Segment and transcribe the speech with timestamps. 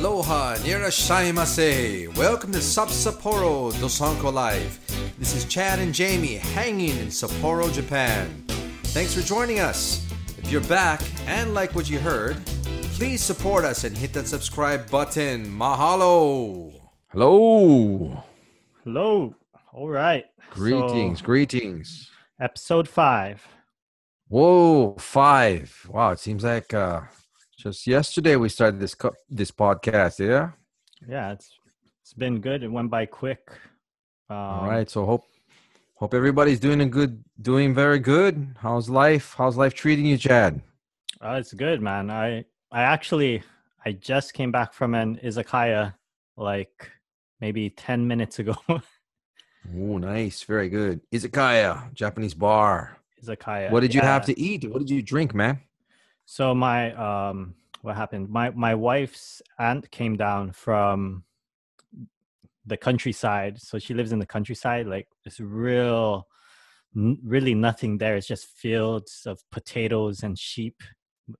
[0.00, 2.16] Aloha, irasshaimase.
[2.16, 4.80] Welcome to Sub Sapporo Dosanko Live.
[5.18, 8.42] This is Chad and Jamie hanging in Sapporo, Japan.
[8.94, 10.10] Thanks for joining us.
[10.38, 12.38] If you're back and like what you heard,
[12.96, 15.44] please support us and hit that subscribe button.
[15.44, 16.72] Mahalo.
[17.08, 18.24] Hello.
[18.84, 19.34] Hello.
[19.74, 20.24] All right.
[20.48, 21.18] Greetings.
[21.18, 22.10] So, greetings.
[22.40, 23.46] episode five.
[24.28, 25.86] Whoa, five.
[25.90, 27.02] Wow, it seems like uh
[27.62, 30.50] just yesterday we started this co- this podcast, yeah?
[31.06, 31.52] Yeah, it's
[32.02, 32.62] it's been good.
[32.62, 33.48] It went by quick.
[34.28, 34.88] Um, All right.
[34.88, 35.24] So hope
[35.94, 38.56] hope everybody's doing a good doing very good.
[38.58, 39.34] How's life?
[39.36, 40.60] How's life treating you, Chad?
[41.20, 42.10] Uh, it's good, man.
[42.10, 43.42] I I actually
[43.84, 45.94] I just came back from an izakaya
[46.36, 46.90] like
[47.40, 48.56] maybe ten minutes ago.
[49.76, 50.42] Oh, nice.
[50.42, 51.02] Very good.
[51.12, 52.96] Izakaya, Japanese bar.
[53.22, 53.70] izakaya.
[53.70, 54.64] What did you have to eat?
[54.64, 55.60] What did you drink, man?
[56.30, 58.30] So my um, what happened?
[58.30, 61.24] My my wife's aunt came down from
[62.64, 63.60] the countryside.
[63.60, 64.86] So she lives in the countryside.
[64.86, 66.28] Like it's real,
[66.96, 68.14] n- really nothing there.
[68.16, 70.76] It's just fields of potatoes and sheep.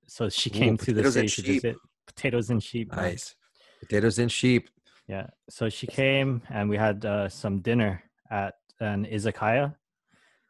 [0.07, 2.93] So she Ooh, came to the city to visit potatoes and sheep.
[2.93, 3.33] Nice.
[3.79, 4.69] Potatoes and sheep.
[5.07, 5.27] Yeah.
[5.49, 9.73] So she came and we had uh, some dinner at an izakaya.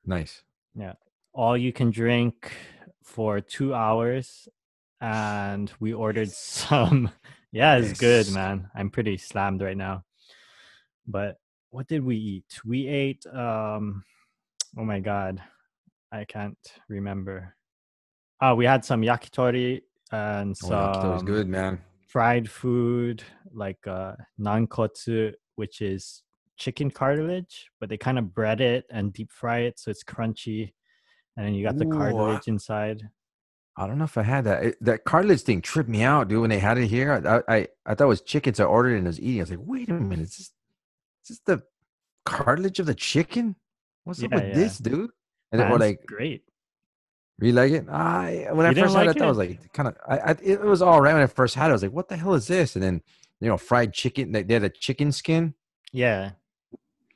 [0.04, 0.42] Nice.
[0.74, 0.94] Yeah.
[1.32, 2.52] All you can drink
[3.04, 4.48] for two hours
[5.02, 7.10] and we ordered some
[7.52, 8.70] yeah it's good man.
[8.76, 10.04] I'm pretty slammed right now.
[11.08, 11.38] But
[11.72, 12.60] what did we eat?
[12.66, 14.04] We ate um
[14.78, 15.42] oh my god
[16.12, 16.58] i can't
[16.90, 17.56] remember.
[18.42, 21.82] Oh we had some yakitori and Oh, some yakitori's good, man.
[22.08, 26.24] fried food like uh nankotsu which is
[26.58, 30.74] chicken cartilage but they kind of bread it and deep fry it so it's crunchy
[31.38, 33.10] and then you got the Ooh, I- cartilage inside
[33.78, 34.64] I don't know if I had that.
[34.64, 36.42] It, that cartilage thing tripped me out, dude.
[36.42, 38.96] When they had it here, I I, I thought it was chicken, so I ordered
[38.96, 39.40] it and I was eating.
[39.40, 40.40] I was like, wait a minute, is this,
[41.24, 41.64] is this the
[42.26, 43.56] cartilage of the chicken?
[44.04, 44.54] What's up with yeah.
[44.54, 45.10] this, dude?
[45.52, 46.44] And then Man, we're like, great
[47.42, 47.90] you like it?
[47.90, 49.90] I when I You didn't first had like it, I thought it was like kind
[49.90, 49.98] of.
[50.08, 51.70] I, I it was all right when I first had it.
[51.70, 52.76] I was like, what the hell is this?
[52.76, 53.02] And then
[53.40, 54.32] you know, fried chicken.
[54.32, 55.56] They, they had a chicken skin.
[55.92, 56.32] yeah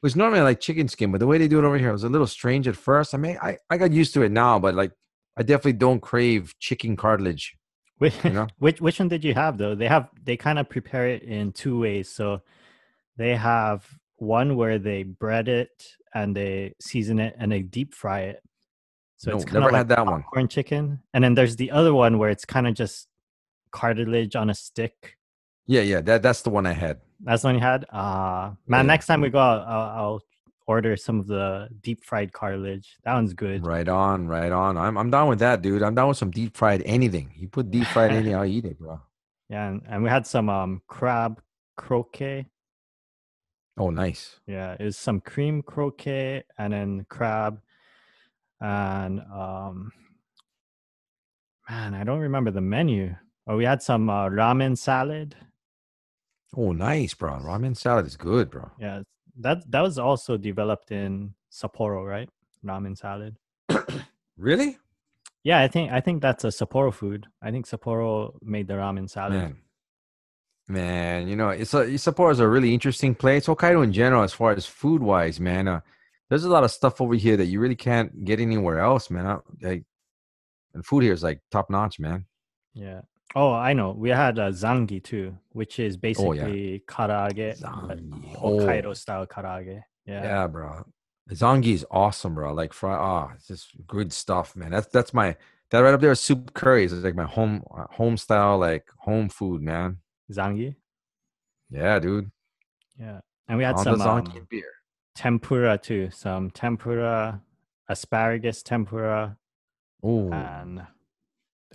[0.06, 2.04] Which normally I like chicken skin, but the way they do it over here was
[2.04, 3.16] a little strange at first.
[3.16, 4.92] I mean, I, I got used to it now, but like,
[5.36, 7.58] I definitely don't crave chicken cartilage.
[7.98, 8.48] which, You know?
[8.60, 11.52] which which one did you have though they have they kind of prepare it in
[11.54, 12.42] two ways so
[13.18, 13.84] they have
[14.18, 15.76] one where they bread it
[16.14, 18.40] and they season it and they deep fry it
[19.18, 20.24] so No, it's kind never of like had that one.
[20.24, 23.08] corn chicken and then there's the other one where it's kind of just
[23.72, 25.18] cartilage on a stick
[25.68, 27.02] Yeah, yeah, that that's the one I had.
[27.22, 27.86] That's the one you had.
[27.92, 28.94] Uh man, Yeah.
[28.94, 30.22] next time we go, out, I'll, I'll
[30.68, 32.98] order some of the deep fried cartilage.
[33.04, 33.66] That one's good.
[33.66, 34.78] Right on, right on.
[34.78, 35.82] I'm I'm down with that, dude.
[35.84, 37.34] I'm down with some deep fried anything.
[37.38, 39.00] You put deep fried anything, I'll eat it, bro.
[39.48, 41.40] Yeah, and, and we had some um crab
[41.78, 42.48] croquet.
[43.78, 44.40] Oh, nice.
[44.48, 47.60] Yeah, it was some cream croquet and then crab,
[48.60, 49.92] and um,
[51.70, 53.16] man, I don't remember the menu.
[53.48, 55.36] Oh, we had some uh, ramen salad.
[56.56, 57.34] Oh, nice, bro.
[57.34, 58.72] Ramen salad is good, bro.
[58.80, 59.02] Yeah,
[59.40, 62.30] that that was also developed in Sapporo, right?
[62.66, 63.38] Ramen salad.
[64.38, 64.78] Really?
[65.44, 67.28] Yeah, I think I think that's a Sapporo food.
[67.42, 69.34] I think Sapporo made the ramen salad.
[69.34, 69.58] Man.
[70.68, 73.46] Man, you know, it's a Sapporo is a really interesting place.
[73.46, 75.68] Hokkaido in general, as far as food wise, man.
[75.68, 75.82] Uh,
[76.30, 79.28] there's a lot of stuff over here that you really can't get anywhere else, man.
[79.28, 79.84] I, like,
[80.74, 82.26] and food here is like top notch, man.
[82.74, 83.02] Yeah.
[83.34, 83.92] Oh, I know.
[83.92, 86.02] We had uh, zangi too, which is Oh, yeah.
[86.02, 88.36] basically karaage, but Zangi.
[88.38, 88.94] Hokkaido Oh.
[88.94, 89.82] style karaage.
[90.06, 90.24] Yeah.
[90.24, 90.86] Yeah, bro.
[91.32, 92.54] Zangi is awesome, bro.
[92.54, 94.72] Like fry, ah, it's just good stuff, man.
[94.72, 95.36] That's that's my
[95.72, 96.94] that right up there is soup curries.
[96.94, 99.98] It's like my home uh, home style, like home food, man.
[100.32, 100.76] Zangi.
[101.72, 102.30] Yeah, dude.
[103.00, 103.22] Yeah.
[103.48, 104.72] And we had On some zangi um, beer.
[105.16, 106.10] tempura too.
[106.12, 107.42] Some tempura,
[107.90, 109.38] asparagus tempura,
[110.04, 110.86] Oh, and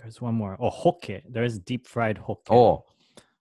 [0.01, 0.57] there's one more.
[0.59, 1.21] Oh, hokke.
[1.29, 2.47] There's deep fried hokke.
[2.49, 2.85] oh,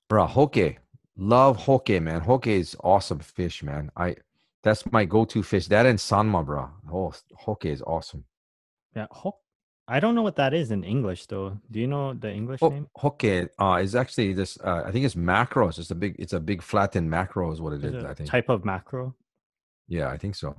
[0.09, 0.77] bro, hokke.
[1.17, 2.21] Love hokke, man.
[2.21, 3.91] Hokke is awesome fish, man.
[3.97, 4.17] I
[4.63, 5.67] that's my go-to fish.
[5.69, 6.69] That and sanma, bro.
[6.93, 7.13] Oh,
[7.47, 8.25] hokke is awesome.
[8.97, 9.07] yeah.
[9.11, 9.37] Hok.
[9.89, 11.59] I don't know what that is in English though.
[11.71, 12.87] Do you know the English Oh, name?
[12.97, 14.57] hokke uh, is actually this.
[14.63, 15.67] Uh, I think it's macro.
[15.69, 16.15] It's a big.
[16.19, 18.05] It's a big flattened macro, is what it Is is.
[18.05, 18.29] I think.
[18.31, 19.17] type of mackerel.
[19.89, 20.55] Yeah, I think so.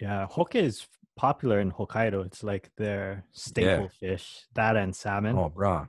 [0.00, 0.86] Yeah, hokke is
[1.20, 2.24] popular in Hokkaido.
[2.24, 4.46] It's like their staple fish.
[4.54, 5.36] That and salmon.
[5.36, 5.86] Oh, bro.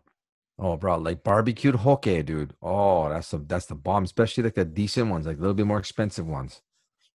[0.60, 2.54] Oh, bro, like barbecued hokke, dude.
[2.62, 5.66] Oh, that's the that's the bomb, especially like the decent ones, like a little bit
[5.66, 6.62] more expensive ones.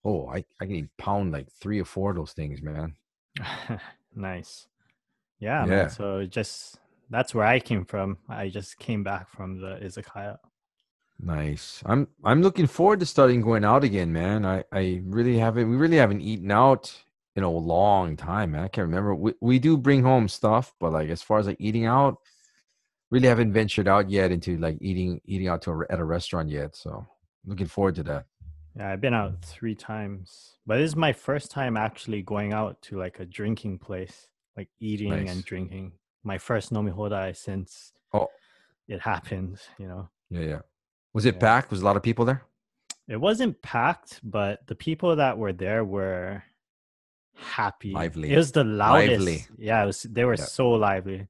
[0.05, 2.93] Oh, I I can pound like three or four of those things, man.
[4.15, 4.67] nice.
[5.39, 5.75] Yeah, Yeah.
[5.75, 5.89] man.
[5.89, 8.17] So just that's where I came from.
[8.29, 10.37] I just came back from the izakaya.
[11.19, 11.83] Nice.
[11.85, 14.45] I'm I'm looking forward to starting going out again, man.
[14.45, 16.93] I I really haven't we really haven't eaten out
[17.35, 18.63] in a long time, man.
[18.63, 19.15] I can't remember.
[19.15, 22.17] We we do bring home stuff, but like as far as like eating out,
[23.11, 26.49] really haven't ventured out yet into like eating eating out to a, at a restaurant
[26.49, 26.75] yet.
[26.75, 27.05] So
[27.45, 28.25] looking forward to that.
[28.75, 32.81] Yeah, I've been out three times, but this is my first time actually going out
[32.83, 34.27] to like a drinking place,
[34.57, 35.29] like eating Nice.
[35.29, 35.91] and drinking.
[36.23, 38.29] My first Nomi Hodai since Oh.
[38.87, 40.09] it happened, you know.
[40.29, 40.59] Yeah, yeah.
[41.13, 41.41] Was it Yeah.
[41.41, 41.69] packed?
[41.71, 42.43] Was a lot of people there?
[43.07, 46.41] It wasn't packed, but the people that were there were
[47.35, 47.91] happy.
[47.91, 48.31] Lively.
[48.33, 49.09] It was the loudest.
[49.19, 49.45] Lively.
[49.57, 50.03] Yeah, it was.
[50.03, 50.45] They were Yeah.
[50.45, 51.27] so lively.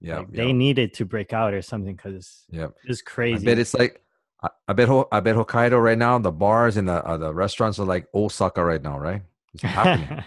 [0.00, 2.64] Yeah, like, yeah, They needed to break out or something because yeah.
[2.66, 3.44] it was I crazy.
[3.44, 4.00] bet it's like
[4.42, 6.18] I, I bet I bet Hokkaido right now.
[6.18, 9.22] The bars and the uh, the restaurants are like Osaka right now, right?
[9.54, 10.22] It's happening,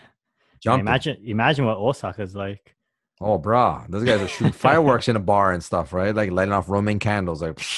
[0.59, 0.81] jumping.
[0.87, 2.75] imagine, imagine what Osaka's like.
[3.21, 6.13] Oh, brah, those guys are shooting fireworks in a bar and stuff, right?
[6.13, 7.59] Like lighting off Roman candles, like.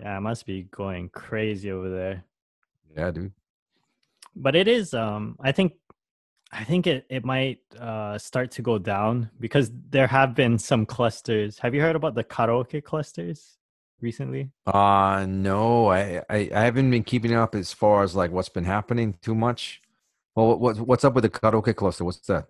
[0.00, 2.24] Yeah, it must be going crazy over there.
[2.96, 3.32] Yeah, dude.
[4.34, 4.94] But it is.
[4.94, 5.74] Um, I think,
[6.52, 10.84] I think it it might uh start to go down because there have been some
[10.86, 11.58] clusters.
[11.58, 13.56] Have you heard about the karaoke clusters
[14.00, 14.50] recently?
[14.66, 18.64] Uh no, I, I I haven't been keeping up as far as like what's been
[18.64, 19.80] happening too much.
[20.34, 22.04] Well, what what's up with the karaoke cluster?
[22.04, 22.48] What's that?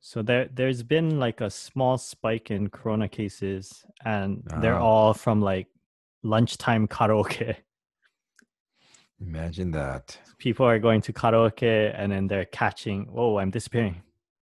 [0.00, 4.82] So there there's been like a small spike in corona cases and they're Ah.
[4.90, 5.68] all from like
[6.22, 7.56] lunchtime karaoke.
[9.20, 10.16] Imagine that.
[10.38, 14.02] People are going to karaoke and then they're catching, oh, I'm disappearing."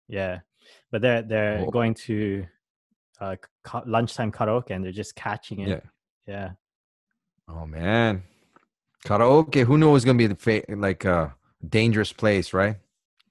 [0.08, 0.40] Yeah.
[0.90, 1.70] But they're they're Whoa.
[1.70, 2.46] going to
[3.20, 5.68] uh ca- lunchtime karaoke and they're just catching it.
[5.68, 5.80] Yeah.
[6.26, 6.50] Yeah.
[7.48, 8.22] Oh man,
[9.04, 9.64] karaoke.
[9.64, 9.96] Who knows?
[9.96, 11.34] It's gonna be the fa- like a
[11.66, 12.76] dangerous place, right?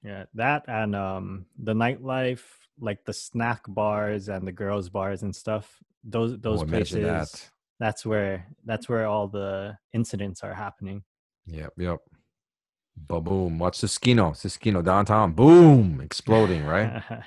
[0.04, 2.44] Yeah, that and um the nightlife,
[2.80, 5.78] like the snack bars and the girls bars and stuff.
[6.04, 7.04] Those those oh, places.
[7.04, 7.50] that.
[7.80, 11.04] That's where that's where all the incidents are happening.
[11.52, 12.00] Yep, yep.
[12.96, 13.60] Ba boom.
[13.60, 15.32] Watch Susukino, Susukino downtown.
[15.34, 17.02] Boom, exploding, right?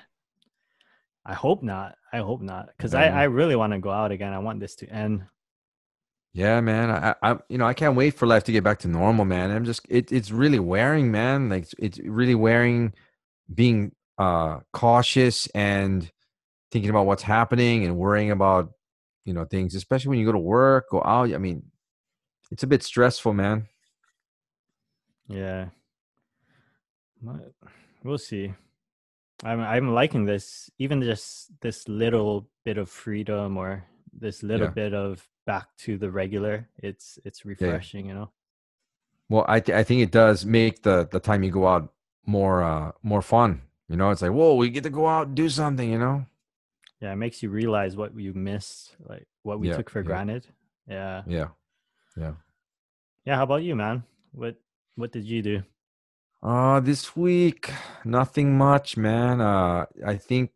[1.24, 1.96] I hope not.
[2.12, 4.32] I hope not, because I I really want to go out again.
[4.32, 5.24] I want this to end.
[6.34, 6.90] Yeah, man.
[6.90, 9.50] I, I, you know, I can't wait for life to get back to normal, man.
[9.50, 11.50] I'm just, it, it's really wearing, man.
[11.50, 12.92] Like, it's- it's really wearing,
[13.52, 16.10] being uh cautious and
[16.70, 18.72] thinking about what's happening and worrying about,
[19.24, 21.32] you know, things, especially when you go to work, go out.
[21.32, 21.64] I mean,
[22.50, 23.66] it's a bit stressful, man.
[25.32, 25.68] Yeah.
[28.04, 28.52] We'll see.
[29.44, 34.72] I'm I'm liking this, even just this little bit of freedom or this little Yeah.
[34.72, 36.68] bit of back to the regular.
[36.78, 38.30] It's it's refreshing, you know.
[39.28, 41.92] Well, I, th- I think it does make the the time you go out
[42.26, 43.62] more uh more fun.
[43.88, 45.90] You know, it's like, whoa, we get to go out and do something.
[45.90, 46.26] You know.
[47.00, 50.06] Yeah, it makes you realize what you missed, like what we Yeah, took for yeah.
[50.06, 50.46] granted.
[50.88, 51.22] Yeah.
[51.26, 51.48] Yeah.
[52.16, 52.32] Yeah.
[53.24, 53.36] Yeah.
[53.36, 54.04] How about you, man?
[54.32, 54.56] What
[54.96, 55.62] what did you do?
[56.42, 57.70] Uh this week,
[58.04, 59.40] nothing much, man.
[59.40, 60.50] Uh I think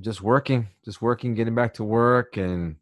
[0.00, 2.76] just working, just working, getting back to work and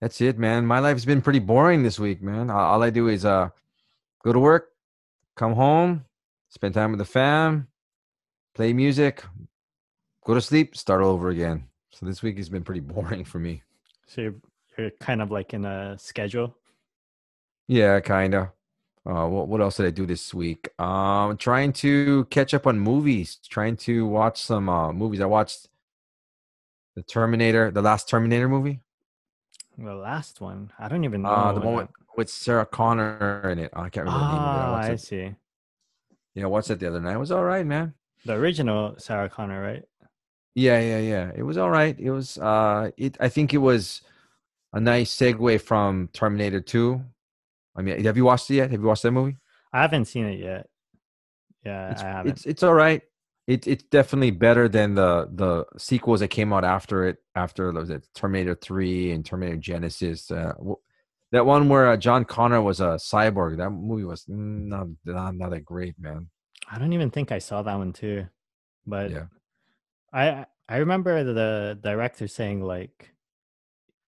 [0.00, 0.64] that's it, man.
[0.66, 2.50] My life's been pretty boring this week, man.
[2.50, 3.50] All I do is uh
[4.24, 4.70] go to work,
[5.36, 6.04] come home,
[6.48, 7.68] spend time with the fam,
[8.54, 9.24] play music,
[10.24, 11.64] go to sleep, start all over again.
[11.90, 13.62] So this week has been pretty boring for me.
[14.06, 14.34] So you're,
[14.76, 16.56] you're kind of like in a schedule.
[17.66, 18.48] Yeah, kind of.
[19.08, 20.68] Uh, what what else did I do this week?
[20.78, 23.38] Um, trying to catch up on movies.
[23.48, 25.20] Trying to watch some uh movies.
[25.22, 25.68] I watched
[26.94, 28.80] the Terminator, the last Terminator movie.
[29.78, 31.28] The last one, I don't even know.
[31.30, 33.70] Uh, the one with, with Sarah Connor in it.
[33.72, 34.58] I can't remember the name of it.
[34.58, 35.00] I Ah, I it.
[35.00, 35.34] see.
[36.34, 37.14] Yeah, I watched it the other night.
[37.14, 37.94] It was all right, man.
[38.26, 39.84] The original Sarah Connor, right?
[40.54, 41.32] Yeah, yeah, yeah.
[41.36, 41.98] It was all right.
[41.98, 44.02] It was uh it I think it was
[44.72, 47.02] a nice segue from Terminator 2.
[47.78, 48.70] I mean, have you watched it yet?
[48.72, 49.36] Have you watched that movie?
[49.72, 50.66] I haven't seen it yet.
[51.64, 52.32] Yeah, it's, I haven't.
[52.32, 53.02] It's it's all right.
[53.46, 57.18] It, it's definitely better than the the sequels that came out after it.
[57.34, 60.30] After was it Terminator Three and Terminator Genisys.
[60.30, 60.54] Uh,
[61.30, 63.58] that one where uh, John Connor was a cyborg.
[63.58, 66.28] That movie was not not, not that great, man.
[66.70, 68.26] I don't even think I saw that one too.
[68.86, 69.26] But Yeah.
[70.12, 73.12] I I remember the director saying like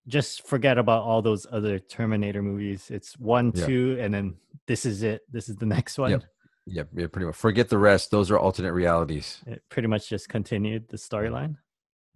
[0.09, 2.91] just forget about all those other Terminator movies.
[2.91, 3.67] It's one, Yeah.
[3.67, 5.23] two, and then this is it.
[5.31, 6.11] This is the next one.
[6.13, 6.25] Yep.
[6.67, 7.37] Yeah, yeah, pretty much.
[7.37, 8.11] Forget the rest.
[8.11, 9.43] Those are alternate realities.
[9.47, 11.57] It pretty much just continued the storyline.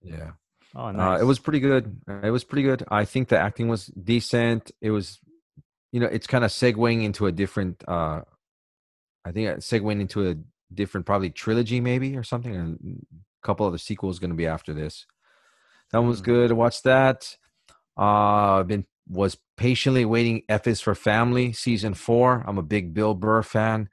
[0.03, 0.33] Yeah.
[0.77, 1.21] Oh, nice.
[1.21, 2.01] Uh, it was pretty good.
[2.23, 2.85] It was pretty good.
[2.89, 4.71] I think the acting was decent.
[4.81, 5.19] It was,
[5.93, 7.83] you know, it's kind of segueing into a different.
[7.89, 8.23] uh
[9.25, 10.35] I think it's segueing into a
[10.73, 12.55] different, probably trilogy, maybe or something.
[12.55, 13.07] And
[13.43, 15.07] a couple other sequels going to be after this.
[15.93, 16.25] That one was Hmm.
[16.27, 16.51] good.
[16.51, 17.37] I watched that.
[17.97, 22.43] Uh, I've been was patiently waiting F is for Family season four.
[22.47, 23.89] I'm a big Bill Burr fan.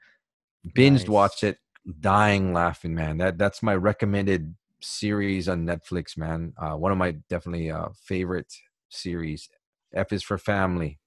[0.68, 1.08] Binged Nice.
[1.08, 1.58] watched it,
[2.00, 3.18] dying laughing, man.
[3.18, 6.54] That that's my recommended series on Netflix, man.
[6.58, 8.54] Uh, one of my definitely uh, favorite
[8.90, 9.50] series.
[9.94, 11.00] F is for Family.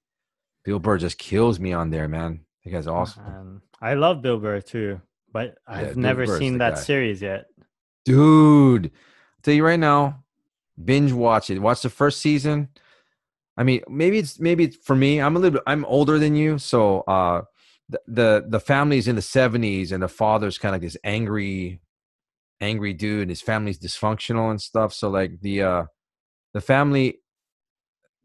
[0.63, 2.41] Bill Burr just kills me on there, man.
[2.63, 3.25] That guy's awesome.
[3.25, 6.79] Um, I love Bill Burr too, but I've Bill never Burr's seen that guy.
[6.81, 7.45] series yet.
[8.05, 8.91] dude I'll
[9.41, 10.23] tell you right now
[10.83, 12.69] binge watch it watch the first season
[13.57, 16.57] i mean maybe it's maybe it's for me i'm a little i'm older than you
[16.57, 17.41] so uh
[17.89, 21.79] the the, the family's in the 70s and the father's kind of like this angry
[22.61, 25.85] angry dude and his family's dysfunctional and stuff so like the uh
[26.53, 27.19] the family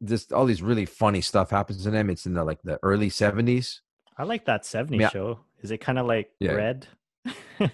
[0.05, 3.11] just all these really funny stuff happens to them it's in the like the early
[3.11, 3.81] 70s
[4.17, 5.09] I like that 70s Yeah.
[5.09, 5.41] show.
[5.63, 6.53] Is it kind of like Yeah.
[6.53, 6.87] Red?
[7.59, 7.71] yeah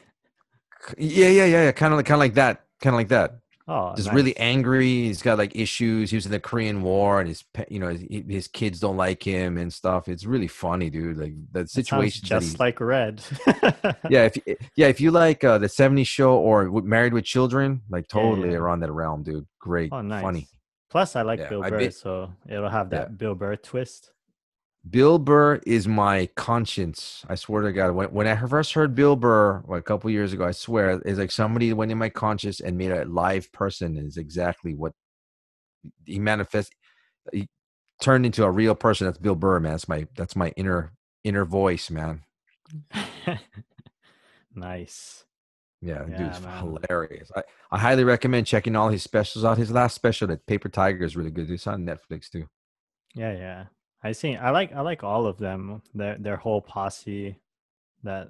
[0.98, 3.94] yeah yeah yeah kind of like kind of like that kind of like that Oh,
[3.96, 4.86] just really angry.
[5.06, 6.10] He's got like issues.
[6.10, 9.22] He was in the Korean War, and his you know his, his kids don't like
[9.22, 10.06] him and stuff.
[10.08, 11.18] It's really funny, dude.
[11.18, 12.26] Like the That situation.
[12.26, 13.22] just like Red.
[14.08, 17.82] yeah, if you- yeah, if you like uh, the '70s show or Married with Children,
[17.90, 18.56] like totally yeah.
[18.58, 19.46] around that realm, dude.
[19.58, 20.22] Great, Oh, nice.
[20.22, 20.46] funny.
[20.88, 24.12] Plus, I like Yeah, Bill Burr, bet- so it'll have that Bill Burr twist.
[24.88, 27.24] Bill Burr is my conscience.
[27.28, 27.92] I swear to God.
[27.92, 31.18] When when I first heard Bill Burr what, a couple years ago, I swear it's
[31.18, 33.96] like somebody went in my conscience and made a live person.
[33.96, 34.92] Is exactly what
[36.04, 36.74] he manifest.
[37.32, 37.48] He
[38.00, 39.06] turned into a real person.
[39.06, 39.72] That's Bill Burr, man.
[39.72, 40.92] That's my that's my inner
[41.24, 42.22] inner voice, man.
[44.54, 45.24] nice.
[45.82, 46.78] Yeah, Yeah, dude's man.
[46.88, 47.30] hilarious.
[47.34, 49.58] I, I highly recommend checking all his specials out.
[49.58, 51.50] His last special, that Paper Tiger, is really good.
[51.50, 52.48] It's on Netflix too.
[53.14, 53.64] Yeah, yeah.
[54.06, 54.36] I see.
[54.36, 55.82] I like I like all of them.
[55.94, 57.36] Their their whole posse.
[58.04, 58.28] That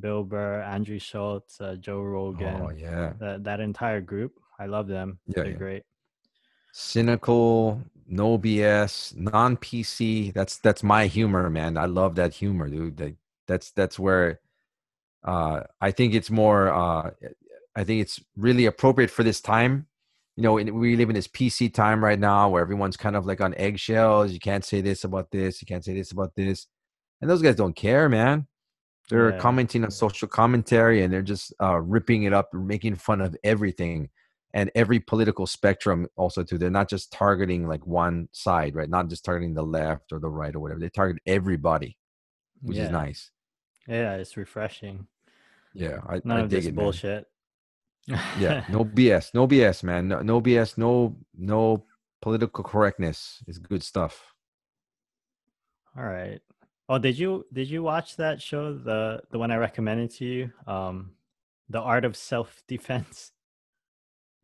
[0.00, 2.60] Bill Burr, Andrew Schulz, uh, Joe Rogan.
[2.60, 4.32] Oh yeah, That that entire group.
[4.58, 5.18] I love them.
[5.26, 5.56] Yeah, They're yeah.
[5.64, 5.82] great.
[6.72, 10.32] cynical, no BS, non PC.
[10.34, 11.76] That's that's my humor, man.
[11.76, 12.96] I love that humor, dude.
[12.96, 13.14] That,
[13.46, 14.40] that's that's where
[15.24, 16.68] uh, I think it's more.
[16.72, 17.10] Uh,
[17.76, 19.86] I think it's really appropriate for this time.
[20.36, 23.24] You know, in, we live in this PC time right now where everyone's kind of
[23.26, 24.32] like on eggshells.
[24.32, 25.62] You can't say this about this.
[25.62, 26.66] You can't say this about this,
[27.20, 28.46] and those guys don't care, man.
[29.08, 29.38] They're Yeah.
[29.38, 34.10] commenting on social commentary and they're just uh, ripping it up, making fun of everything
[34.52, 39.08] and every political spectrum also too they're not just targeting like one side right not
[39.08, 41.98] just targeting the left or the right or whatever they target everybody
[42.62, 42.84] which yeah.
[42.84, 43.30] is nice
[43.86, 45.08] Yeah, it's refreshing.
[45.74, 47.26] yeah i, None I of dig this it bullshit.
[48.38, 51.84] Yeah no bs no bs man no, no bs no no
[52.22, 54.32] political correctness is good stuff
[55.96, 56.40] All right.
[56.88, 60.52] Oh, did you did you watch that show the the one I recommended to you?
[60.66, 61.12] Um,
[61.68, 63.32] the art of self defense.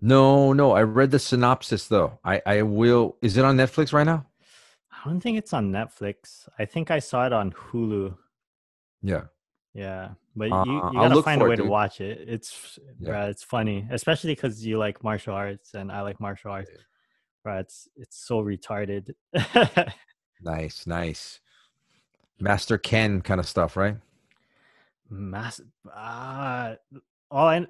[0.00, 4.06] no no i read the synopsis though i i will is it on netflix right
[4.06, 4.26] now
[5.04, 6.48] I don't think it's on Netflix.
[6.60, 8.14] I think I saw it on Hulu.
[9.02, 9.24] yeah
[9.74, 12.28] Yeah, but Uh, you, you gotta find a for it, way to watch it.
[12.28, 13.26] It's Yeah.
[13.26, 16.70] it's funny, especially because you like martial arts and I like martial arts.
[17.44, 19.14] Bruh, it's it's so retarded.
[20.42, 21.40] nice nice
[22.38, 23.96] master ken kind of stuff right
[25.08, 25.60] Mass.
[25.92, 26.74] Uh,
[27.30, 27.66] all I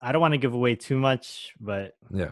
[0.00, 2.30] I don't want to give away too much, but yeah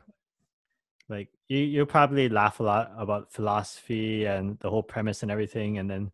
[1.08, 5.78] like you you'll probably laugh a lot about philosophy and the whole premise and everything,
[5.78, 6.10] and then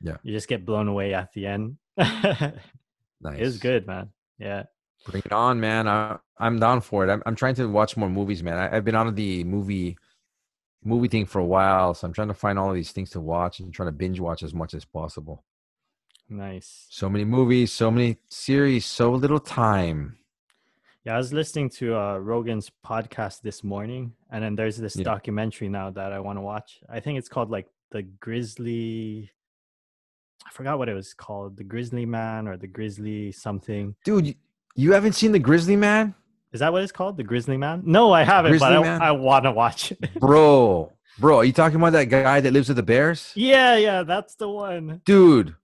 [0.00, 0.16] Yeah.
[0.22, 1.76] you just get blown away at the end.
[3.20, 4.10] nice was good, man.
[4.38, 4.64] Yeah.
[5.06, 5.86] Bring it on, man.
[5.86, 7.10] I, I'm down for it.
[7.12, 8.56] I'm, I'm trying to watch more movies, man.
[8.58, 9.96] I, I've been on the movie
[10.82, 13.20] movie thing for a while, so I'm trying to find all of these things to
[13.20, 15.44] watch and trying to binge watch as much as possible.
[16.28, 16.86] Nice.
[16.90, 20.16] So many movies, so many series, so little time.
[21.04, 25.04] Yeah, I was listening to uh, Rogan's podcast this morning, and then there's this Yeah.
[25.04, 26.80] documentary now that I want to watch.
[26.88, 29.30] I think it's called like the Grizzly.
[30.46, 33.94] I forgot what it was called, the Grizzly Man or the Grizzly something.
[34.04, 34.36] Dude,
[34.76, 36.14] you, haven't seen The Grizzly Man?
[36.52, 37.82] Is that what it's called, the Grizzly Man?
[37.84, 39.02] No, I haven't, Grizzly but Man?
[39.02, 40.14] I, I want to watch it.
[40.20, 43.32] Bro, bro, are you talking about that guy that lives with the bears?
[43.34, 45.00] yeah, yeah, that's the one.
[45.04, 45.54] Dude,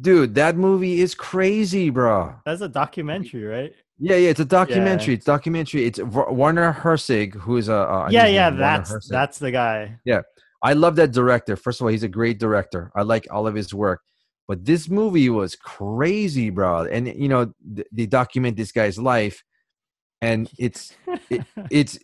[0.00, 2.34] dude, that movie is crazy, bro.
[2.44, 3.72] That's a documentary, right?
[3.98, 5.14] Yeah, yeah, it's a documentary.
[5.14, 5.84] It's documentary.
[5.86, 9.10] It's Warner Herzog, who is a think yeah, yeah, name is Werner that's Herzog.
[9.10, 9.98] that's the guy.
[10.04, 10.22] Yeah,
[10.62, 11.54] I love that director.
[11.54, 12.90] First of all, he's a great director.
[12.96, 14.00] I like all of his work.
[14.48, 16.84] But this movie was crazy, bro.
[16.84, 19.42] And you know, th- they document this guy's life,
[20.20, 20.94] and it's
[21.70, 21.98] it's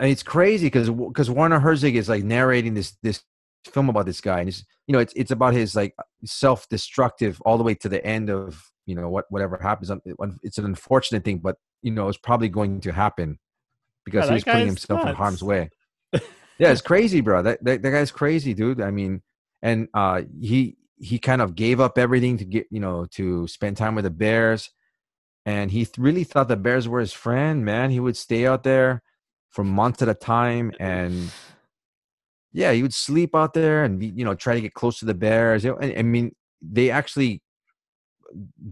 [0.00, 3.22] and it's crazy because because Warner Herzog is like narrating this this
[3.66, 7.40] film about this guy, and it's you know it's it's about his like self destructive
[7.42, 9.90] all the way to the end of you know what whatever happens.
[10.42, 13.38] It's an unfortunate thing, but you know it's probably going to happen
[14.04, 15.70] because Yeah, he was putting himself in harm's way.
[16.12, 17.42] yeah, it's crazy, bro.
[17.42, 18.80] That, that that guy's crazy, dude.
[18.80, 19.22] I mean,
[19.62, 23.76] and uh, he he kind of gave up everything to get you know to spend
[23.76, 24.70] time with the Bears,
[25.46, 27.64] and he really thought the Bears were his friend.
[27.64, 29.02] Man, he would stay out there
[29.48, 31.30] for months at a time, and
[32.52, 35.14] yeah, he would sleep out there and you know try to get close to the
[35.14, 35.64] Bears.
[35.66, 37.42] I mean, they actually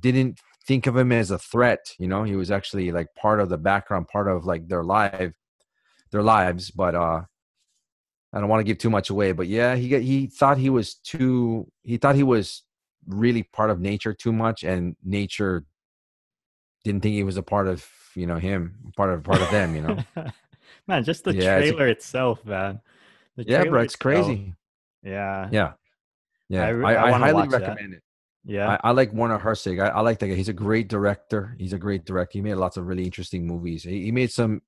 [0.01, 1.95] didn't think of him as a threat.
[1.99, 5.33] You know, he was actually like part of the background, part of like their life,
[6.11, 6.71] their lives.
[6.71, 7.23] But uh,
[8.33, 10.95] I don't want to give too much away, but yeah, he he thought he was
[10.95, 11.71] too.
[11.83, 12.63] He thought he was
[13.07, 15.65] really part of nature too much, and nature
[16.85, 19.75] didn't think he was a part of you know him, part of part of them.
[19.75, 20.05] You know,
[20.89, 22.81] man, just the Yeah, it's trailer itself, man.
[23.37, 24.55] The yeah, bro, it's itself, crazy.
[25.03, 25.73] Yeah, Yeah,
[26.49, 27.61] yeah, I I, re- I I, highly watch that.
[27.63, 28.03] recommend it.
[28.45, 28.77] yeah.
[28.83, 29.79] I, I like Warner Herzog.
[29.79, 30.35] I, I like that guy.
[30.35, 31.55] He's a great director.
[31.59, 32.39] He's a great director.
[32.39, 33.85] He made lots of really interesting movies.
[33.85, 34.63] He, he made some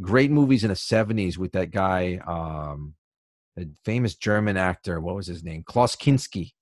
[0.00, 2.94] great movies in the '70s with that guy, um,
[3.58, 5.00] a famous German actor.
[5.00, 5.62] What was his name?
[5.64, 6.52] Klaus Kinski.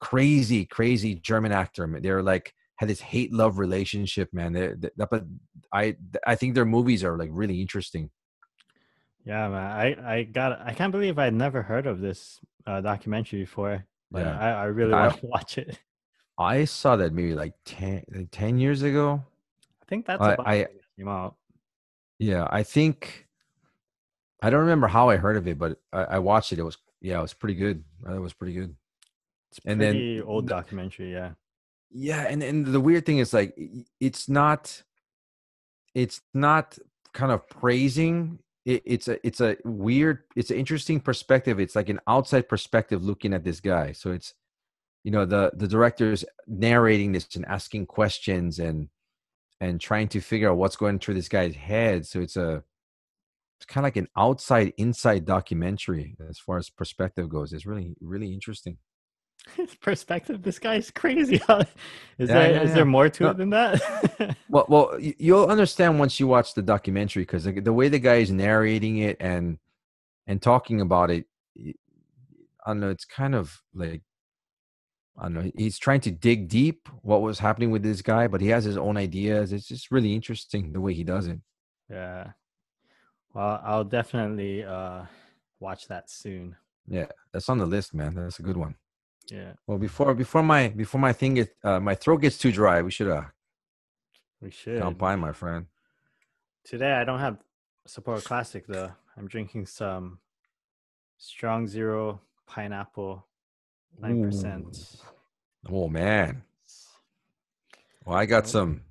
[0.00, 1.88] Crazy, crazy German actor.
[2.02, 4.52] They're like had this hate love relationship, man.
[4.52, 5.24] They, they, but
[5.72, 8.10] I, I think their movies are like really interesting.
[9.24, 9.70] Yeah, man.
[9.70, 13.84] I, I got I can't believe I'd never heard of this uh, documentary before.
[14.10, 14.38] But Yeah.
[14.38, 15.78] I, I really want to watch it.
[16.38, 19.22] I saw that maybe like 10, like 10 years ago.
[19.80, 20.66] I think that's I- about I-
[20.98, 21.36] came out.
[22.18, 23.21] Yeah, I think
[24.42, 26.58] I don't remember how I heard of it, but I, I watched it.
[26.58, 27.84] It was yeah, it was pretty good.
[28.06, 28.74] It was pretty good.
[29.50, 31.30] It's and then pretty old documentary, yeah.
[31.90, 33.56] Yeah, and and the weird thing is like
[34.00, 34.82] it's not
[35.94, 36.76] it's not
[37.12, 38.40] kind of praising.
[38.64, 41.60] It, it's a it's a weird it's an interesting perspective.
[41.60, 43.92] It's like an outside perspective looking at this guy.
[43.92, 44.34] So it's
[45.04, 48.88] you know the the director's narrating this and asking questions and
[49.60, 52.06] and trying to figure out what's going through this guy's head.
[52.06, 52.64] So it's a
[53.62, 57.52] it's kind of like an outside inside documentary as far as perspective goes.
[57.52, 58.78] It's really really interesting.
[59.80, 61.36] Perspective, this guy's crazy.
[61.36, 61.62] is Yeah,
[62.26, 62.74] there yeah, is yeah.
[62.74, 63.30] there more to No.
[63.30, 64.36] it than that?
[64.48, 68.16] Well, well, you'll understand once you watch the documentary because the, the way the guy
[68.16, 69.58] is narrating it and
[70.26, 71.26] and talking about it,
[71.58, 71.72] I
[72.68, 72.90] don't know.
[72.90, 74.02] It's kind of like
[75.18, 75.50] I don't know.
[75.56, 78.76] He's trying to dig deep what was happening with this guy, but he has his
[78.76, 79.52] own ideas.
[79.52, 81.38] It's just really interesting the way he does it.
[81.90, 82.32] yeah.
[83.34, 85.04] Well, I'll definitely uh
[85.60, 86.56] watch that soon.
[86.86, 88.14] Yeah, that's on the list, man.
[88.14, 88.74] That's a good one.
[89.30, 92.82] Yeah, Well, before before my before my thing get uh, my throat gets too dry,
[92.82, 93.24] we should uh
[94.40, 94.82] we should.
[94.82, 95.66] kampai, my friend.
[96.64, 97.38] Today I don't have
[97.88, 98.92] Sapporo Classic though.
[99.16, 100.18] I'm drinking some
[101.18, 103.24] Strong Zero pineapple,
[104.00, 104.96] nine percent.
[105.70, 106.42] Oh man.
[108.04, 108.82] Well, I got some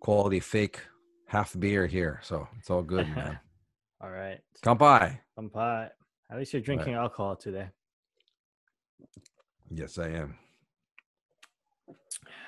[0.00, 0.80] quality fake
[1.26, 3.38] half beer here, so it's all good, man.
[4.00, 5.20] All right, Come by.
[5.38, 5.90] Kampai.
[6.30, 7.68] At least you're drinking alcohol today.
[9.70, 10.36] Yes, I am.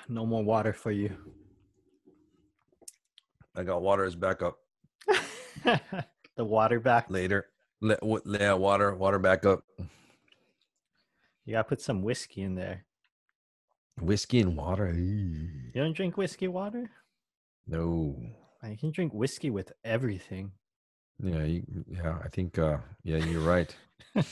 [0.07, 1.15] No more water for you.
[3.55, 4.55] I got water as backup
[6.37, 7.09] the water back.
[7.09, 7.47] later.
[7.81, 9.63] Let w- yeah, water, water backup.
[11.45, 12.85] You gotta put some whiskey in there.
[13.99, 14.93] Whiskey and water.
[14.93, 16.89] You don't drink whiskey water?
[17.67, 18.15] No.
[18.63, 20.51] You can drink whiskey with everything.
[21.23, 22.17] Yeah, you, yeah.
[22.23, 22.57] I think.
[22.57, 23.73] uh Yeah, you're right.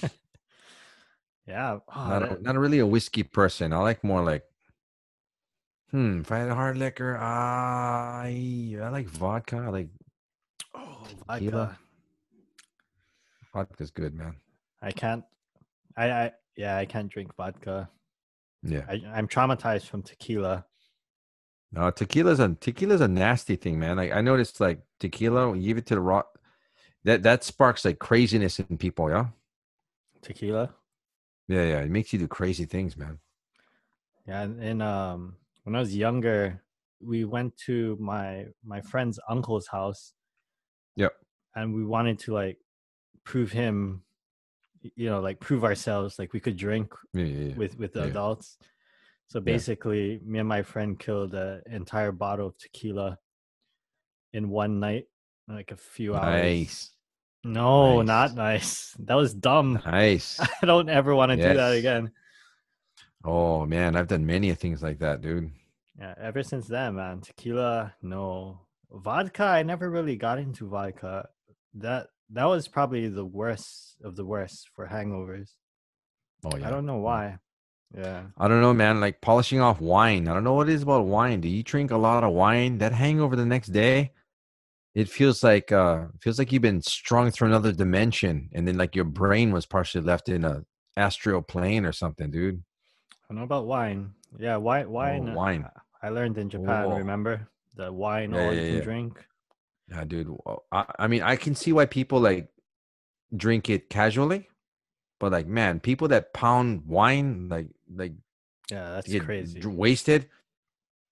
[1.48, 1.80] Yeah.
[1.96, 3.74] oh, not, that- a, not really a whiskey person.
[3.74, 4.44] I like more like.
[5.90, 6.20] Hmm.
[6.22, 9.58] If I had a hard liquor, I I like vodka.
[9.58, 9.90] I like
[10.76, 11.78] oh, vodka.
[13.52, 14.36] vodka's good, man.
[14.84, 15.24] I can't.
[15.98, 17.90] I, I yeah, I can't drink vodka.
[18.62, 18.86] Yeah.
[18.88, 20.66] I, I'm traumatized from tequila.
[21.72, 23.98] No, tequila's a tequila's a nasty thing, man.
[23.98, 26.22] Like I noticed, like tequila, you give it to the raw,
[27.10, 29.10] that that sparks like craziness in people.
[29.10, 29.28] Yeah,
[30.22, 30.74] Tequila.
[31.48, 31.80] yeah, yeah.
[31.82, 33.20] It makes you do crazy things, man.
[34.28, 36.62] Yeah, and, and um, when I was younger,
[37.02, 40.14] we went to my my friend's uncle's house.
[40.96, 41.14] Yep.
[41.56, 42.58] And we wanted to like
[43.24, 44.04] prove him,
[44.96, 47.56] you know, like prove ourselves, like we could drink Yeah, yeah, yeah.
[47.56, 48.58] with with the adults.
[49.28, 53.18] So basically, me and my friend killed an entire bottle of tequila
[54.34, 55.06] in one night,
[55.48, 56.44] like a few hours.
[56.44, 56.92] Nice,
[57.44, 58.08] No, Nice.
[58.08, 58.96] not nice.
[59.00, 59.80] That was dumb.
[59.86, 60.40] nice.
[60.62, 62.12] I don't ever want to do that again.
[63.24, 65.52] Oh man, I've done many things like that, dude.
[65.98, 68.62] Yeah, ever since then, man, tequila, no.
[68.92, 71.30] Vodka, I never really got into vodka.
[71.76, 75.52] That that was probably the worst of the worst for hangovers.
[76.46, 76.68] Oh yeah.
[76.68, 77.38] I don't know why.
[77.98, 78.24] Yeah.
[78.38, 79.00] I don't know, man.
[79.02, 80.28] Like polishing off wine.
[80.28, 81.42] I don't know what it is about wine.
[81.42, 82.78] Do you drink a lot of wine?
[82.78, 84.12] That hangover the next day,
[84.96, 88.96] it feels like uh feels like you've been strung through another dimension and then like
[88.96, 90.64] your brain was partially left in a
[90.98, 92.64] astral plane or something dude
[93.30, 94.14] I know about wine.
[94.40, 94.90] Yeah, wine.
[94.90, 95.30] Wine.
[95.30, 95.66] uh, wine.
[96.02, 96.86] I learned in Japan.
[96.88, 96.98] Oh.
[96.98, 98.84] Remember the wine Yeah, all yeah, you can yeah.
[98.84, 99.26] drink.
[99.90, 100.36] yeah dude
[100.72, 102.50] I, I mean i can see why people like
[103.36, 104.48] drink it casually
[105.20, 108.14] but like man people that pound wine like like
[108.72, 109.62] Yeah, that's crazy.
[109.66, 110.30] wasted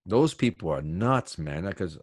[0.05, 1.97] those people are nuts man because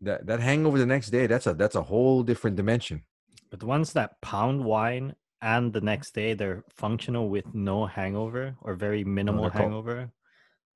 [0.00, 3.02] that that hangover the next day that's a that's a whole different dimension
[3.50, 8.56] But the ones that pound wine and the next day they're functional with no hangover
[8.60, 10.10] or very minimal called- hangover,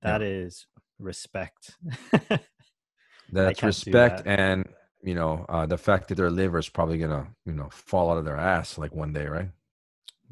[0.02, 0.66] that is
[0.98, 1.76] respect.
[3.32, 4.38] that's respect that.
[4.40, 4.66] and
[5.02, 8.18] you know uh the fact that their liver is probably gonna you know fall out
[8.18, 9.50] of their ass like one day right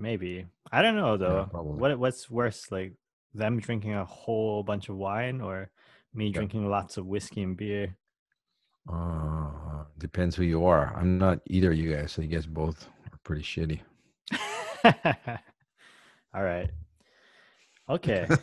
[0.01, 1.49] Maybe I don't know though.
[1.51, 1.81] probably.
[1.81, 2.93] what what's worse, like
[3.35, 5.71] them drinking a whole bunch of wine or
[6.15, 6.35] me Yeah.
[6.39, 7.97] drinking lots of whiskey and beer?
[8.93, 12.89] Uh depends who you are i'm not either of you guys so you guys both
[13.13, 13.81] are pretty shitty
[16.35, 16.71] All right.
[17.89, 18.29] Okay.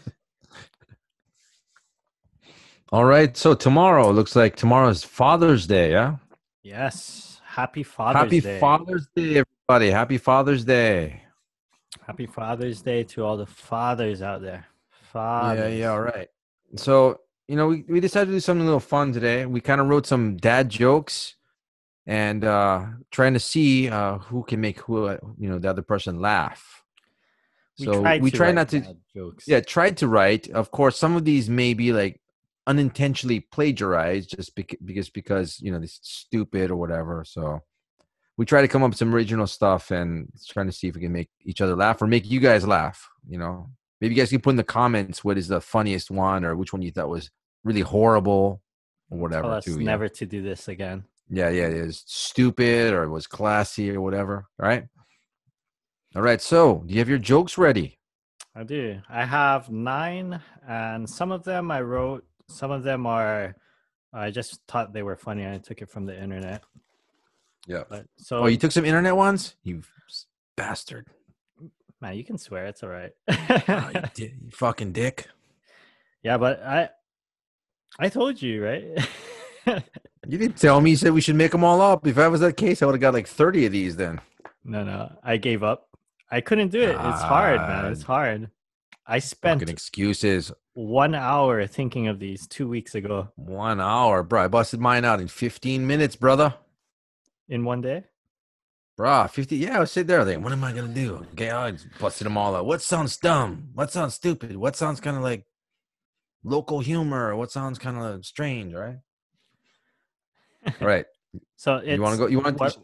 [2.92, 6.16] all right so tomorrow looks like tomorrow's father's day yeah
[6.64, 7.42] yes.
[7.44, 8.60] Happy Father's happy Day.
[8.60, 11.22] father's day everybody happy father's day
[12.06, 14.66] Happy Father's Day to all the fathers out there.
[14.68, 15.74] Yeah, Fathers.
[15.80, 16.28] yeah, all right.
[16.76, 19.46] So, you know, we, we decided to do something a little fun today.
[19.46, 21.36] We kind of wrote some dad jokes
[22.08, 25.82] and uh trying to see uh who can make who uh, you know the other
[25.82, 26.84] person laugh.
[27.78, 29.48] So tried we to try write not to jokes.
[29.48, 30.50] yeah, tried to write.
[30.50, 32.22] Of course, some of these may be like
[32.68, 37.24] unintentionally plagiarized just bec- because because you know this stupid or whatever.
[37.26, 37.62] So
[38.38, 41.02] we try to come up with some original stuff and trying to see if we
[41.02, 43.10] can make each other laugh or make you guys laugh.
[43.28, 43.70] You know,
[44.02, 46.74] maybe you guys can put in the comments what is the funniest one or which
[46.74, 47.30] one you thought was
[47.64, 48.62] really horrible
[49.10, 49.48] or whatever.
[49.52, 49.86] Us too, yeah.
[49.86, 51.04] never to do this again.
[51.30, 54.48] Yeah, yeah, it was stupid or it was classy or whatever.
[54.62, 54.86] All right.
[56.16, 56.42] All right.
[56.42, 58.00] So, do you have your jokes ready?
[58.56, 59.02] I do.
[59.10, 62.26] I have nine, and some of them I wrote.
[62.48, 63.56] Some of them are.
[64.14, 65.46] I just thought they were funny.
[65.46, 66.64] I took it from the internet.
[67.68, 67.84] Yeah.
[67.90, 69.56] But so, Oh, you took some internet ones?
[69.64, 69.82] You
[70.56, 71.08] bastard.
[72.06, 72.66] Man, you can swear.
[72.66, 73.12] It's all right.
[73.28, 75.28] Oh, you, di- you fucking dick.
[76.24, 76.90] yeah, but I,
[78.00, 78.84] I told you right.
[80.28, 80.90] You didn't tell me.
[80.92, 82.08] You said we should make them all up.
[82.08, 84.20] If that was that case, I would have got like 30 of these then.
[84.64, 85.88] no, no, I gave up.
[86.32, 86.90] I couldn't do it.
[86.90, 87.92] It's hard, man.
[87.92, 88.50] It's hard.
[89.06, 90.52] I spent excuses.
[90.74, 94.46] one hour thinking of these two weeks ago One hour, bro.
[94.46, 96.56] I busted mine out in 15 minutes, brother.
[97.48, 98.06] in one day.
[98.98, 99.58] Bruh, 50.
[99.58, 101.26] Yeah, I was sitting there like, what am I going to do?
[101.34, 102.66] Okay, I just busted them all out.
[102.66, 103.70] What sounds dumb?
[103.74, 104.56] What sounds stupid?
[104.56, 105.46] What sounds kind of like
[106.44, 107.36] local humor?
[107.36, 108.98] What sounds kind of strange, right?
[110.66, 111.06] All right.
[111.58, 112.28] So it's you want to go?
[112.28, 112.84] You want to?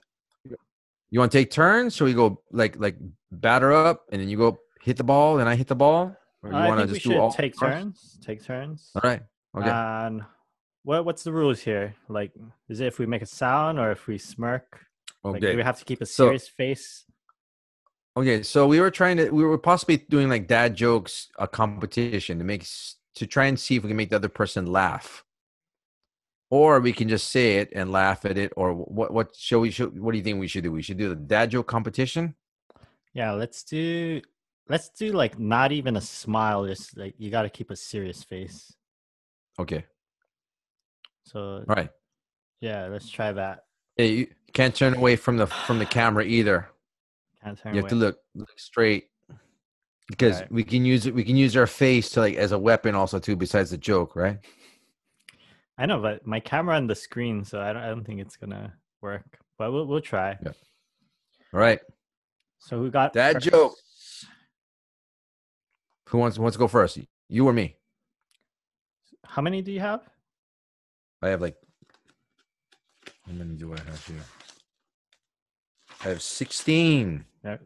[1.12, 1.96] You want to take turns?
[1.96, 2.98] So we go like like
[3.32, 6.16] batter up, and then you go hit the ball, and I hit the ball.
[6.44, 7.72] Or you I want to think we just do should all take first?
[7.72, 8.18] turns.
[8.26, 8.92] Take turns.
[8.96, 9.22] All right.
[9.58, 9.70] Okay.
[9.70, 10.24] And
[10.84, 11.96] what what's the rules here?
[12.10, 12.32] Like,
[12.68, 14.82] is it if we make a sound or if we smirk?
[15.24, 15.56] Oh, like, do okay.
[15.56, 17.06] we have to keep a So- serious face?
[18.18, 22.40] Okay, so we were trying to we were possibly doing like dad jokes a competition
[22.40, 22.68] to make
[23.16, 25.24] to try and see if we can make the other person laugh.
[26.50, 29.72] Or we can just say it and laugh at it or what what shall we
[29.72, 30.72] should what do you think we should do?
[30.74, 32.36] We should do the dad joke competition?
[33.14, 34.22] Yeah, let's do
[34.68, 36.68] let's do like not even a smile.
[36.68, 38.76] Just like you got to keep a serious face.
[39.58, 39.86] Okay.
[41.24, 41.90] So All right.
[42.60, 43.64] yeah, let's try that.
[43.96, 46.70] Hey, you can't turn away from the from the camera either.
[47.44, 49.08] Can't turn You have to look look straight.
[50.08, 50.52] Because Alright.
[50.52, 53.20] we can use it we can use our face to like as a weapon also
[53.20, 54.40] too besides the joke, right?
[55.78, 58.36] I know, but my camera on the screen, so I don't I don't think it's
[58.36, 59.40] gonna work.
[59.58, 60.38] But we'll we'll try.
[60.44, 60.52] Yeah.
[61.54, 61.80] All right.
[62.60, 63.46] So who got that first?
[63.46, 63.76] joke.
[66.10, 67.00] Who wants wants to go first?
[67.30, 67.78] You or me?
[69.26, 70.02] How many do you have?
[71.22, 71.56] I have like
[73.26, 74.18] how many do I have here?
[76.04, 77.26] I have 16.
[77.46, 77.58] Yeah.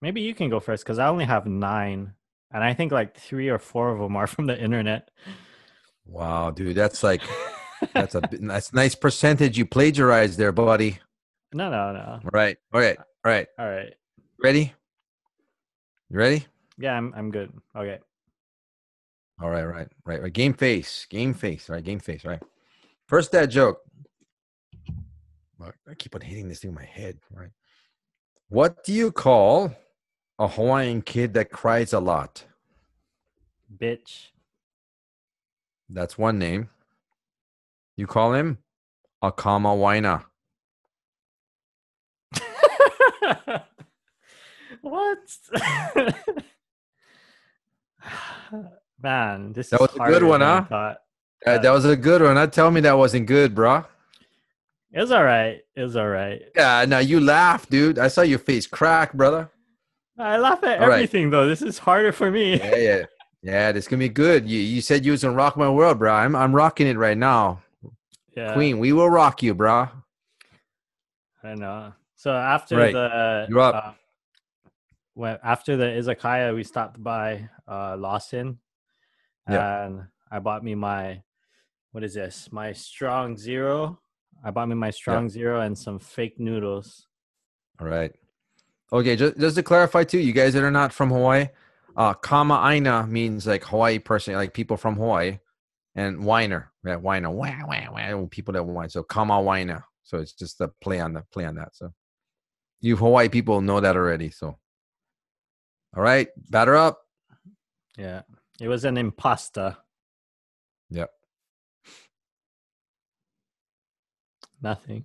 [0.00, 2.14] Maybe you can go first because I only have nine,
[2.52, 5.10] and I think like three or four of them are from the internet.
[6.06, 7.20] Wow, dude, that's like
[7.94, 10.98] that's a that's nice percentage you plagiarized there, buddy.
[11.52, 12.20] no, no, no.
[12.24, 12.56] All right.
[12.72, 12.96] All right.
[12.96, 13.46] All right.
[13.58, 13.92] All right.
[14.42, 14.72] Ready?
[16.10, 16.46] You ready?
[16.78, 17.52] Yeah, I'm I'm good.
[17.76, 17.98] Okay.
[19.42, 20.32] All right, right, right, right.
[20.32, 21.84] Game face, game face, right?
[21.84, 22.42] Game face, right?
[23.06, 23.78] First dad joke.
[25.60, 27.50] I keep on hitting this thing in my head, right?
[28.50, 29.76] What do you call
[30.38, 32.44] a Hawaiian kid that cries a lot?
[33.76, 34.28] Bitch.
[35.90, 36.70] That's one name.
[37.96, 38.56] You call him
[39.20, 40.24] a Kama Whiner.
[44.80, 45.18] what?
[49.02, 50.94] Man, this that was a good one, huh?
[51.44, 52.50] That, that was a good one.
[52.50, 53.84] Tell me that wasn't good, bruh.
[54.92, 55.60] It was all right.
[55.76, 56.42] It was all right.
[56.56, 57.98] Yeah, now you laugh, dude.
[57.98, 59.50] I saw your face crack, brother.
[60.18, 60.94] I laugh at All right.
[60.94, 61.46] everything though.
[61.46, 62.56] This is harder for me.
[62.58, 63.04] Yeah, yeah,
[63.42, 63.72] yeah.
[63.72, 64.48] This gonna be good.
[64.48, 66.12] You you said you was gonna rock my world, bro.
[66.12, 67.62] I'm I'm rocking it right now.
[68.36, 69.88] Yeah, Queen, we will rock you, bro.
[71.44, 71.92] I know.
[72.16, 72.92] So after Right.
[72.92, 73.74] the You're up.
[73.74, 73.92] uh,
[75.14, 78.58] when after the izakaya, we stopped by uh, Lawson,
[79.48, 79.84] Yeah.
[79.86, 81.22] and I bought me my
[81.92, 82.50] what is this?
[82.50, 84.00] My strong zero.
[84.44, 87.06] I bought me my strong zero and some fake noodles.
[87.80, 88.12] All right.
[88.92, 91.48] Okay, just just to clarify too, you guys that are not from Hawaii,
[91.96, 95.38] uh, kama aina means like Hawaii person, like people from Hawaii,
[95.94, 98.88] and whiner, yeah, whiner, wah, wah, wah, people that whine.
[98.88, 99.84] So kama whiner.
[100.04, 101.74] So it's just a play on the play on that.
[101.74, 101.92] So
[102.80, 104.30] you Hawaii people know that already.
[104.30, 104.58] So
[105.96, 107.00] all right, batter up.
[107.98, 108.22] Yeah,
[108.60, 109.76] it was an impasta.
[110.90, 111.10] Yep.
[114.62, 115.04] Nothing.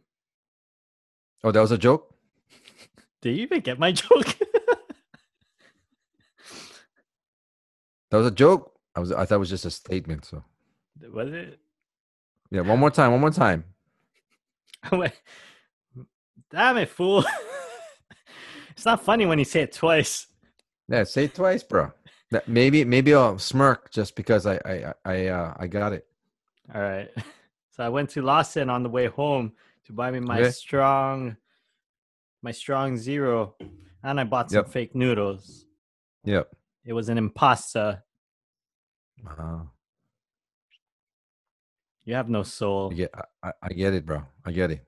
[1.43, 2.13] Oh, that was a joke.
[3.21, 4.37] Did you even get my joke?
[8.11, 8.73] That was a joke.
[8.95, 10.25] I was I thought it was just a statement.
[10.25, 10.43] So
[11.11, 11.59] was it?
[12.51, 13.63] yeah, one more time, one more time.
[14.91, 15.13] I went,
[16.51, 17.25] Damn it, fool!
[18.71, 20.27] it's not funny when you say it twice.
[20.87, 21.91] Yeah, say it twice, bro.
[22.29, 26.05] That maybe maybe I'll smirk just because I I I uh, I got it.
[26.73, 27.09] All right.
[27.73, 29.53] So I went to Lawson on the way home
[29.85, 30.51] to buy me my Okay.
[30.51, 31.35] strong,
[32.43, 33.55] my strong zero,
[34.03, 34.67] and I bought some Yep.
[34.69, 35.65] fake noodles.
[36.23, 36.55] Yep.
[36.85, 38.03] It was an impasta.
[39.27, 39.63] Uh,
[42.05, 42.91] You have no soul.
[42.91, 44.23] I get I, I- I get it, bro.
[44.45, 44.85] I get it.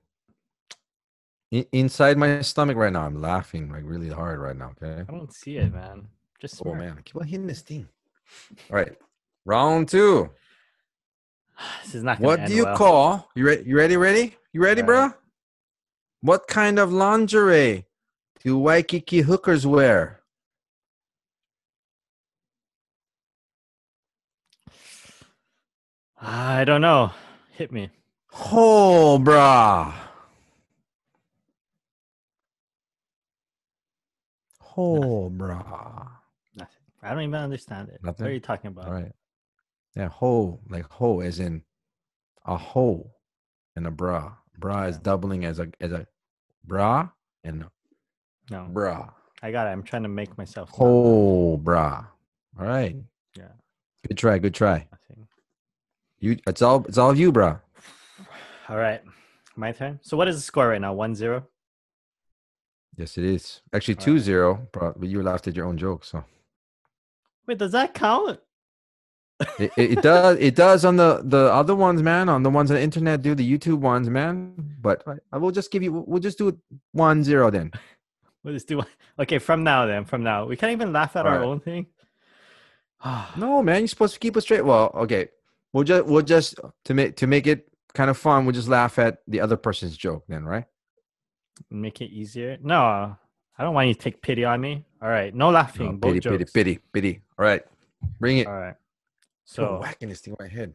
[1.50, 4.74] In, inside my stomach right now, I'm laughing like really hard right now.
[4.80, 5.00] Okay.
[5.00, 6.08] I don't see it, man.
[6.38, 7.88] Just Oh man, I keep on hitting this thing.
[8.70, 8.96] All right,
[9.44, 10.30] round two.
[11.84, 12.20] This is not.
[12.20, 12.76] What do you well.
[12.76, 13.30] call?
[13.34, 13.62] You ready?
[13.64, 13.96] You ready?
[13.96, 14.36] Ready?
[14.52, 15.00] You ready, All bro?
[15.02, 15.12] right.
[16.20, 17.84] What kind of lingerie
[18.42, 20.20] do Waikiki hookers wear?
[26.20, 27.12] I don't know.
[27.52, 27.90] Hit me.
[28.52, 29.94] Oh, brah.
[34.76, 36.08] Oh, brah.
[36.54, 36.76] Nothing.
[37.02, 38.00] I don't even understand it.
[38.02, 38.24] Nothing?
[38.24, 38.88] What are you talking about?
[38.88, 39.12] All right.
[39.96, 41.62] Yeah, hoe, like hoe, as in
[42.44, 43.10] a hoe
[43.74, 44.34] and a bra.
[44.58, 46.06] Bra is doubling as a as a
[46.64, 47.08] bra
[47.44, 47.64] and
[48.50, 49.10] No, bra.
[49.42, 49.70] I got it.
[49.70, 50.70] I'm trying to make myself.
[50.78, 52.04] not bra.
[52.58, 52.96] All right.
[53.36, 53.48] Yeah.
[54.06, 54.38] Good try.
[54.38, 54.86] Good try.
[56.18, 56.38] You.
[56.46, 56.84] It's all.
[56.86, 57.58] It's all of you, bra.
[58.68, 59.02] All right.
[59.56, 59.98] My turn.
[60.02, 60.92] So what is the score right now?
[60.94, 61.46] One zero.
[62.96, 63.60] Yes, it is.
[63.74, 64.22] Actually, All two right.
[64.22, 64.68] zero.
[64.72, 66.24] Bro, but you laughed at your own joke, so
[67.46, 68.40] Wait, does that count?
[69.58, 70.38] It, it, does.
[70.38, 72.28] It does on the the other ones, man.
[72.28, 74.54] On the ones on the internet, do the YouTube ones, man.
[74.80, 75.92] But I, will just give you.
[75.92, 76.56] We'll just do it
[76.92, 77.72] one zero then.
[78.42, 78.80] We'll just do.
[79.18, 80.04] Okay, from now then.
[80.04, 81.48] From now, we can't even laugh at our Alright.
[81.48, 81.86] own thing.
[83.36, 84.64] No, man, you're supposed to keep it straight.
[84.64, 85.28] Well, okay.
[85.72, 88.46] We'll just we'll just to make to make it kind of fun.
[88.46, 90.64] We'll just laugh at the other person's joke, then, right?
[91.70, 92.56] Make it easier.
[92.62, 93.16] No,
[93.58, 94.84] I don't want you to take pity on me.
[95.02, 95.98] All right, no laughing.
[96.00, 97.20] No, pity, pity, pity, pity.
[97.38, 97.62] All right,
[98.20, 98.46] bring it.
[98.46, 98.76] All right.
[99.46, 100.74] So So, whacking this thing on my head.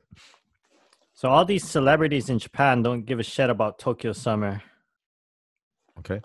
[1.14, 4.64] so all these celebrities in Japan don't give a shit about Tokyo Summer.
[6.00, 6.22] Okay.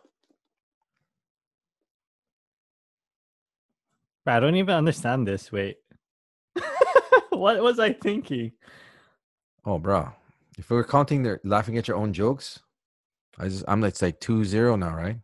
[4.26, 5.52] I don't even understand this.
[5.52, 5.76] Wait.
[7.30, 8.52] what was I thinking?
[9.64, 10.10] Oh, bro.
[10.58, 12.60] If we're counting, they're laughing at your own jokes.
[13.38, 15.18] I just I'm like it's like two zero now, right?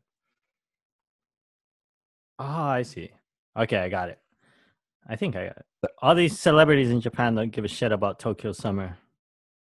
[2.38, 3.10] Oh, I see.
[3.56, 4.18] Okay, I got it.
[5.08, 5.66] I think I got it.
[6.00, 8.98] All these celebrities in Japan don't give a shit about Tokyo Summer.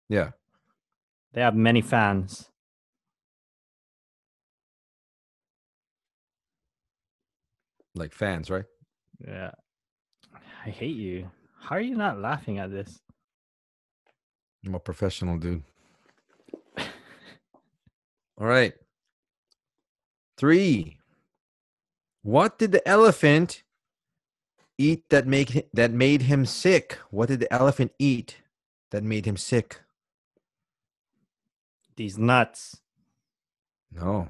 [0.10, 0.32] Yeah.
[1.34, 2.49] They have many fans.
[7.95, 8.65] Like fans, right?
[9.28, 9.52] Yeah.
[10.65, 11.30] I hate you.
[11.60, 12.99] How are you not laughing at this?
[14.65, 15.63] I'm a professional dude.
[16.78, 16.88] All
[18.47, 18.73] right.
[20.38, 20.97] Three.
[22.21, 23.62] What did the elephant
[24.78, 27.00] eat that make that made him sick?
[27.12, 28.38] What did the elephant eat
[28.92, 29.82] that made him sick?
[31.96, 32.82] These nuts.
[33.92, 34.30] No.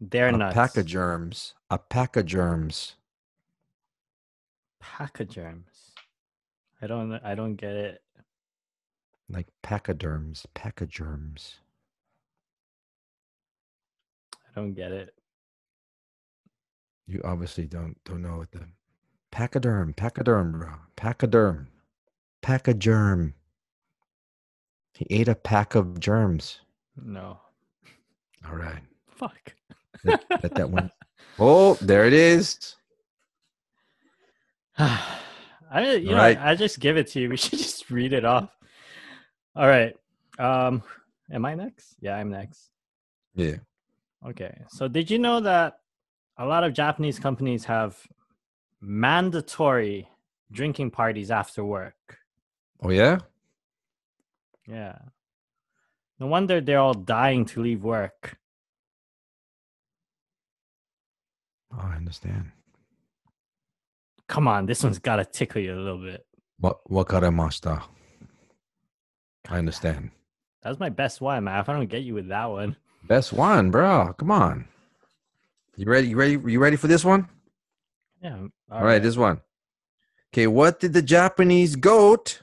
[0.00, 0.54] They're nuts.
[0.54, 1.54] pack of germs.
[1.70, 2.94] A pack of germs.
[4.82, 5.92] Pachyderms.
[6.80, 8.02] I don't I don't get it.
[9.28, 10.46] Like pachyderms.
[10.54, 11.56] Pack of germs.
[14.34, 15.14] I don't get it.
[17.06, 18.66] You obviously don't don't know what the
[19.30, 21.68] pachyderm, pachyderm, bro, pachyderm,
[22.42, 23.32] pachygerm.
[24.94, 26.60] He ate a pack of germs.
[26.96, 27.38] No.
[28.48, 28.82] All right,
[29.16, 29.54] Fuck.
[30.04, 30.90] let, let that one.
[31.40, 32.74] Oh, there it is.
[34.78, 35.14] I
[35.70, 36.36] you know, Right.
[36.40, 37.28] I just give it to you.
[37.28, 38.50] We should just read it off.
[39.54, 39.94] All right.
[40.38, 40.82] Um
[41.30, 41.94] am I next?
[42.00, 42.70] Yeah, I'm next.
[43.36, 43.56] Yeah.
[44.26, 44.62] Okay.
[44.70, 45.78] So did you know that
[46.38, 47.96] a lot of Japanese companies have
[48.80, 50.08] mandatory
[50.50, 52.18] drinking parties after work?
[52.82, 53.18] Oh yeah.
[54.66, 54.98] Yeah.
[56.20, 58.38] No wonder they're all dying to leave work.
[61.72, 62.50] Oh, I understand.
[64.26, 66.26] Come on, this one's got to tickle you a little bit.
[66.58, 67.82] What wakarimashita.
[69.48, 70.10] I understand.
[70.62, 71.60] That's my best one, man.
[71.60, 74.12] If I don't get you with that one, Best one, bro.
[74.18, 74.68] Come on.
[75.76, 76.08] You ready?
[76.08, 76.32] You ready?
[76.32, 77.28] You ready for this one?
[78.22, 78.46] Yeah.
[78.70, 79.40] All right, this one.
[80.32, 82.42] Okay, what did the Japanese goat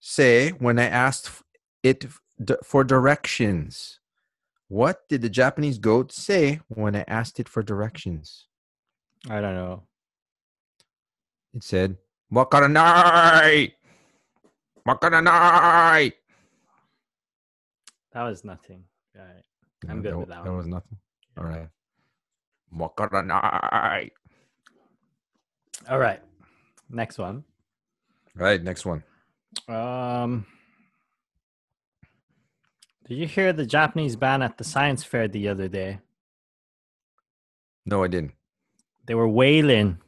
[0.00, 1.30] say when I asked
[1.82, 2.06] it
[2.64, 3.98] for directions?
[4.68, 8.46] What did the Japanese goat say when I asked it for directions?
[9.28, 9.82] I don't know.
[11.54, 11.96] It said,
[12.32, 13.72] "Wakaranai,
[14.88, 16.12] wakaranai."
[18.12, 18.84] That was nothing.
[19.18, 19.42] All right.
[19.88, 20.56] I'm Yeah, good that, with that That one.
[20.58, 20.98] was nothing.
[21.36, 21.68] All right.
[22.74, 24.10] Wakaranai.
[25.88, 26.20] All right.
[26.90, 27.44] Next one.
[28.38, 29.02] All right, next one.
[29.68, 30.46] Um,
[33.08, 35.98] did you hear the Japanese band at the science fair the other day?
[37.84, 38.32] No, I didn't.
[39.06, 39.98] They were wailing.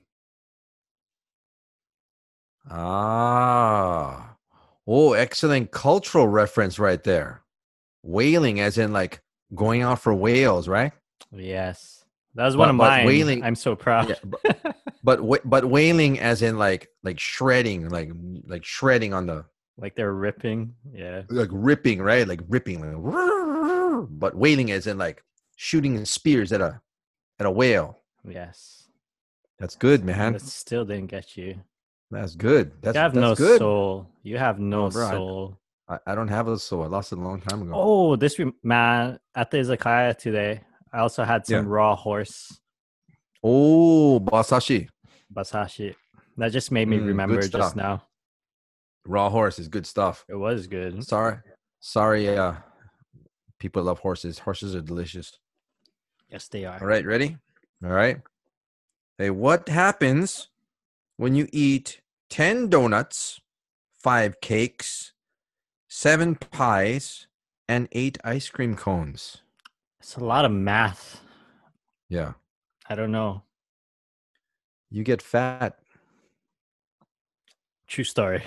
[2.70, 4.36] Ah.
[4.86, 7.42] Oh, excellent cultural reference right there.
[8.02, 9.20] Whaling, as in like
[9.54, 10.92] going out for whales, right?
[11.32, 13.06] Yes, that was one But- of but mine.
[13.06, 14.10] wailing- I'm so proud.
[14.10, 18.10] Yeah, but but, but whaling, as in like like shredding, like
[18.46, 19.44] like shredding on the
[19.76, 20.74] like they're ripping.
[20.92, 21.22] Yeah.
[21.28, 22.26] like ripping, right?
[22.26, 25.22] Like ripping, like, but wailing as in like
[25.56, 26.80] shooting spears at a
[27.38, 27.98] at a whale.
[28.28, 28.88] Yes.
[29.58, 30.32] That's good, man.
[30.34, 31.60] That still didn't get you.
[32.10, 32.72] That's good.
[32.82, 33.58] That's you have that's no good.
[33.58, 34.08] soul.
[34.22, 35.58] You have no Oh, bro, soul.
[35.88, 36.82] I, I don't have a soul.
[36.84, 37.72] I lost it a long time ago.
[37.74, 40.62] Oh, this rem- man at the izakaya today.
[40.92, 41.72] I also had some Yeah.
[41.72, 42.60] raw horse
[43.42, 44.88] Oh, basashi.
[45.34, 45.96] Basashi.
[46.36, 48.02] That just made me Mm, remember just now.
[49.06, 50.24] Raw horse is good stuff.
[50.28, 51.04] It was good.
[51.04, 51.38] Sorry,
[51.80, 52.28] sorry.
[52.28, 52.54] Uh,
[53.58, 54.38] people love horses.
[54.38, 55.38] Horses are delicious.
[56.30, 56.80] Yes, they are.
[56.80, 57.36] All right, ready?
[57.84, 58.20] All right.
[59.18, 60.48] Hey, what happens
[61.18, 63.40] when you eat ten donuts,
[64.02, 65.12] five cakes,
[65.88, 67.26] seven pies,
[67.68, 69.42] and eight ice cream cones?
[70.00, 71.20] It's a lot of math.
[72.08, 72.32] Yeah,
[72.88, 73.42] I don't know.
[74.94, 75.76] You get fat.
[77.88, 78.44] True story.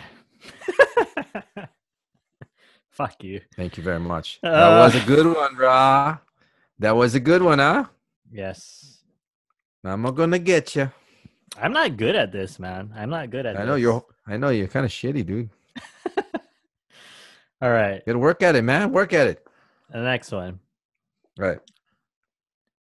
[2.89, 3.41] Fuck you.
[3.55, 4.39] Thank you very much.
[4.41, 6.19] Uh, that was a good one, brah.
[6.79, 7.85] That was a good one, huh?
[8.31, 8.99] Yes.
[9.83, 10.89] I'm not gonna get you.
[11.61, 12.93] I'm not good at this, man.
[12.95, 13.81] I'm not good at I know this.
[13.81, 14.05] you're.
[14.25, 15.49] I know you're kind of shitty, dude.
[17.61, 18.01] All right.
[18.05, 18.93] Gotta work at it, man.
[18.93, 19.45] Work at it.
[19.91, 20.59] The next one.
[21.37, 21.59] Right.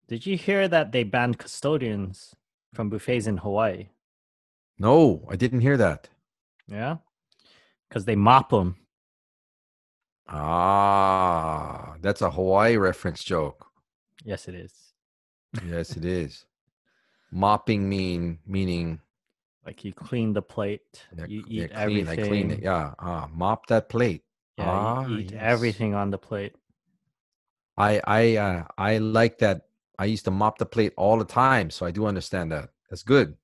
[0.08, 2.36] Did you hear that they banned custodians
[2.74, 3.90] from buffets in Hawaii?
[4.78, 6.10] No, I didn't hear that.
[6.68, 6.98] Yeah.
[7.90, 8.78] Because they mop them.
[10.28, 13.68] Ah, that's a Hawaii reference joke.
[14.24, 14.94] Yes, it is.
[15.66, 16.46] Yes, it is.
[17.32, 19.02] Mopping mean meaning
[19.66, 22.08] Like you clean the plate, yeah, you yeah, eat clean, everything.
[22.08, 22.60] I clean it.
[22.64, 22.94] Yeah.
[23.00, 24.24] Ah, mop that plate.
[24.58, 25.42] Yeah, Ah, eat yes.
[25.42, 26.56] everything on the plate.
[27.78, 29.68] I I uh, I like that.
[30.02, 32.70] I used to mop the plate all the time, so I do understand that.
[32.90, 33.36] That's good.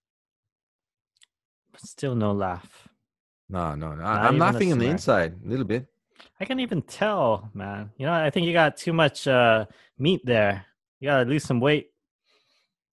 [1.76, 2.88] Still no laugh.
[3.48, 4.04] No, no, no.
[4.04, 5.86] I, I'm even a laughing on the inside a little bit.
[6.40, 7.92] I can even tell, man.
[7.98, 9.68] You know, I think you got too much uh,
[10.00, 10.66] meat there.
[11.00, 11.92] You gotta lose some weight.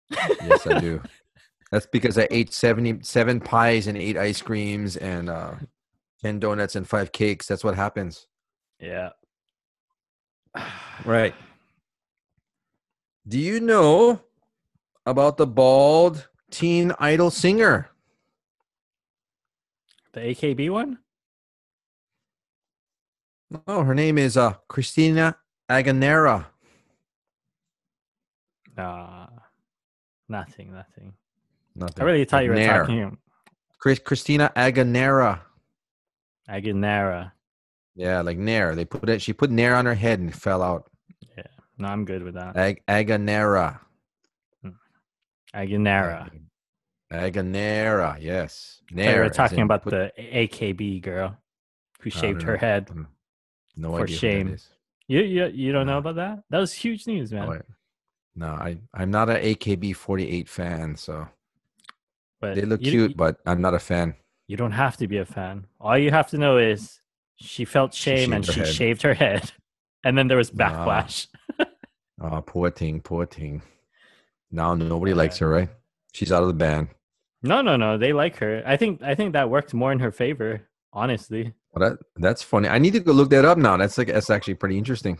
[0.09, 0.99] Yes, I do.
[1.71, 5.53] That's because I ate 77 pies and eight ice creams and uh,
[6.23, 7.45] 10 donuts and five cakes.
[7.45, 8.25] That's what happens.
[8.79, 9.09] Yeah.
[11.05, 11.33] Right.
[13.31, 14.19] Do you know
[15.05, 17.89] about the bald teen idol singer?
[20.11, 20.97] The AKB one?
[23.67, 25.37] Oh, her name is uh, Christina
[25.69, 26.47] Aguilera.
[28.75, 29.27] Nah.
[30.27, 31.13] Nothing, nothing.
[31.73, 32.01] Nothing.
[32.01, 33.17] I really thought you were talking
[33.79, 35.39] Chris, Christina Aguilera.
[36.49, 37.31] Aguilera.
[37.95, 38.75] Yeah, like Nair.
[38.75, 39.21] They put it.
[39.21, 40.91] She put Nair on her head and it fell out.
[41.81, 42.55] No, I'm good with that.
[42.55, 43.79] Ag- Aguilera.
[45.53, 46.29] Aguilera.
[47.11, 48.81] Aganera, yes.
[48.93, 51.35] But we were talking in about put- the AKB girl
[51.99, 52.87] who shaved her head.
[52.87, 53.07] Mm,
[53.75, 54.15] No For idea.
[54.15, 54.57] that shame.
[55.07, 56.43] You you you don't know about that?
[56.49, 57.49] That was huge news, man.
[57.49, 57.61] Oh.
[58.35, 61.27] No, I I'm not an AKB48 fan, so
[62.39, 64.15] but they look you, cute, but I'm not a fan.
[64.47, 65.65] You don't have to be a fan.
[65.81, 67.01] All you have to know is
[67.35, 68.69] she felt She shame and she head.
[68.69, 69.51] shaved her head,
[70.05, 71.27] and then there was backlash.
[72.23, 73.61] Oh, poor thing, poor thing.
[74.51, 75.69] Now nobody likes her, right?
[76.13, 76.89] She's out of the band.
[77.41, 77.97] No, no, no.
[77.97, 78.61] They like her.
[78.65, 80.67] I think I think that worked more in her favor.
[80.93, 82.67] Honestly, Well, that that's funny.
[82.67, 83.77] I need to go look that up now.
[83.77, 85.17] That's like that's actually pretty interesting.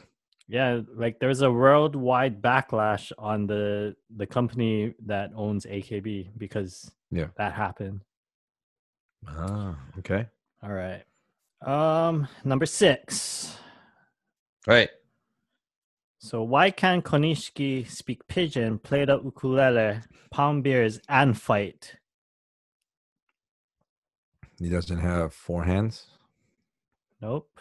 [0.47, 0.81] yeah.
[0.93, 7.27] Like there's a worldwide backlash on the the company that owns AKB because Yeah.
[7.37, 8.01] that happened.
[9.27, 10.27] Ah, okay.
[10.61, 11.03] All right.
[11.65, 13.55] Um, number six.
[14.67, 14.89] Right.
[16.23, 21.95] So why can Konishiki speak pigeon, play the ukulele, pound beers, and fight?
[24.59, 26.05] He doesn't have four hands.
[27.23, 27.59] Nope.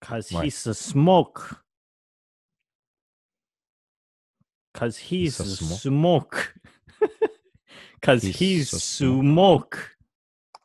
[0.00, 0.44] Cause Why?
[0.44, 1.64] he's a smoke.
[4.72, 5.80] Cause he's, He's a smoke?
[5.80, 6.54] smoke.
[8.02, 9.22] Cause He's he's, a smoke.
[9.24, 9.96] smoke.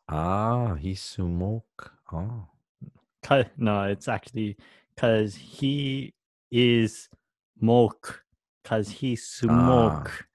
[0.09, 1.91] Ah, he smoke.
[2.13, 2.45] Oh,
[3.23, 4.57] 'Cause- no, it's actually
[4.95, 6.13] cause he
[6.51, 7.09] is
[7.59, 8.23] moke.
[8.63, 10.25] Cause he smoke.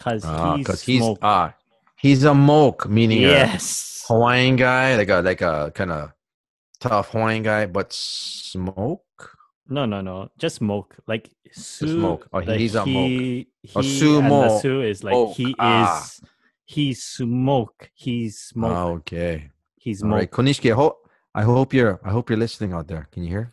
[0.00, 1.18] Cause ah, he's because he's smoke.
[1.22, 1.54] ah,
[1.96, 4.04] he's a moke, meaning yes.
[4.08, 6.12] Hawaiian guy, like a like a kind of
[6.80, 9.02] tough Hawaiian guy, but smoke.
[9.68, 10.30] No, no, no.
[10.38, 10.96] Just smoke.
[11.06, 12.28] Like su, smoke.
[12.32, 15.34] Oh, like he's a he, A he and the su is like Smoke.
[15.36, 16.02] he Ah.
[16.04, 16.20] is
[16.64, 17.90] he's smoke.
[17.94, 18.72] He's smoke.
[18.72, 19.50] Ah, okay.
[19.76, 20.46] he's All right, smoke.
[20.46, 20.70] Konishiki.
[20.70, 23.08] I hope I hope you're I hope you're listening out there.
[23.10, 23.52] Can you hear?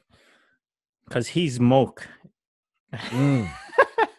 [1.08, 2.08] Because he's moke.
[2.94, 3.50] Mm,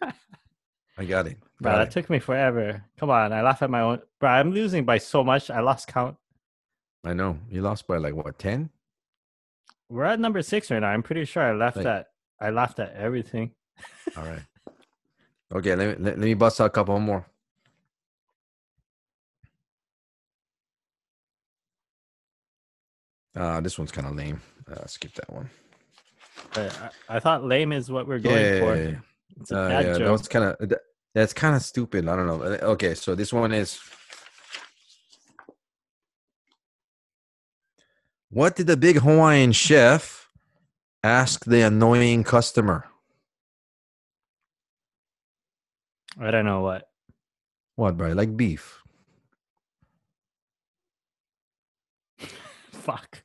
[0.97, 1.37] I got it.
[1.61, 1.91] Bro, Got that it.
[1.91, 2.83] took me forever.
[2.97, 4.01] Come on, I laugh at my own.
[4.19, 5.49] Bro, I'm losing by so much.
[5.49, 6.17] I lost count.
[7.03, 8.69] I know you lost by like what ten?
[9.89, 10.87] We're at number six right now.
[10.89, 12.07] I'm pretty sure I left Like- at.
[12.41, 13.51] I laughed at everything.
[14.17, 14.41] All right.
[15.53, 17.23] Okay, let me let, let me bust out a couple more.
[23.35, 24.41] Uh, this one's kind of lame.
[24.71, 25.49] Uh, skip that one.
[26.53, 26.73] But
[27.09, 28.75] I, I thought lame is what we're going Yeah, for.
[28.77, 28.97] yeah, yeah.
[29.41, 30.73] It's a Uh, bad yeah, that was kind of
[31.13, 32.07] that's kind of stupid.
[32.07, 32.41] I don't know.
[32.41, 33.79] Uh, Okay, so this one is.
[38.29, 40.29] What did the big Hawaiian chef
[41.03, 42.85] ask the annoying customer?
[46.19, 46.89] I don't know what.
[47.75, 48.13] What, bro?
[48.13, 48.81] Like beef?
[52.71, 53.23] Fuck.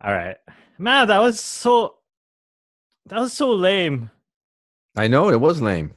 [0.00, 0.36] All right,
[0.82, 1.08] man.
[1.08, 1.96] That was so.
[3.06, 4.10] That was so lame.
[4.94, 5.94] I know it was lame.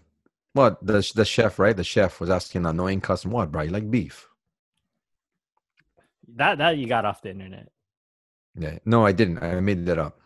[0.53, 1.75] What the the chef, right?
[1.75, 3.63] The chef was asking annoying customer, "What, bro?
[3.63, 4.27] You like beef?"
[6.35, 7.69] That that you got off the internet,
[8.57, 8.79] Yeah.
[8.85, 9.43] No, I didn't.
[9.43, 10.19] I made that up.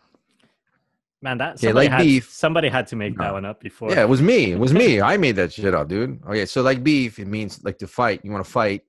[1.22, 1.38] man.
[1.38, 2.30] That Okay, somebody like had, beef.
[2.30, 3.90] Somebody had to make that one up before.
[3.90, 4.52] Yeah, it was me.
[4.52, 5.00] It was me.
[5.12, 6.22] I made that shit up, dude.
[6.24, 8.20] Okay, so like beef, it means like to fight.
[8.24, 8.82] You want to fight,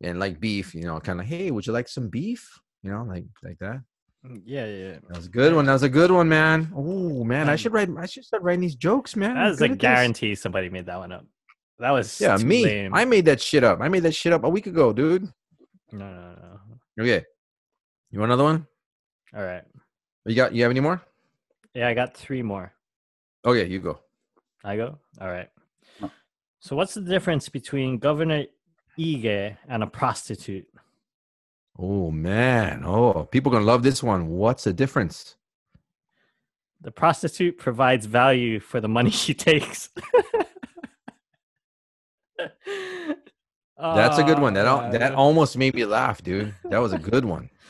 [0.00, 1.26] and like beef, you know, kind of.
[1.26, 2.60] Hey, would you like some beef?
[2.82, 3.82] You know, like like that.
[4.26, 4.76] Mm, yeah, yeah.
[4.88, 4.98] yeah.
[5.08, 5.66] That was a good one.
[5.66, 6.72] That was a good one, man.
[6.74, 7.88] Oh man, I should write.
[7.98, 9.36] I should start writing these jokes, man.
[9.36, 9.78] I'm That is a at this.
[9.78, 11.26] guarantee somebody made that one up.
[11.78, 12.64] That was Yeah, me.
[12.64, 12.94] lame.
[12.94, 13.80] I made that shit up.
[13.80, 15.24] I made that shit up a week ago, dude.
[15.92, 16.34] No, no,
[16.96, 17.02] no.
[17.02, 17.24] Okay,
[18.10, 18.66] you want another one?
[19.36, 19.64] All right.
[20.24, 20.54] You got?
[20.54, 21.02] You have any more?
[21.74, 22.72] Yeah, I got three more.
[23.44, 23.98] Okay, you go.
[24.62, 24.98] I go.
[25.20, 25.50] All right.
[26.60, 28.44] So, what's the difference between Governor
[28.98, 30.66] Ige and a prostitute?
[31.78, 32.82] Oh man.
[32.84, 34.28] Oh, people gonna love this one.
[34.28, 35.36] What's the difference?
[36.80, 39.88] The prostitute provides value for the money she takes.
[43.78, 44.54] That's a good one.
[44.54, 46.54] That al- Uh, that almost made me laugh, dude.
[46.64, 47.50] That was a good one.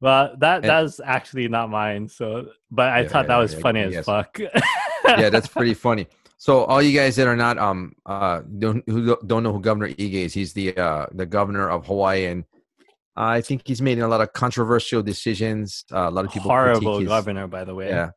[0.00, 2.08] Well, that And- that's actually not mine.
[2.08, 4.38] So, but I Yeah, thought that yeah, was yeah, funny as fuck.
[5.06, 6.08] Yeah, that's pretty funny.
[6.36, 9.60] So all you guys that are not um uh don't who don't- don't know who
[9.60, 12.44] Governor Ige is, he's the uh the governor of Hawaii, and
[13.16, 15.84] I think he's made a lot of controversial decisions.
[15.92, 17.88] Uh, a lot of people critique horrible his- governor, by the way.
[17.88, 18.10] Yeah,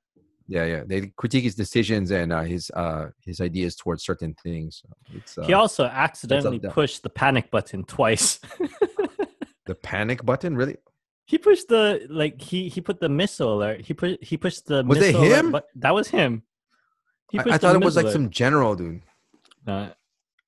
[0.48, 0.84] yeah, yeah.
[0.86, 4.82] They critique his decisions and uh, his uh his ideas towards certain things.
[5.14, 8.40] It's uh, he also accidentally pushed the panic button twice.
[9.66, 10.56] the panic button.
[10.56, 10.78] Really?
[11.28, 13.82] he pushed the like he he put the missile alert.
[13.82, 15.52] He put he pushed the Was it missile alert him?
[15.52, 16.44] But that was him.
[17.30, 19.02] He I, I thought it was like some general dude.
[19.68, 19.90] Uh,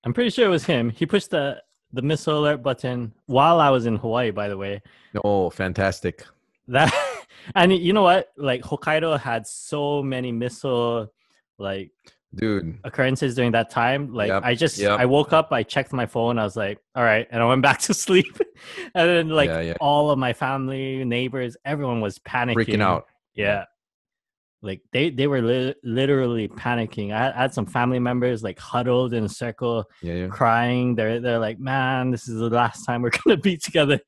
[0.05, 0.89] I'm pretty sure it was him.
[0.89, 1.61] He pushed the
[1.93, 4.31] the missile alert button while I was in Hawaii.
[4.31, 4.81] By the way,
[5.23, 6.25] Oh, fantastic!
[6.67, 6.93] that
[7.55, 8.29] and you know what?
[8.37, 11.11] Like Hokkaido had so many missile
[11.57, 11.91] like
[12.35, 12.77] dude.
[12.83, 14.13] occurrences during that time.
[14.13, 14.99] Like Yep, I just yep.
[14.99, 17.61] I woke up, I checked my phone, I was like, all right, and I went
[17.63, 18.39] back to sleep.
[18.93, 19.73] and then like Yeah, yeah.
[19.81, 22.55] all of my family, neighbors, everyone was panicking.
[22.55, 23.07] Freaking out.
[23.33, 23.65] Yeah.
[24.61, 27.13] Like they they were li- literally panicking.
[27.13, 30.27] I had, I had some family members like huddled in a circle, Yeah, yeah.
[30.27, 30.95] crying.
[30.95, 33.99] They're they're like, man, this is the last time we're gonna be together.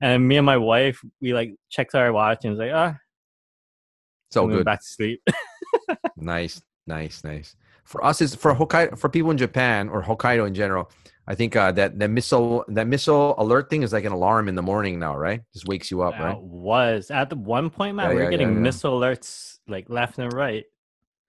[0.00, 2.96] And me and my wife, we like checked our watch and was like, ah,
[4.28, 4.64] It's all good.
[4.64, 5.22] back to sleep.
[6.16, 7.56] Nice, nice, nice.
[7.84, 10.90] For us, is for Hokkaido for people in Japan or Hokkaido in general.
[11.26, 14.54] I think uh, that that missile that missile alert thing is like an alarm in
[14.54, 15.40] the morning now, right?
[15.54, 16.36] Just wakes you up, right?
[16.38, 20.64] was at the one point, man, we're getting missile alerts like left and right.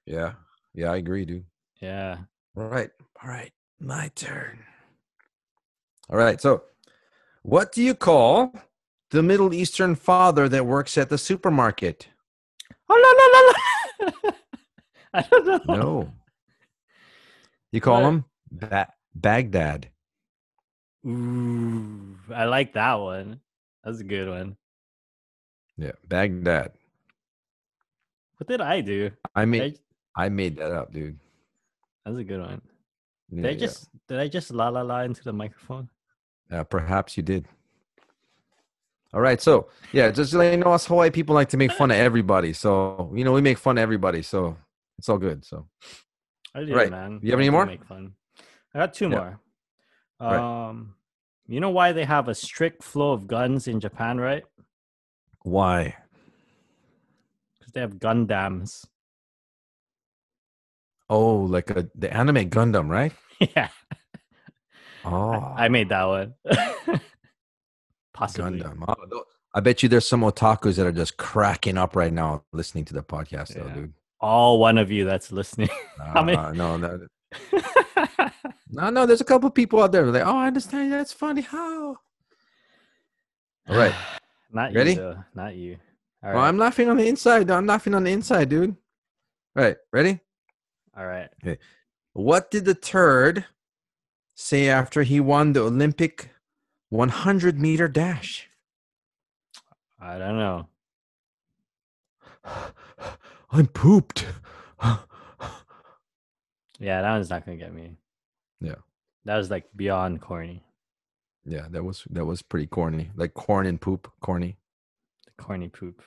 [0.05, 0.33] Yeah,
[0.73, 1.45] yeah, I agree, dude.
[1.79, 2.17] Yeah.
[2.57, 2.89] All right,
[3.23, 4.59] all right, my turn.
[6.09, 6.63] All right, so
[7.43, 8.53] what do you call
[9.11, 12.07] the Middle Eastern father that works at the supermarket?
[12.89, 12.97] Oh
[14.01, 14.35] no no no no!
[15.13, 15.75] I don't know.
[15.75, 16.13] No,
[17.71, 18.09] you call What?
[18.09, 19.89] him ba- Baghdad.
[21.07, 23.39] Ooh, I like that one.
[23.83, 24.57] That's a good one.
[25.77, 26.73] Yeah, Baghdad.
[28.41, 29.11] What did I do?
[29.35, 29.79] I Did made
[30.17, 31.19] I, I made that up, dude.
[32.03, 32.59] that's a good one.
[33.29, 33.59] Yeah, Did I yeah.
[33.59, 35.89] just did I just la la la into the microphone?
[36.51, 37.45] Uh, perhaps you did.
[39.13, 41.91] All right, so yeah, just let you know, us Hawaii people like to make fun
[41.91, 42.51] of everybody.
[42.53, 44.57] So you know, we make fun of everybody, so
[44.97, 45.45] it's all good.
[45.45, 45.67] So
[46.55, 46.89] I did, Right.
[46.89, 47.19] man.
[47.21, 47.67] You have any more?
[47.67, 48.13] Make fun.
[48.73, 49.17] I got two Yeah.
[49.19, 49.39] more.
[50.19, 50.69] Right.
[50.69, 50.95] Um,
[51.45, 54.43] you know why they have a strict flow of guns in Japan, right?
[55.43, 55.95] why?
[57.73, 58.85] They have Gundams.
[61.09, 63.11] Oh, like a the anime Gundam, right?
[63.55, 63.69] yeah,
[65.03, 66.33] Oh, I, I made that one.
[68.13, 68.59] Possibly.
[68.59, 68.83] Gundam.
[68.87, 72.85] Oh, I bet you there's some otakus that are just cracking up right now listening
[72.85, 73.93] to the podcast, though, dude.
[74.21, 75.69] All one of you that's listening.
[76.13, 77.07] How many- Uh, no, no,
[78.69, 79.05] no, no.
[79.05, 80.91] There's a couple people out there like, oh, I understand.
[80.93, 81.41] That's funny.
[81.41, 81.97] How?
[83.67, 83.93] All right.
[84.53, 84.95] Not Ready?
[84.95, 85.17] though.
[85.33, 85.77] Not you.
[86.23, 86.43] All Well.
[86.43, 87.49] I'm laughing on the inside.
[87.49, 88.75] I'm laughing on the inside, dude.
[89.55, 90.19] All right, ready?
[90.95, 91.29] All right.
[91.43, 91.57] Okay.
[92.13, 93.45] What did the turd
[94.35, 96.29] say after he won the Olympic
[96.89, 98.49] 100 meter dash?
[99.99, 100.67] I don't know.
[103.51, 104.25] I'm pooped.
[106.79, 107.95] Yeah, that one's not gonna get me.
[108.59, 108.75] Yeah.
[109.25, 110.63] That was like beyond corny.
[111.45, 113.11] yeah, that was that was pretty corny.
[113.15, 114.57] Like corn and poop, corny.
[115.41, 116.01] Corny poop.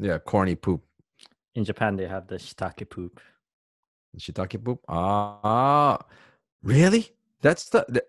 [0.00, 0.82] Yeah, corny poop.
[1.54, 3.20] In Japan, they have the shiitake poop.
[4.18, 4.80] Shiitake poop.
[4.88, 5.98] Ah,
[6.62, 7.10] really?
[7.40, 8.04] That's the, the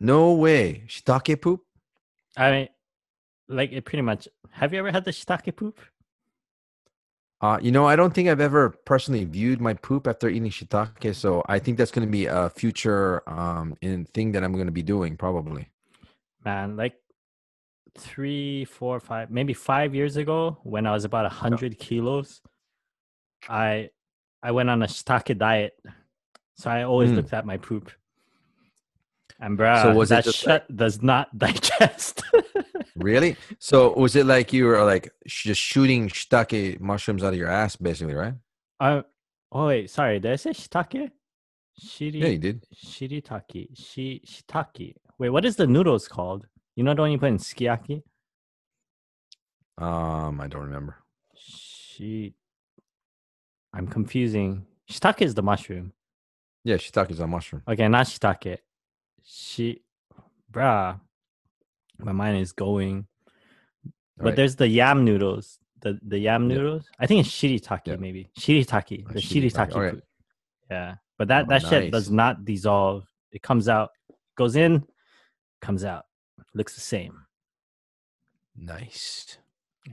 [0.00, 0.82] no way.
[0.88, 1.62] Shiitake poop.
[2.36, 2.68] I mean,
[3.48, 4.28] like it pretty much.
[4.50, 5.78] Have you ever had the shiitake poop?
[7.40, 11.14] Uh, you know, I don't think I've ever personally viewed my poop after eating shiitake,
[11.14, 14.66] so I think that's going to be a future um in thing that I'm going
[14.66, 15.70] to be doing probably.
[16.44, 16.94] Man, like
[17.98, 22.40] three, four, five, maybe five years ago, when I was about a hundred kilos,
[23.48, 23.90] I
[24.42, 25.74] I went on a shiitake diet,
[26.54, 27.16] so I always Mm.
[27.16, 27.90] looked at my poop.
[29.40, 32.22] And bruh, was that shit does not digest.
[32.94, 33.36] Really?
[33.58, 37.76] So was it like you were like just shooting shiitake mushrooms out of your ass,
[37.76, 38.34] basically, right?
[38.80, 39.02] uh,
[39.52, 41.10] oh wait, sorry, did I say shiitake?
[41.78, 42.64] Shiri, Yeah, you did.
[42.74, 44.94] shiritake, shi shiitake.
[45.18, 46.46] Wait, what is the noodles called?
[46.76, 48.02] You know the one you put in sukiyaki?
[49.78, 50.96] Um, I don't remember.
[51.34, 52.34] She,
[53.72, 54.66] I'm confusing.
[54.90, 55.92] Shiitake is the mushroom.
[56.64, 57.62] Yeah, shiitake is a mushroom.
[57.66, 58.58] Okay, not shiitake.
[59.24, 59.82] She,
[60.52, 61.00] bruh,
[61.98, 63.06] my mind is going.
[64.18, 64.36] But Right.
[64.36, 65.58] there's the yam noodles.
[65.80, 66.56] The the yam Yeah.
[66.56, 66.88] noodles.
[66.98, 67.96] I think it's shiritake Yeah.
[67.96, 68.30] maybe.
[68.38, 69.06] Shiritake.
[69.08, 69.90] Uh, The shiitake, okay.
[69.90, 70.02] food.
[70.70, 73.06] Yeah, but that Oh, that shit does not dissolve.
[73.30, 73.90] It comes out,
[74.36, 74.86] goes in,
[75.60, 76.06] comes out.
[76.56, 77.14] Looks the same.
[78.56, 79.36] Nice.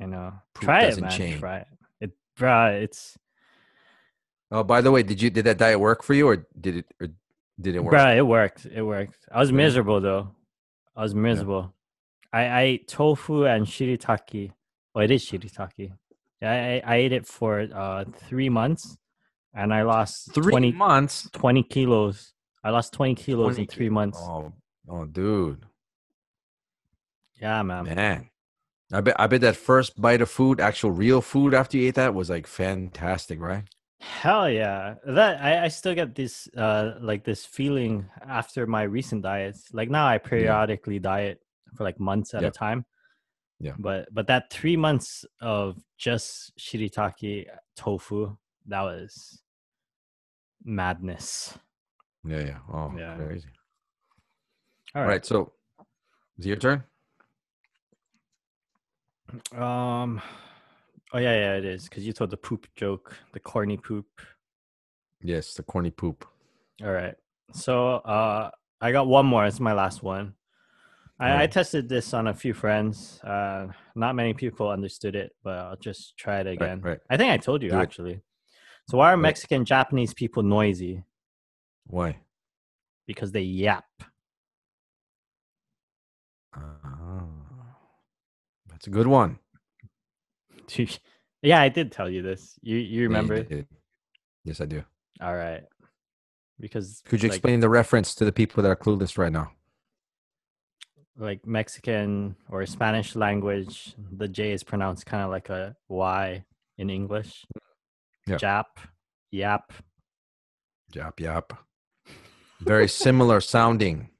[0.01, 0.33] I know.
[0.53, 1.11] Poop Try it, man.
[1.11, 1.39] change.
[1.39, 1.67] Try it.
[1.99, 3.17] It, bruh, it's
[4.49, 6.85] Oh, by the way, did you did that diet work for you, or did it
[7.01, 7.07] or
[7.59, 7.93] did it work?
[7.93, 8.65] Bruh, it worked.
[8.65, 9.17] It worked.
[9.31, 10.29] I was miserable though.
[10.95, 11.73] I was miserable.
[12.31, 14.51] I, I ate tofu and shiitake.
[14.95, 15.91] Well, it is shiitake.
[16.41, 18.95] Yeah, I, I ate it for uh three months,
[19.53, 21.29] and I lost Three 20, months.
[21.33, 22.33] 20 kilos.
[22.63, 24.19] I lost twenty kilos 20 in three kilo- months.
[24.21, 24.53] Oh,
[24.87, 25.65] oh, dude,
[27.43, 27.83] Yeah, man.
[27.83, 28.29] man.
[28.93, 31.95] I bet I bet that first bite of food, actual real food after you ate
[31.95, 33.65] that was like fantastic, right?
[33.99, 34.95] Hell yeah.
[35.05, 39.73] That I, I still get this uh like this feeling after my recent diets.
[39.73, 41.41] Like now I periodically diet
[41.75, 42.85] for like months at a time.
[43.59, 43.73] Yeah.
[43.77, 48.37] But but that three months of just shiitake tofu,
[48.67, 49.41] that was
[50.63, 51.57] madness.
[52.25, 52.59] Yeah, yeah.
[52.71, 53.15] Oh, Yeah.
[53.17, 53.49] crazy.
[54.95, 55.13] All All right.
[55.15, 55.25] right.
[55.25, 55.51] So,
[56.37, 56.83] is it your turn?
[59.55, 60.21] Um.
[61.15, 64.07] Oh yeah, yeah, it is because you told the poop joke, the corny poop.
[65.21, 66.25] Yes, the corny poop.
[66.83, 67.15] All right.
[67.53, 68.49] So uh,
[68.81, 69.45] I got one more.
[69.45, 70.33] It's my last one.
[71.19, 73.21] I, I tested this on a few friends.
[73.23, 76.81] Uh, not many people understood it, but I'll just try it again.
[76.81, 76.91] right.
[76.91, 76.99] right.
[77.09, 77.81] I think I told you Do it.
[77.81, 78.19] actually.
[78.89, 79.17] So why are.
[79.17, 81.03] Mexican Japanese people noisy?
[81.87, 82.17] Why?
[83.05, 83.85] Because they yap.
[86.55, 87.27] Ah,
[88.73, 89.39] that's a good one.
[91.41, 92.57] yeah, I did tell you this.
[92.61, 93.43] You you Yeah, you remember?
[93.43, 93.67] did.
[94.43, 94.83] Yes, I do.
[95.21, 95.63] All right.
[96.59, 99.51] Because Could you like- explain the reference to the people that are clueless right now?
[101.15, 106.43] like Mexican or Spanish language, the J is pronounced kind of like a Y
[106.79, 107.45] in English.
[108.25, 108.37] Yeah.
[108.37, 108.65] Jap,
[109.29, 109.71] yap.
[110.95, 111.53] Yap, yap.
[112.61, 114.09] Very similar sounding.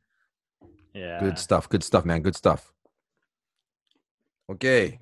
[0.96, 1.20] Yeah.
[1.20, 1.68] Good stuff.
[1.68, 2.22] Good stuff, man.
[2.22, 2.72] Good stuff.
[4.50, 5.00] Okay.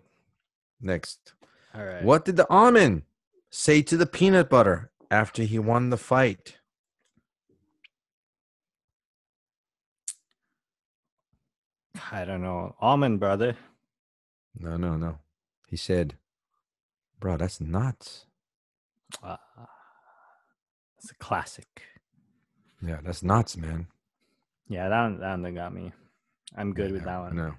[0.80, 1.34] Next.
[1.74, 2.04] All right.
[2.04, 3.04] What did the almond
[3.50, 6.58] say to the peanut butter after he won the fight?
[12.12, 12.76] I don't know.
[12.82, 13.56] Almond brother.
[14.58, 15.20] No, no, no.
[15.68, 16.16] He said,
[17.20, 18.26] Bro, that's nuts.
[19.24, 19.38] Uh,
[20.98, 21.84] it's a classic.
[22.86, 23.88] Yeah, that's nuts, man.
[24.68, 25.92] Yeah, that one, that one got me.
[26.58, 27.36] I'm good with that one.
[27.36, 27.54] No.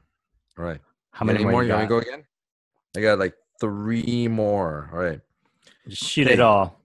[0.59, 0.81] All right.
[1.13, 1.63] How got many more more?
[1.63, 2.25] you You want to go again?
[2.97, 4.91] I got like three more.
[4.93, 5.21] All right.
[5.89, 6.35] Just shoot Okay.
[6.35, 6.81] it all.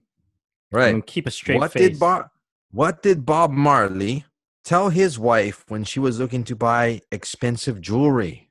[0.70, 0.94] Right.
[0.94, 1.90] And keep a straight what face.
[1.90, 2.30] did Bob
[2.70, 4.24] What did Bob Marley
[4.64, 8.50] tell his wife when she was looking to buy expensive jewelry?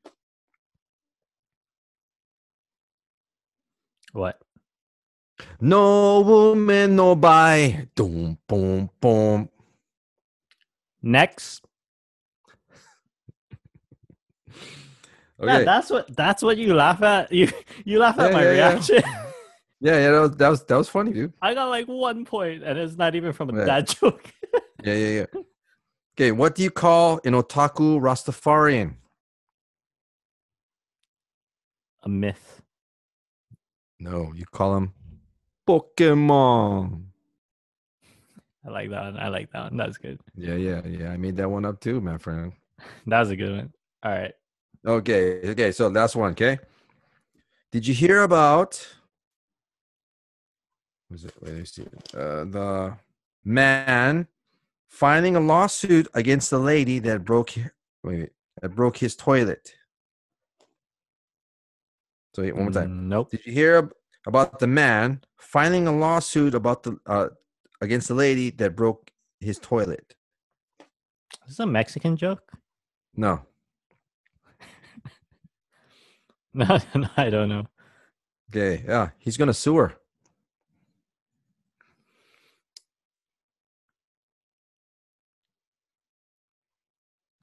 [4.14, 4.42] what?
[5.62, 7.88] No woman, no buy.
[7.94, 9.50] Boom, boom, boom.
[11.04, 11.67] Next.
[15.40, 15.52] Okay.
[15.60, 17.32] Yeah, that's what that's what you laugh at.
[17.32, 17.50] You
[17.86, 18.96] you laugh at Yeah, my yeah, reaction.
[19.80, 21.34] yeah, yeah, that was, that was that was funny, dude.
[21.42, 24.32] I got like one point, and it's not even from a dad joke.
[24.84, 25.42] Yeah, yeah, yeah.
[26.16, 28.96] Okay, what do you call an otaku Rastafarian?
[32.04, 32.62] a myth.
[34.00, 34.94] No, you call him
[35.68, 37.04] Pokemon.
[38.66, 39.18] I like that one.
[39.18, 39.78] I like that one.
[39.78, 40.20] That's good.
[40.36, 41.10] Yeah, yeah, yeah.
[41.10, 42.54] I made that one up too, my friend.
[43.08, 43.74] That was a good one.
[44.04, 44.34] All right.
[44.88, 45.72] Okay, okay.
[45.74, 46.60] So last one, okay.
[47.74, 48.88] Did you hear about?
[51.12, 51.34] Was it?
[51.42, 51.86] Wait, let me see.
[52.14, 52.98] Uh, the
[53.44, 54.28] man
[54.88, 57.52] filing a lawsuit against the lady that broke.
[58.02, 58.30] Wait,
[58.62, 59.74] that broke his toilet.
[62.34, 63.10] So one more time.
[63.10, 63.32] Nope.
[63.32, 63.92] Did you hear
[64.26, 67.28] about the man filing a lawsuit about the uh,
[67.82, 69.12] against the lady that broke
[69.42, 70.16] his toilet?
[70.80, 72.54] Is this a Mexican joke?
[73.16, 73.42] No.
[76.66, 77.68] No, no, I don't know.
[78.50, 79.94] Okay, yeah, he's gonna sue her.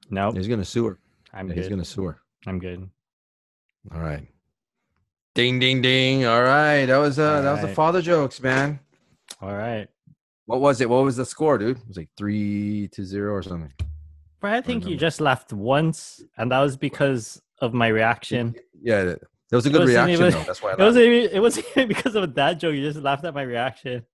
[0.09, 0.35] Nope.
[0.35, 0.99] He's gonna sue her.
[1.33, 1.61] I'm Yeah, good.
[1.63, 2.21] he's gonna sue her.
[2.45, 2.89] I'm good.
[3.93, 4.27] All right.
[5.33, 6.25] Ding ding ding.
[6.25, 6.85] All right.
[6.85, 8.79] That was uh that was the father jokes, man.
[9.41, 9.87] All right.
[10.45, 10.89] What was it?
[10.89, 11.77] What was the score, dude?
[11.77, 13.73] It was like three to zero or something.
[14.39, 18.55] But I think you just laughed once, and that was because of my reaction.
[18.81, 20.43] Yeah, that that was a good reaction even- though.
[20.43, 22.75] That's why I It wasn't it wasn't because of a dad joke.
[22.75, 24.05] You just laughed at my reaction.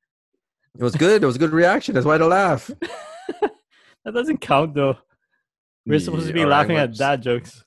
[0.77, 1.21] It was good.
[1.21, 1.93] It was a good reaction.
[1.93, 2.69] That's why I laugh.
[4.03, 4.97] That doesn't count though.
[5.85, 7.63] We're supposed to be right, laughing at dad jokes.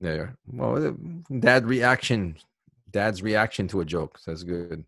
[0.00, 0.26] Yeah, yeah.
[0.46, 0.96] Well,
[1.40, 2.36] dad reaction.
[2.90, 4.18] Dad's reaction to a joke.
[4.18, 4.84] So that's good.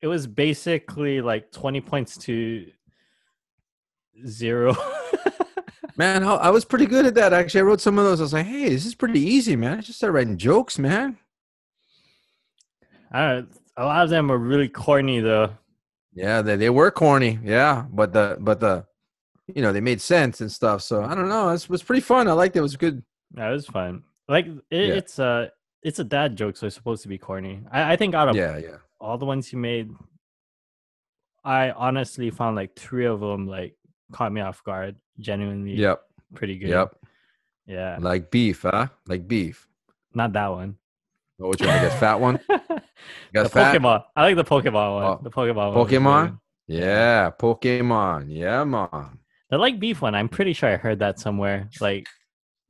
[0.00, 2.66] It was basically like 20 points to
[4.26, 4.76] zero.
[6.00, 7.34] Man, I, I was pretty good at that.
[7.34, 8.20] Actually, I wrote some of those.
[8.20, 9.76] I was like, hey, this is pretty easy, man.
[9.76, 11.18] I just started writing jokes, man.
[13.12, 13.56] I don't know.
[13.76, 15.50] A lot of them were really corny though.
[16.14, 17.38] Yeah, they, they were corny.
[17.44, 18.86] Yeah, but the but the
[19.54, 20.80] you know they made sense and stuff.
[20.80, 21.50] So I don't know.
[21.50, 22.28] It was pretty fun.
[22.28, 22.60] I liked it.
[22.60, 23.02] It was good.
[23.32, 24.02] That was fun.
[24.26, 24.94] Like it, Yeah.
[24.94, 27.60] it's a it's a dad joke, so it's supposed to be corny.
[27.70, 28.76] I, I think out of Yeah, yeah.
[29.00, 29.90] all the ones you made,
[31.44, 33.74] I honestly found like three of them like
[34.12, 34.96] caught me off guard.
[35.18, 36.02] Genuinely, Yep.
[36.34, 36.70] pretty good.
[36.70, 36.96] Yep.
[37.66, 38.88] Yeah, Like beef, huh?
[39.06, 39.68] Like beef.
[40.14, 40.76] not that one.
[41.40, 41.70] Oh, which one?
[41.70, 42.40] I fat one.
[43.32, 43.74] the fat?
[43.76, 44.04] Pokemon.
[44.14, 45.04] I like the Pokemon one.
[45.04, 45.86] Oh, the Pokemon one.
[45.86, 46.40] Pokemon?
[46.66, 48.26] Yeah, Pokemon.
[48.28, 49.18] Yeah, man.
[49.50, 50.14] The like beef one.
[50.14, 51.68] I'm pretty sure I heard that somewhere.
[51.80, 52.06] Like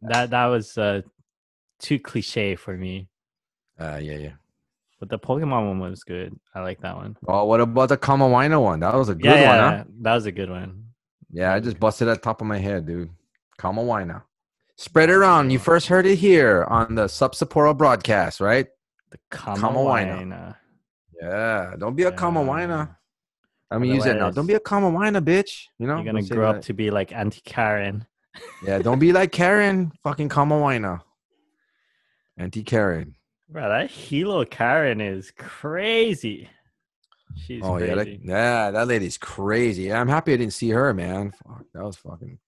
[0.03, 0.31] that.
[0.31, 1.03] That was uh,
[1.81, 3.09] too cliche for me.
[3.79, 4.33] Uh, yeah, yeah.
[4.99, 6.39] but the Pokemon one was good.
[6.55, 7.17] I like that one.
[7.27, 8.81] Oh, what about the Kama Whiner one?
[8.81, 9.85] That was a good yeah, one, yeah, huh?
[10.03, 10.85] that was a good one.
[11.33, 13.11] Yeah, I just busted that top of my head, dude.
[13.59, 14.25] Kama Whiner.
[14.77, 15.51] Spread it around.
[15.51, 18.67] You first heard it here on the Sup Sapporo broadcast, right?
[19.11, 20.57] The Kama Whiner.
[21.21, 22.17] Yeah, don't be a Yeah.
[22.17, 22.97] Kama Whiner.
[23.71, 24.31] I mean, use that now.
[24.31, 25.67] Don't be a Kama Whiner, bitch.
[25.79, 26.59] You know, You're gonna grow that.
[26.59, 28.07] up to be like Auntie Karen.
[28.65, 29.91] Yeah, don't be like Karen.
[30.05, 31.01] Fucking Kama Whiner.
[32.39, 33.17] Auntie Karen.
[33.49, 36.49] Bro, that Hilo Karen is crazy.
[37.37, 39.93] She's oh yeah, that, yeah, that lady's crazy.
[39.93, 41.33] I'm happy I didn't see her, man.
[41.47, 42.39] Fuck, that was fucking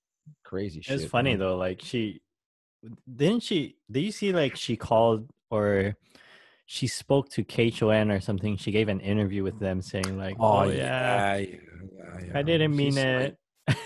[0.45, 1.01] crazy shit.
[1.01, 1.39] it's funny man.
[1.39, 1.57] though.
[1.57, 2.21] Like she
[3.15, 3.77] didn't she?
[3.91, 5.97] Did you see like she called or
[6.67, 8.57] she spoke to KHON or something?
[8.57, 12.39] She gave an interview with them saying like, "Oh, yeah, yeah, yeah, yeah.
[12.39, 13.39] I didn't mean She's it."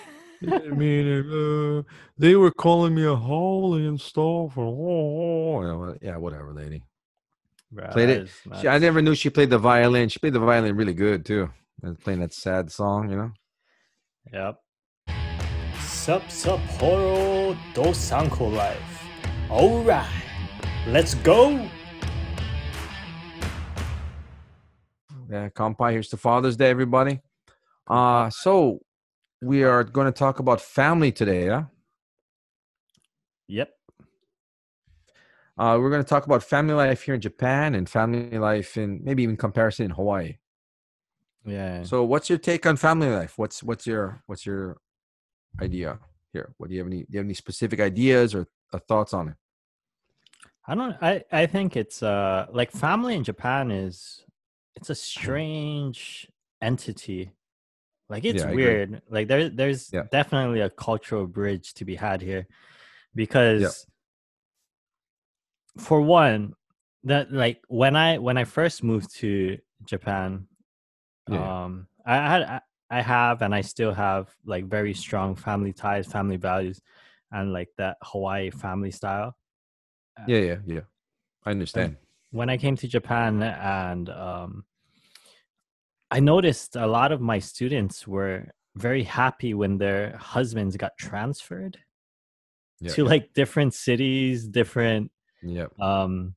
[0.41, 1.27] didn't mean it.
[1.27, 1.83] Uh,
[2.19, 4.57] they were calling me a haole and stuff.
[4.57, 6.83] Oh, you know, yeah, whatever, lady.
[7.77, 8.31] Bro, Played it.
[8.59, 10.09] She, I never knew she played the violin.
[10.09, 11.51] She played the violin really good too.
[11.83, 13.33] And Playing that sad song, you know.
[14.33, 14.57] Yep.
[15.83, 19.05] Sup Sapporo Dosanko Life.
[19.51, 20.07] Alright,
[20.87, 21.69] let's go.
[25.29, 27.21] Yeah, Kampai, here's to Father's Day, everybody.
[27.87, 28.81] Uh so
[29.43, 31.65] we are going to talk about family today, yeah?
[33.49, 33.69] Yep.
[35.59, 39.01] Uh, we're going to talk about family life here in Japan and family life in
[39.03, 40.37] maybe even comparison in Hawaii.
[41.47, 41.83] Yeah.
[41.83, 43.39] So, what's your take on family life?
[43.39, 44.79] What's what's your what's your
[45.61, 45.99] idea
[46.33, 46.55] here?
[46.59, 49.29] What do you have any do you have any specific ideas or, or thoughts on
[49.29, 49.35] it?
[50.67, 54.25] I don't I I think it's uh like family in Japan is
[54.75, 56.29] it's a strange
[56.61, 57.31] entity.
[58.09, 59.03] Like it's Yeah, weird.
[59.09, 60.05] Like there there's Yeah.
[60.11, 62.47] definitely a cultural bridge to be had here
[63.15, 63.87] because
[65.79, 66.55] for one
[67.05, 70.49] that like when I when I first moved to Japan
[71.29, 71.65] Yeah.
[71.65, 76.07] um I had I- I have and I still have like very strong family ties,
[76.07, 76.81] family values
[77.33, 79.37] and like that Hawaii family style
[80.29, 80.81] Yeah, yeah, yeah.
[81.45, 81.97] I understand.
[82.31, 84.65] when I came to Japan and um,
[86.11, 88.47] I noticed a lot of my students were
[88.77, 91.79] very happy when their husbands got transferred
[92.81, 95.11] Yeah, to like different cities, different
[95.51, 96.35] yeah, um,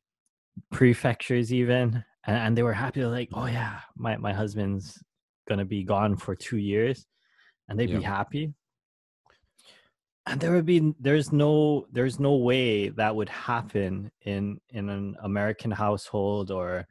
[0.71, 3.01] prefectures, even, and, and they were happy.
[3.01, 5.03] They're like, "Oh yeah, my my husband's
[5.47, 7.07] gonna be gone for two years,"
[7.69, 8.53] and they'd be happy.
[10.25, 15.15] And there would be there's no there's no way that would happen in in an
[15.21, 16.87] American household or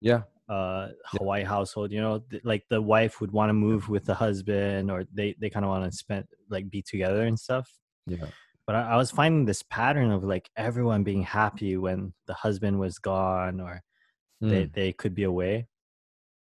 [0.00, 1.92] yeah, uh Hawaii household.
[1.92, 5.34] You know, th- like the wife would want to move with the husband, or they
[5.38, 7.70] they kind of want to spend like be together and stuff
[8.06, 8.30] yeah,
[8.66, 12.78] but I, I was finding this pattern of like everyone being happy when the husband
[12.78, 13.82] was gone or
[14.40, 15.66] they, Mm, they could be away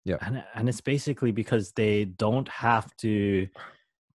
[0.04, 0.18] Yeah.
[0.22, 3.48] and and it's basically because they don't have to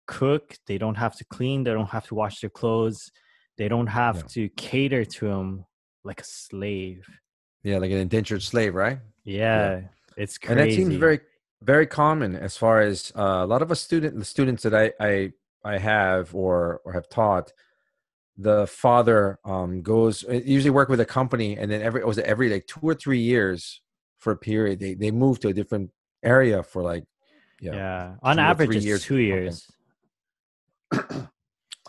[0.06, 3.10] cook they don't have to clean they don't have to wash their clothes
[3.56, 4.22] they don't have Yeah.
[4.34, 5.64] to cater to him
[6.04, 7.06] like a slave
[7.64, 8.98] yeah, like an indentured slave, right?
[9.24, 9.82] yeah,
[10.16, 11.20] it's crazy and that seems very
[11.62, 14.92] very common as far as uh, a lot of us student the students that I
[14.98, 15.32] I
[15.64, 17.52] I have or or have taught
[18.36, 22.24] the father um goes uh, usually work with a company and then every was it
[22.24, 23.82] every like two or three years
[24.18, 25.90] for a period they they move to a different
[26.22, 27.04] area for like
[27.60, 29.70] yeah, yeah, on average it's years two years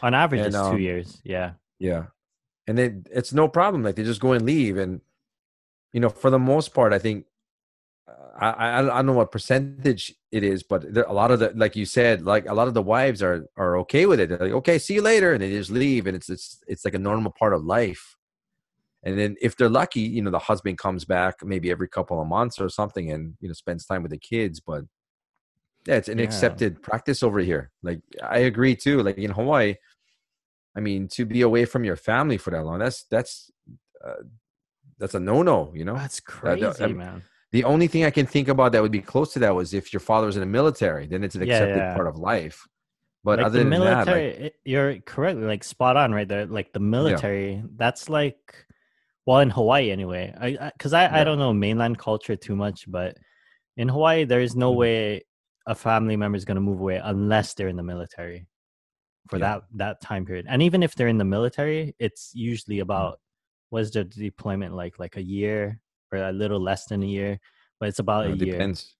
[0.02, 2.06] on average And, it's two um, years yeah Yeah.
[2.66, 3.84] And then it's no problem.
[3.84, 4.78] Like they just go and leave.
[4.78, 5.02] And,
[5.92, 7.26] you know, for the most part, I think,
[8.44, 11.54] I, I, I don't know what percentage it is, but there, a lot of the,
[11.56, 14.30] like you said, like a lot of the wives are, are okay with it.
[14.30, 15.34] They're like, okay, see you later.
[15.34, 16.08] And they just leave.
[16.08, 18.18] And it's, it's, it's like a normal part of life.
[19.04, 22.28] And then if they're lucky, you know, the husband comes back maybe every couple of
[22.28, 24.60] months or something and, you know, spends time with the kids.
[24.60, 24.84] But
[25.86, 26.26] yeah, it's an Yeah.
[26.26, 27.72] accepted practice over here.
[27.82, 29.04] Like I agree too.
[29.04, 29.76] Like in Hawaii,
[30.76, 33.52] I mean, to be away from your family for that long, that's that's
[34.04, 34.24] uh,
[34.98, 35.72] that's a no-no.
[35.76, 37.24] You know, that's crazy um, man
[37.54, 39.94] the only thing I can think about that would be close to that was if
[39.94, 41.96] your father was in the military, then it's an Yeah, accepted yeah.
[41.96, 42.68] part of life.
[43.24, 46.28] But like other the than military, that, like, it- you're correct, like spot on right
[46.28, 46.46] there.
[46.46, 48.66] Like the military, that's like,
[49.26, 50.34] well, in Hawaii anyway.
[50.38, 51.24] I because I, I, Yeah.
[51.24, 53.18] don't know mainland culture too much, but
[53.78, 54.78] in Hawaii, there is no Mhm.
[54.78, 55.26] way
[55.68, 58.48] a family member is going to move away unless they're in the military
[59.30, 59.46] for Yeah.
[59.46, 60.46] that that time period.
[60.50, 62.92] And even if they're in the military, it's usually Mm-hmm.
[62.92, 63.20] about
[63.70, 65.80] what's the deployment like, like a year
[66.14, 67.40] or a little less than a year,
[67.80, 68.54] but it's about uh, a it year.
[68.54, 68.96] depends.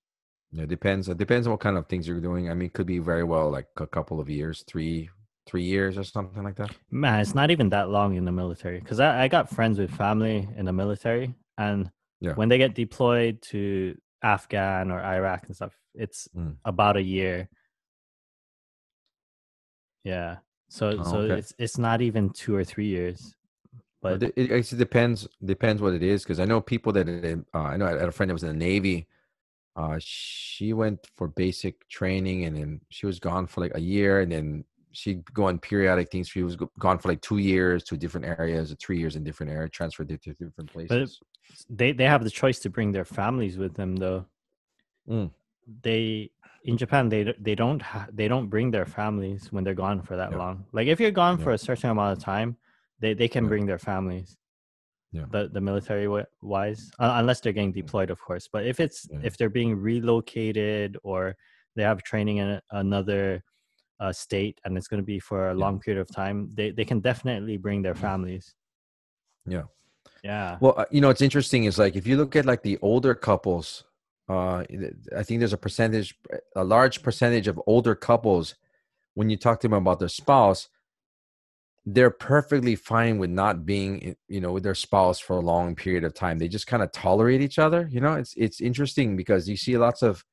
[0.52, 1.10] It depends.
[1.10, 2.50] It depends on what kind of things you're doing.
[2.50, 5.10] I mean, it could be very well like a couple of years, three,
[5.48, 6.72] three years or something like that.
[6.92, 9.92] Man, it's not even that long in the military because I, I got friends with
[9.92, 11.90] family in the military, and
[12.22, 12.34] Yeah.
[12.36, 16.56] when they get deployed to Afghan or Iraq and stuff, it's Mm.
[16.66, 17.50] about a year.
[20.04, 20.38] Yeah.
[20.70, 21.40] So Oh, so okay.
[21.40, 23.36] it's it's not even two or three years.
[24.04, 27.08] But it, it actually depends depends what it is because I know people that
[27.54, 29.08] uh, I know I had a friend that was in the Navy.
[29.76, 34.20] Uh, she went for basic training and then she was gone for like a year
[34.22, 36.28] and then she'd go on periodic things.
[36.28, 39.52] She was gone for like two years to different areas, or three years in different
[39.52, 41.20] areas, transferred to to different places.
[41.20, 44.26] But they they have the choice to bring their families with them though.
[45.10, 45.32] Mm.
[45.82, 46.30] They
[46.66, 50.16] in Japan they they don't ha- they don't bring their families when they're gone for
[50.18, 50.38] that Yeah.
[50.44, 50.66] long.
[50.72, 51.44] Like if you're gone Yeah.
[51.46, 52.58] for a certain amount of time,
[53.04, 53.52] they they can Yeah.
[53.52, 54.30] bring their families.
[55.18, 55.26] Yeah.
[55.36, 56.08] The the military
[56.56, 58.46] wise, uh, unless they're getting deployed, of course.
[58.56, 59.28] But if it's Yeah.
[59.28, 61.22] if they're being relocated or
[61.76, 62.48] they have training in
[62.84, 63.24] another
[64.04, 66.86] uh, state and it's going to be for a long period of time, they they
[66.92, 68.46] can definitely bring their families.
[69.56, 69.66] Yeah.
[70.24, 70.58] Yeah.
[70.62, 73.14] Well, uh, you know, it's interesting is like if you look at like the older
[73.30, 73.68] couples,
[74.34, 74.60] uh,
[75.20, 76.10] I think there's a percentage,
[76.56, 78.46] a large percentage of older couples,
[79.18, 80.70] when you talk to them about their spouse,
[81.86, 86.04] they're perfectly fine with not being, you know, with their spouse for a long period
[86.04, 86.38] of time.
[86.38, 87.90] They just kind of tolerate each other.
[87.92, 90.24] You know, it's it's interesting because you see lots of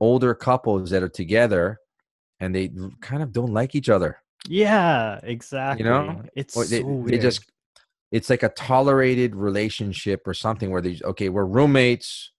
[0.00, 1.78] older couples that are together,
[2.40, 2.70] and they
[3.00, 4.18] kind of don't like each other.
[4.48, 5.84] Yeah, exactly.
[6.34, 7.44] it's Or they, so they just
[8.14, 12.30] it's like a tolerated relationship or something where they okay we're roommates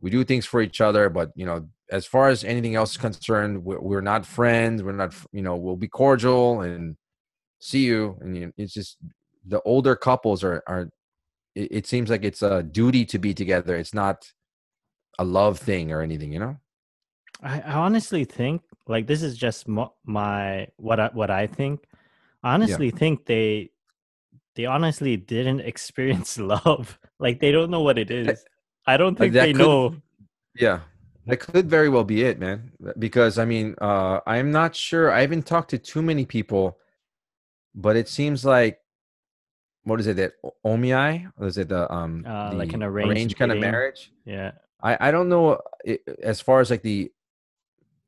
[0.00, 2.96] we do things for each other but you know as far as anything else is
[2.96, 6.96] concerned we're, we're not friends we're not you know we'll be cordial and
[7.60, 8.96] see you and you, it's just
[9.46, 10.90] the older couples are are
[11.54, 14.32] it, it seems like it's a duty to be together it's not
[15.18, 16.56] a love thing or anything you know
[17.42, 21.84] I, I honestly think like this is just mo- my what I what I think.
[22.42, 23.70] I honestly think they
[24.56, 26.98] they honestly didn't experience love.
[27.18, 28.44] Like they don't know what it is.
[28.86, 29.96] I don't think that they could- know.
[30.56, 30.80] Yeah,
[31.26, 32.72] that could very well be it, man.
[32.98, 35.12] Because I mean, uh, I'm not sure.
[35.12, 36.78] I haven't talked to too many people,
[37.74, 38.78] but it seems like
[39.84, 41.30] what is it that O- omiai?
[41.38, 44.12] Or is it the um Uh, the like an arranged kind of marriage?
[44.24, 44.52] Yeah.
[44.82, 47.10] I I don't know i as far as like the.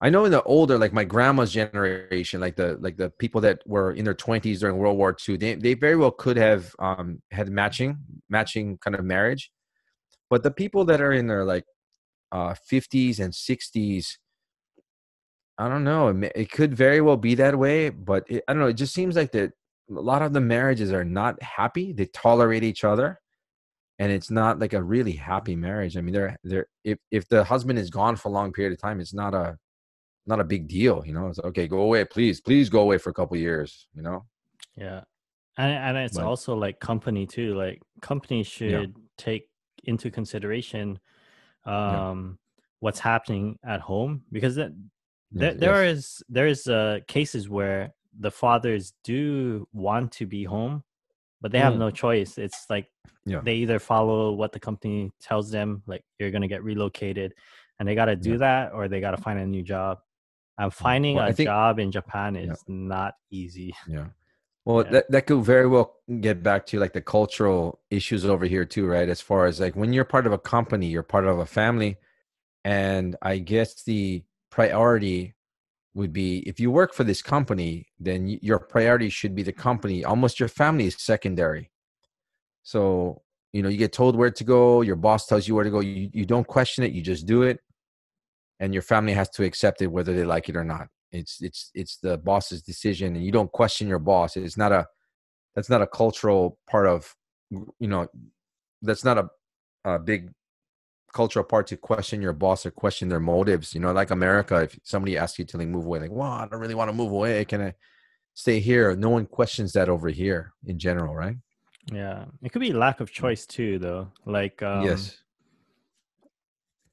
[0.04, 3.62] I know in the older, like my grandma's generation, like the like the people that
[3.66, 7.22] were in their twenties during World War II, they they very well could have um
[7.30, 7.98] had matching
[8.28, 9.52] matching kind of marriage,
[10.28, 11.64] but the people that are in their like
[12.32, 14.18] uh 50s and 60s,
[15.62, 16.08] I don't know.
[16.08, 18.68] It, may- it could very well be that way, but it, I don't know.
[18.68, 19.52] It just seems like that
[19.90, 21.92] a lot of the marriages are not happy.
[21.92, 23.20] They tolerate each other,
[23.98, 25.96] and it's not like a really happy marriage.
[25.96, 28.80] I mean, they're they're if if the husband is gone for a long period of
[28.80, 29.56] time, it's not a
[30.26, 31.02] not a big deal.
[31.06, 31.66] You know, it's okay.
[31.68, 33.88] Go away, please, please go away for a couple years.
[33.94, 34.24] You know,
[34.76, 35.02] Yeah.
[35.58, 37.54] And and it's But- also like company too.
[37.54, 39.48] Like companies should take
[39.84, 40.98] into consideration
[41.66, 42.08] Yeah.
[42.10, 42.38] um
[42.80, 44.72] what's happening at home because that
[45.34, 45.96] Yeah, there, there yes.
[45.98, 50.84] is there is uh, cases where the fathers do want to be home
[51.40, 51.78] but they have Mm.
[51.78, 52.86] no choice it's like
[53.24, 53.40] Yeah.
[53.42, 57.34] they either follow what the company tells them like you're going to get relocated
[57.78, 58.36] and they got to do Yeah.
[58.46, 59.98] that or they got to find a new job
[60.58, 62.52] and finding Well, a think- job in japan Yeah.
[62.52, 64.08] is not easy Yeah.
[64.66, 64.90] Well, Yeah.
[64.92, 68.86] that that could very well get back to like the cultural issues over here too,
[68.86, 69.08] right?
[69.08, 71.96] As far as like when you're part of a company, you're part of a family,
[72.64, 74.22] and I guess the
[74.52, 75.34] priority
[75.94, 80.04] would be if you work for this company, then your priority should be the company.
[80.04, 81.70] Almost your family is secondary.
[82.62, 83.22] So
[83.52, 84.82] you know you get told where to go.
[84.82, 85.80] Your boss tells you where to go.
[85.80, 86.92] You you don't question it.
[86.92, 87.58] You just do it,
[88.60, 90.86] and your family has to accept it whether they like it or not.
[91.10, 94.36] It's it's it's the boss's decision, and you don't question your boss.
[94.36, 94.86] It's not a
[95.54, 97.14] that's not a cultural part of
[97.50, 98.06] you know
[98.80, 99.28] that's not a,
[99.84, 100.30] a big
[101.12, 103.74] cultural part to question your boss or question their motives.
[103.74, 106.46] You know, like America, if somebody asks you to like move away, like, well, I
[106.48, 107.44] don't really want to move away.
[107.44, 107.74] Can I
[108.34, 108.96] stay here?
[108.96, 111.36] No one questions that over here in general, right?
[111.92, 115.18] yeah it could be lack of choice too though like um, yes.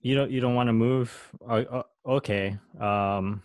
[0.02, 3.44] you don't you don't want to move uh, uh, okay um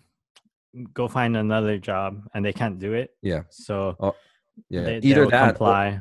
[0.94, 3.42] go find another job and they can't do it Yeah.
[3.50, 4.14] so
[4.70, 4.84] Yeah.
[4.84, 5.42] they, Either that.
[5.44, 6.00] or- comply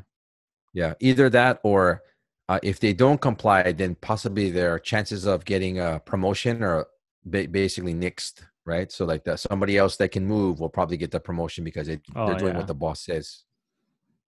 [0.74, 2.04] Yeah, either that or
[2.50, 6.88] uh, if they don't comply, then possibly their chances of getting a promotion are
[7.26, 8.92] ba- basically nixed, right?
[8.92, 12.02] So like that somebody else that can move will probably get the promotion because it,
[12.16, 12.58] Oh, they're doing yeah.
[12.60, 13.44] what the boss says.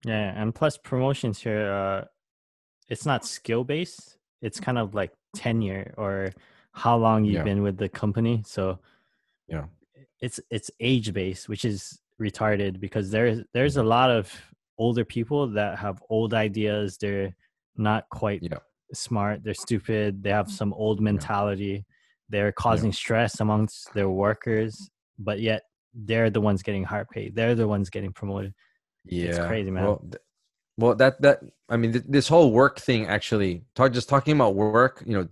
[0.04, 2.04] Yeah, and plus promotions here, uh,
[2.88, 4.18] it's not skill based.
[4.40, 6.32] It's kind of like tenure or
[6.72, 7.42] how long you've Yeah.
[7.42, 8.42] been with the company.
[8.46, 8.78] So
[9.48, 9.66] Yeah.
[10.20, 14.32] it's it's age based, which is retarded because there's there's a lot of
[14.78, 16.96] older people that have old ideas.
[16.98, 17.34] They're
[17.78, 18.58] not quite Yeah.
[18.92, 19.42] smart.
[19.42, 20.22] They're stupid.
[20.22, 21.84] They have some old mentality.
[22.28, 25.62] They're causing stress amongst their workers, but yet
[25.94, 27.34] they're the ones getting hard paid.
[27.34, 28.54] They're the ones getting promoted.
[29.04, 29.84] Yeah, it's crazy, man.
[29.84, 30.22] Well, th-
[30.78, 34.54] well, that that I mean, th- this whole work thing actually, talk just talking about
[34.54, 35.28] work, you know,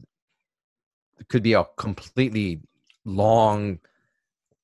[1.28, 2.60] could be a completely
[3.04, 3.78] long,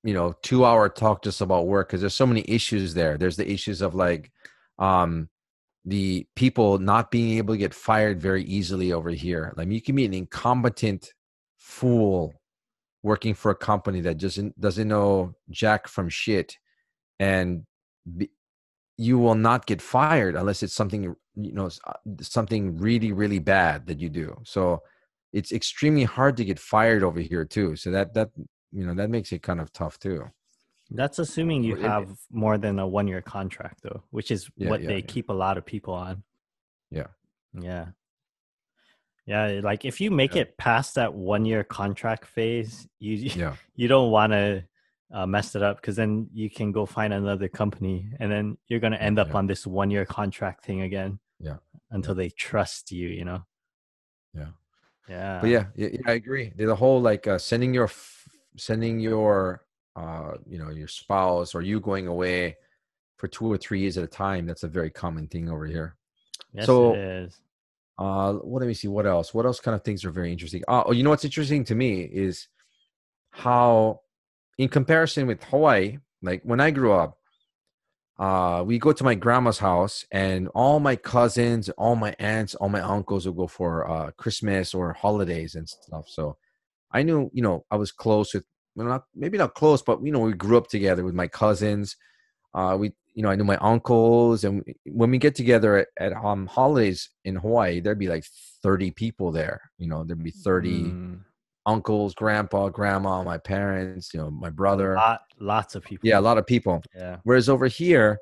[0.05, 3.19] you know, two hour talk just about work because there's so many issues there.
[3.19, 4.31] There's the issues of like,
[4.79, 5.29] um,
[5.85, 9.55] the people not being able to get fired very easily over here.
[9.57, 11.13] Like you can be an incompetent
[11.57, 12.35] fool
[13.03, 16.57] working for a company that doesn't doesn't know jack from shit,
[17.19, 17.65] and
[18.17, 18.31] be,
[18.99, 23.87] you will not get fired unless it's something you know uh, something really really bad
[23.87, 24.37] that you do.
[24.45, 24.83] So
[25.33, 27.77] it's extremely hard to get fired over here too.
[27.77, 28.31] So that that
[28.73, 30.25] you know that makes it kind of tough too.
[30.91, 34.83] That's assuming you have more than a one year contract, though, which is Yeah, what
[34.83, 35.07] yeah, they yeah.
[35.07, 36.23] keep a lot of people on.
[36.91, 37.07] Yeah.
[37.53, 37.87] Yeah.
[39.27, 39.61] Yeah.
[39.63, 43.55] Like if you make it past that one year contract phase, you Yeah.
[43.77, 44.65] you don't want to
[45.13, 48.81] uh, mess it up because then you can go find another company and then you're
[48.81, 51.19] going to end up on this one year contract thing again.
[51.39, 51.57] Yeah.
[51.91, 53.45] Until they trust you, you know?
[54.35, 54.49] Yeah.
[55.09, 55.39] Yeah.
[55.41, 56.53] but yeah, yeah, yeah, I agree.
[56.55, 59.65] The whole like uh, sending your f- sending your
[59.97, 62.57] uh you know your spouse or you going away
[63.17, 64.47] for two or three years at a time.
[64.47, 65.97] That's a very common thing over here.
[66.53, 67.41] Yes, so- it is.
[67.99, 68.89] Uh, what let me see.
[68.89, 69.35] What else?
[69.35, 70.63] What else kind of things are very interesting?
[70.67, 72.49] Uh, oh, you know what's interesting to me is
[73.29, 74.01] how,
[74.57, 77.19] in comparison with Hawaii, like when I grew up,
[78.19, 82.71] uh, we go to my grandma's house, and all my cousins, all my aunts, all
[82.71, 86.09] my uncles would go for uh, Christmas or holidays and stuff.
[86.09, 86.39] So
[86.91, 90.13] I knew, you know, I was close with, well, not maybe not close, but you
[90.13, 91.97] know, we grew up together with my cousins.
[92.55, 96.13] Uh, we, you know, I knew my uncles, and when we get together at, at
[96.13, 98.25] um holidays in Hawaii, there'd be like
[98.63, 99.61] thirty people there.
[99.79, 101.21] You know, there'd be thirty Mm,
[101.67, 104.95] uncles, grandpa, grandma, my parents, you know, my brother.
[104.97, 106.09] lot, lots of people.
[106.09, 106.83] Yeah, a lot of people.
[106.95, 107.19] Yeah.
[107.25, 108.19] Whereas over here,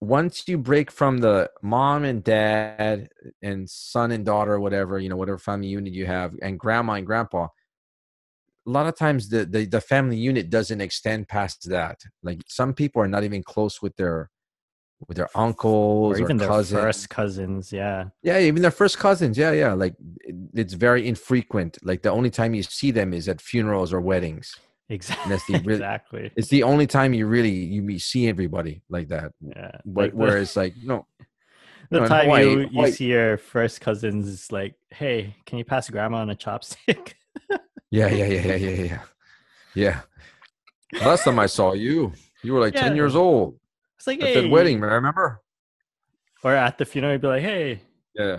[0.00, 3.08] once you break from the mom and dad
[3.42, 7.06] and son and daughter, whatever, you know, whatever family unit you have, and grandma and
[7.06, 7.48] grandpa,
[8.66, 12.00] a lot of times the, the, the family unit doesn't extend past that.
[12.22, 12.42] Like mm.
[12.48, 14.30] some people are not even close with their
[15.08, 16.78] with their uncles Or or, even their cousins.
[16.80, 17.72] first cousins.
[17.72, 18.04] Yeah.
[18.22, 19.38] Yeah, even their first cousins.
[19.38, 19.72] Yeah, yeah.
[19.72, 21.78] Like it- it's very infrequent.
[21.82, 24.54] Like the only time you see them is at funerals or weddings.
[24.90, 25.56] Exactly.
[25.56, 26.30] the really- exactly.
[26.36, 29.32] It's the only time you really you see everybody like that.
[29.40, 29.70] Yeah.
[29.86, 31.06] Like the- Whereas like no,
[31.90, 35.64] the know, time Hawaii- you, you see your first cousins is like, hey, can you
[35.64, 37.14] pass grandma on a chopstick?
[37.90, 39.00] yeah, yeah, yeah, yeah, yeah, yeah,
[39.74, 40.00] yeah.
[41.04, 42.12] Last time I saw you,
[42.42, 43.58] you were like ten years old
[43.98, 44.42] It's like, at hey.
[44.42, 44.80] that wedding.
[44.80, 45.40] Remember?
[46.42, 47.82] Or at the funeral, you'd be like, hey,
[48.14, 48.38] Yeah,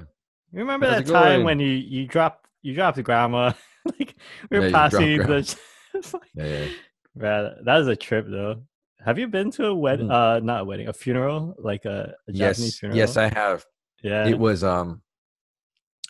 [0.52, 1.46] you remember How's that time going?
[1.46, 3.54] when you you dropped you dropped the grandma?
[3.86, 4.16] like
[4.50, 5.56] we Yeah, were dropped passing the.
[6.14, 6.68] Like- yeah, yeah.
[7.16, 8.64] Man, that was a trip though.
[9.06, 10.08] Have you been to a wedding?
[10.08, 10.38] Mhm.
[10.38, 12.98] Uh, not a wedding, a funeral, like a, a Japanese Yes, funeral.
[12.98, 13.66] yes, I have.
[14.02, 14.28] yeah.
[14.28, 15.02] it was um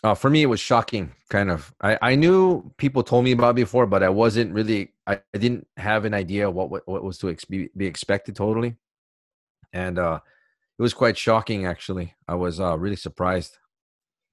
[0.02, 1.72] uh, for me it was shocking kind of.
[1.80, 5.38] I, I knew people told me about it before but i wasn't really i, I
[5.38, 8.76] didn't have an idea what what, what was to ex- be, be expected totally.
[9.72, 10.20] And uh
[10.78, 12.14] it was quite shocking actually.
[12.26, 13.58] I was uh really surprised.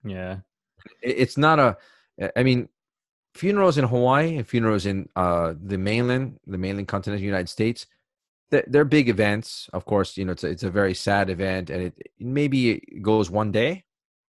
[0.04, 0.40] Yeah.
[1.02, 1.78] it, it's not a
[2.36, 2.70] i mean
[3.36, 7.86] funerals in hawaii and funerals in uh the mainland the mainland continental united states
[8.52, 9.70] they're, they're big events.
[9.74, 12.72] Of course you know it's a, it's a very sad event and it, it maybe
[12.72, 13.84] it goes one day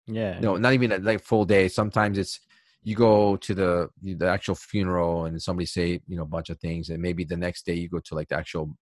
[0.07, 0.39] Yeah.
[0.39, 2.39] no not even a, like full day sometimes it's
[2.83, 6.57] you go to the the actual funeral and somebody say you know a bunch of
[6.59, 8.75] things and maybe the next day you go to like the actual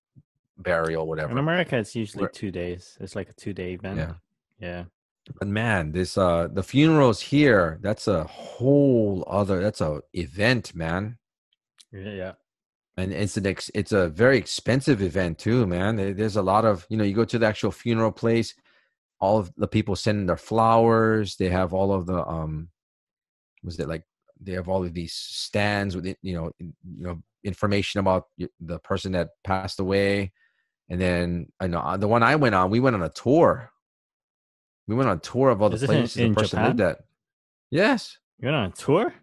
[0.58, 1.32] burial whatever.
[1.32, 2.98] In America, it's usually Where- two days.
[3.02, 3.98] It's like a two day event.
[3.98, 4.14] Yeah.
[4.60, 4.84] Yeah.
[5.40, 11.18] but man this uh the funerals here that's a whole other that's a event man
[11.92, 12.12] Yeah.
[12.22, 12.32] Yeah.
[12.96, 16.86] and it's an ex, it's a very expensive event too man there's a lot of
[16.90, 18.54] you know you go to the actual funeral place
[19.20, 22.68] all of the people sending their flowers they have all of the um
[23.64, 24.04] was it like
[24.42, 26.74] they have all of these stands with it, you know you
[27.06, 28.26] know information about
[28.60, 30.32] the person that passed away
[30.90, 33.72] and then i know uh, the one i went on we went on a tour
[34.88, 36.64] we went on a tour of all the Is this in- places in the person
[36.64, 37.00] lived at
[37.72, 39.14] yes You're on a tour?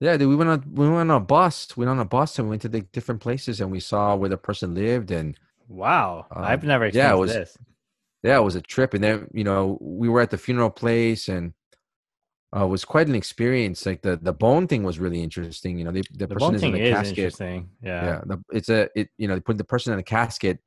[0.00, 1.76] yeah, dude, we went on we went on a bus.
[1.76, 4.16] We went on a bus and we went to the different places and we saw
[4.16, 5.36] where the person lived and
[5.68, 6.26] Wow.
[6.34, 7.58] Um, I've never yeah, it was- this.
[8.22, 8.94] Yeah, it was a trip.
[8.94, 11.52] And then you know we were at the funeral place and
[12.54, 13.86] uh, it was quite an experience.
[13.86, 15.78] Like the the bone thing was really interesting.
[15.78, 17.18] You know, they, the, The person is in a is casket.
[17.18, 17.70] interesting.
[17.82, 18.04] Yeah.
[18.04, 20.58] Yeah, the, it's a it you know they put the person in a casket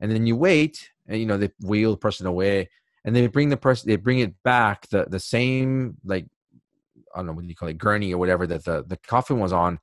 [0.00, 2.68] and then you wait and you know they wheel the person away
[3.04, 6.26] and they bring the person they bring it back the the same like
[7.14, 9.38] I don't know what do you call it, gurney or whatever that the the coffin
[9.40, 9.78] was on,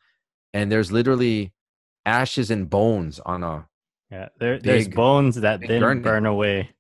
[0.54, 1.54] and there's literally
[2.06, 3.68] ashes and bones on a
[4.12, 6.02] Yeah, there, there's bones that didn't gurney.
[6.02, 6.72] burn away.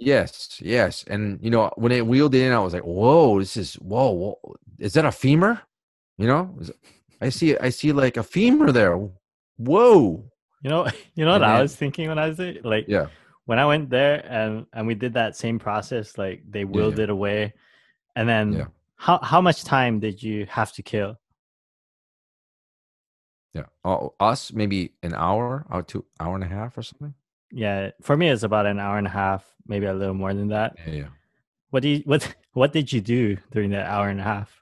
[0.00, 3.74] Yes, yes, and you know when it wheeled in, I was like, "Whoa, this is
[3.74, 4.56] whoa, whoa.
[4.78, 5.60] is that a femur?"
[6.16, 6.58] You know,
[7.20, 8.96] I see, I see like a femur there.
[9.58, 10.24] Whoa,
[10.62, 12.56] You know, you know what I was thinking when I was there?
[12.64, 13.08] Like yeah,
[13.44, 17.04] when I went there and and we did that same process, like they wheeled yeah.
[17.04, 17.52] it away,
[18.16, 18.66] and then Yeah.
[18.96, 21.16] how how much time did you have to kill?
[23.54, 23.66] yeah.
[23.84, 27.14] Oh, us maybe an hour or two, hour and a half or something.
[27.52, 30.48] Yeah, for me it's about an hour and a half, maybe a little more than
[30.48, 30.76] that.
[30.86, 31.06] Yeah, yeah.
[31.70, 34.56] What do you what what did you do during that hour and a half?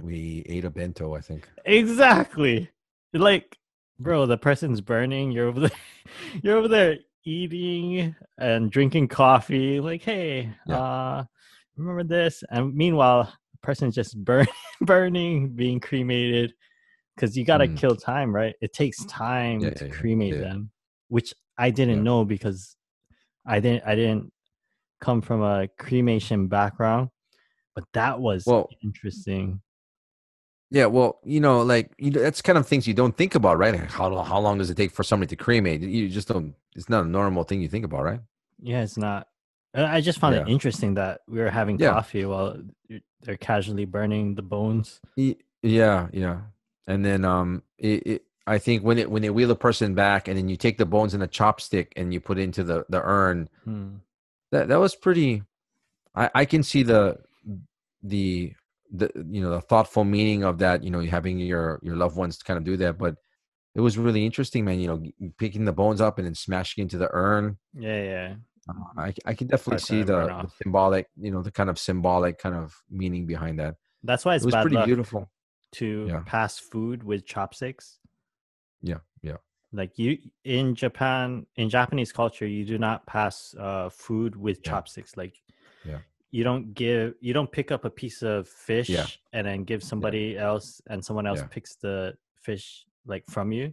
[0.00, 1.48] We ate a bento, I think.
[1.64, 2.68] Exactly.
[3.12, 3.56] Like,
[4.00, 5.30] bro, the person's burning.
[5.30, 5.70] You're over there.
[6.42, 9.78] You're over there eating and drinking coffee.
[9.80, 10.78] Like, hey, Yeah.
[10.80, 11.24] uh,
[11.76, 12.42] remember this?
[12.50, 14.46] And meanwhile, the person's just burn,
[14.80, 16.52] burning, being cremated.
[17.14, 17.76] Because you gotta Mm.
[17.76, 18.56] kill time, right?
[18.60, 20.70] It takes time Yeah, to cremate them,
[21.06, 22.02] which I didn't Yeah.
[22.02, 22.76] know because
[23.46, 23.84] I didn't.
[23.86, 24.32] I didn't
[25.00, 27.10] come from a cremation background,
[27.74, 29.60] but that was Well- interesting.
[30.70, 33.58] Yeah, well, you know, like you know, that's kind of things you don't think about,
[33.58, 33.74] right?
[33.74, 35.82] Like, how how long does it take for somebody to cremate?
[35.82, 36.54] You just don't.
[36.74, 38.20] It's not a normal thing you think about, right?
[38.60, 39.28] Yeah, it's not.
[39.74, 41.90] I just found it interesting that we were having Yeah.
[41.90, 42.56] coffee while
[43.22, 45.00] they're casually burning the bones.
[45.62, 46.42] Yeah, yeah.
[46.86, 50.28] And then um it, it I think when it when they wheel a person back
[50.28, 52.84] and then you take the bones in a chopstick and you put it into the
[52.88, 53.96] the urn, Hmm.
[54.52, 55.42] that that was pretty
[56.14, 57.18] I I can see the
[58.02, 58.52] the
[58.92, 62.42] the you know the thoughtful meaning of that, you know, having your your loved ones
[62.42, 63.16] kind of do that, but
[63.74, 65.02] it was really interesting, man, you know,
[65.38, 67.56] picking the bones up and then smashing into the urn.
[67.72, 68.34] Yeah, yeah.
[68.68, 72.38] Uh, I I can definitely see the, the symbolic, you know, the kind of symbolic
[72.38, 73.74] kind of meaning behind that.
[74.04, 75.30] That's why It it's was bad pretty beautiful.
[75.72, 76.22] to Yeah.
[76.26, 77.98] pass food with chopsticks.
[78.84, 79.38] Yeah, yeah.
[79.72, 84.70] Like you in Japan, in Japanese culture, you do not pass uh, food with Yeah.
[84.70, 85.16] chopsticks.
[85.16, 85.34] Like,
[85.84, 85.98] Yeah.
[86.30, 89.06] you don't give, you don't pick up a piece of fish Yeah.
[89.32, 92.16] and then give somebody else, and someone else picks the
[92.46, 93.72] fish like from you,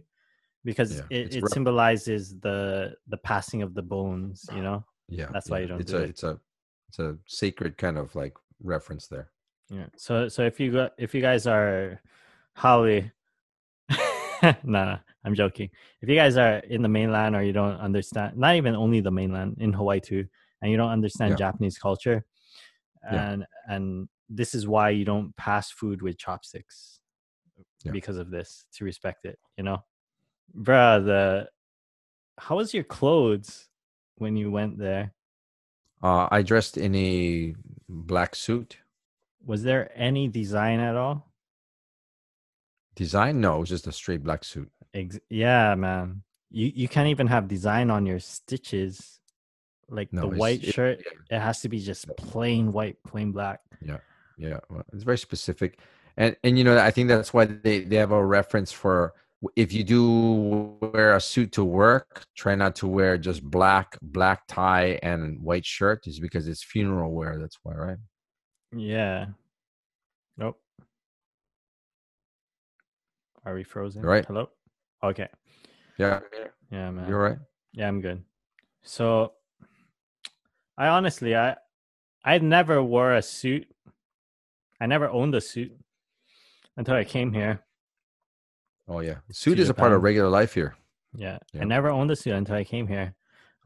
[0.64, 4.48] because it, it symbolizes the the passing of the bones.
[4.56, 4.84] You know.
[5.08, 6.10] Yeah, That's why you don't It's do a it.
[6.10, 6.40] it's a
[6.88, 9.30] it's a sacred kind of like reference there.
[9.70, 9.86] Yeah.
[9.96, 12.00] So so if you got if you guys are
[12.56, 13.02] haole
[14.64, 15.70] no, no, I'm joking.
[16.00, 19.10] If you guys are in the mainland or you don't understand not even only the
[19.10, 20.26] mainland in Hawaii too,
[20.60, 21.36] and you don't understand Yeah.
[21.36, 22.24] Japanese culture,
[23.04, 23.30] Yeah.
[23.32, 27.00] and and this is why you don't pass food with chopsticks
[27.84, 27.92] Yeah.
[27.92, 29.84] because of this to respect it, you know?
[30.56, 31.48] Bruh, the
[32.38, 33.68] how was your clothes
[34.16, 35.12] when you went there?
[36.02, 37.54] Uh, I dressed in a
[37.88, 38.78] black suit.
[39.44, 41.31] Was there any design at all?
[42.94, 43.40] Design?
[43.40, 44.70] No, it was just a straight black suit.
[44.94, 46.22] Ex- yeah, man.
[46.50, 49.18] You you can't even have design on your stitches.
[49.88, 53.32] Like No, the it's- white it- shirt, it has to be just plain white, plain
[53.32, 53.60] black.
[54.38, 55.78] Yeah, well, it's very specific,
[56.16, 59.12] and and you know I think that's why they they have a reference for
[59.56, 64.46] if you do wear a suit to work, try not to wear just black black
[64.48, 67.38] tie and white shirt, is because it's funeral wear.
[67.38, 67.98] That's why, right?
[68.74, 69.26] Yeah.
[70.38, 70.58] Nope.
[73.44, 74.02] Are we frozen?
[74.02, 74.24] Right.
[74.24, 74.48] Hello?
[75.02, 75.28] Okay.
[75.98, 76.20] Yeah,
[76.70, 77.08] Yeah, man.
[77.08, 77.38] you're right.
[77.72, 78.22] Yeah, I'm good.
[78.82, 79.32] So
[80.78, 81.56] I honestly I
[82.24, 83.66] I never wore a suit.
[84.80, 85.72] I never owned a suit
[86.76, 87.60] until I came here.
[88.88, 90.74] Oh yeah, suit is a part of regular life here.
[91.14, 91.38] Yeah.
[91.60, 93.14] I never owned a suit until I came here.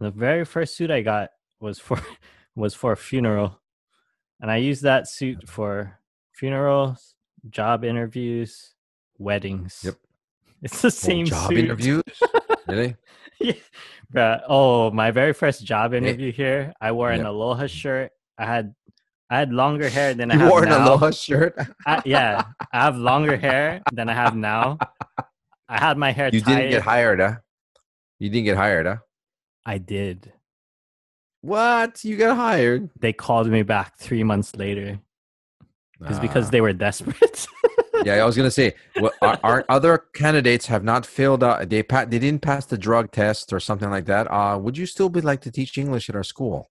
[0.01, 1.31] The very first suit I got
[1.61, 2.01] was for
[2.55, 3.61] was for a funeral.
[4.41, 5.99] And I used that suit for
[6.33, 7.15] funerals,
[7.49, 8.75] job interviews,
[9.19, 9.81] weddings.
[9.85, 9.95] Yep.
[10.63, 11.59] It's the same job suit.
[11.59, 12.03] interviews.
[12.67, 12.97] really?
[13.41, 13.53] yeah.
[14.13, 17.29] Bruh, Oh, my very first job interview here, I wore an yeah.
[17.29, 18.11] aloha shirt.
[18.39, 18.75] I had
[19.29, 20.85] I had longer hair than I You have wore an now.
[20.87, 21.55] aloha shirt.
[21.87, 24.79] I, yeah, I have longer hair than I have now.
[25.69, 26.57] I had my hair You tied.
[26.57, 27.37] didn't get hired, huh?
[28.19, 28.97] You didn't get hired, huh?
[29.67, 30.33] I did.
[31.43, 32.03] What?
[32.05, 32.89] You got hired?
[32.99, 35.01] They called me back three months later.
[36.01, 36.51] It's because Ah.
[36.51, 37.47] they were desperate.
[38.05, 41.43] Yeah, I was gonna say, what, our, our other candidates have not failed.
[41.43, 41.69] out.
[41.69, 44.31] They pa- they didn't pass the drug test or something like that.
[44.31, 46.71] Uh, would you still be like to teach English at our school?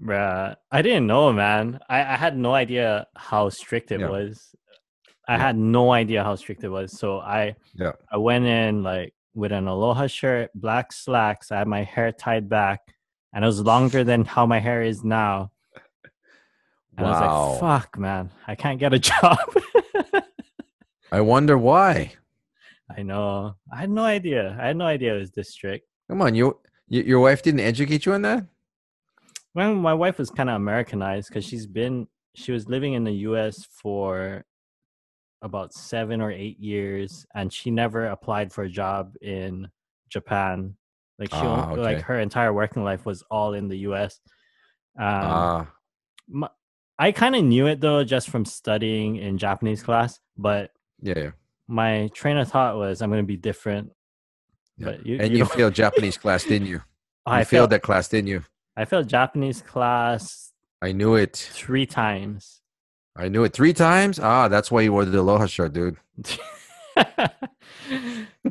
[0.00, 1.78] Bruh, I didn't know, man.
[1.88, 4.08] I, I had no idea how strict it Yeah.
[4.08, 4.54] was.
[5.28, 5.40] I Yeah.
[5.46, 6.98] had no idea how strict it was.
[6.98, 7.92] So I Yeah.
[8.10, 11.50] I went in like with an aloha shirt, black slacks.
[11.52, 12.80] I had my hair tied back,
[13.32, 15.50] and it was longer than how my hair is now.
[16.96, 17.48] And I was Wow.
[17.50, 19.38] like, fuck, man, I can't get a job.
[21.12, 22.12] I wonder why.
[22.96, 23.56] I know.
[23.72, 24.56] I had no idea.
[24.60, 25.86] I had no idea it was this strict.
[26.08, 26.58] Come on, you,
[26.90, 28.46] y your wife didn't educate you on that?
[29.54, 33.12] Well, my wife was kind of Americanized because she's been, she was living in the
[33.28, 34.44] US for
[35.42, 39.68] about seven or eight years and she never applied for a job in
[40.08, 40.74] Japan.
[41.18, 44.20] Like she, Ah, on- like her entire working life was all in the US.
[44.98, 45.66] Um, Ah,
[46.28, 46.48] my,
[46.98, 50.20] I kind of knew it though, just from studying in Japanese class.
[50.36, 51.30] But yeah, yeah.
[51.68, 53.90] my train of thought was, I'm going to be different.
[54.78, 54.86] yeah.
[54.86, 56.76] But you, and you you, failed Japanese class, didn't you?
[56.76, 56.82] You
[57.26, 57.70] I failed failed.
[57.70, 58.44] that class, didn't you?
[58.76, 60.52] I failed Japanese class
[60.82, 61.36] I knew it.
[61.52, 62.60] three times.
[63.16, 64.18] I knew it three times.
[64.18, 65.96] Ah, that's why you wore the aloha shirt, dude.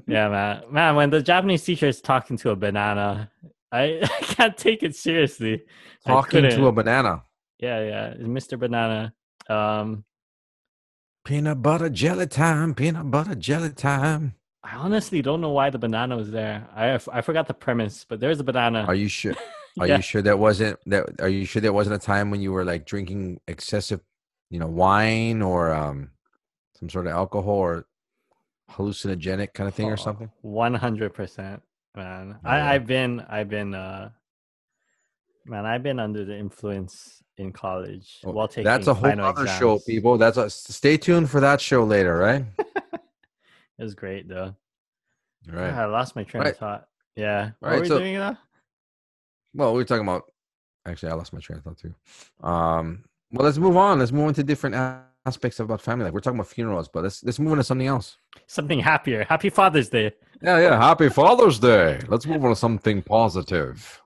[0.08, 0.96] yeah, man, man.
[0.96, 3.30] When the Japanese teacher is talking to a banana,
[3.72, 5.64] I, I can't take it seriously.
[6.06, 7.24] Talking to a banana.
[7.60, 8.60] Yeah, yeah, Mr.
[8.60, 9.14] Banana.
[9.50, 10.04] Um,
[11.26, 12.74] Peanut butter jelly time.
[12.76, 14.36] Peanut butter jelly time.
[14.64, 16.68] I honestly don't know why the banana was there.
[16.76, 18.86] I I forgot the premise, but there's a banana.
[18.88, 19.34] Are you sure?
[19.80, 19.96] Are Yeah.
[19.98, 21.20] you sure that wasn't that?
[21.20, 24.02] Are you sure there wasn't a time when you were like drinking excessive,
[24.50, 26.12] you know, wine or um,
[26.78, 27.86] some sort of alcohol or
[28.72, 30.30] hallucinogenic kind of thing or something?
[30.42, 31.62] One hundred percent,
[31.96, 32.36] man.
[32.36, 32.52] Oh, yeah.
[32.52, 34.10] I, I've been, I've been, uh,
[35.46, 38.64] man, I've been under the influence in college Oh, while taking.
[38.66, 40.18] That's a whole other show, people.
[40.18, 42.46] That's a stay tuned for that show later, right?
[43.80, 44.56] It was great though.
[45.52, 45.74] All right.
[45.74, 46.52] Ah, I lost my train Right.
[46.54, 46.88] of thought.
[47.16, 47.52] Yeah.
[47.60, 48.38] What Right, were we so- doing now?
[49.56, 50.32] Well, we were talking about.
[50.86, 51.94] Actually, I lost my train of thought too.
[52.48, 53.98] Um, well, let's move on.
[54.00, 54.76] Let's move into different
[55.26, 56.14] aspects about family life.
[56.14, 58.18] We're talking about funerals, but let's let's move on to something else.
[58.46, 59.24] Something happier.
[59.24, 60.12] Happy Father's Day.
[60.42, 60.78] Yeah, yeah.
[60.80, 62.00] Happy Father's Day.
[62.08, 64.03] Let's move on to something positive.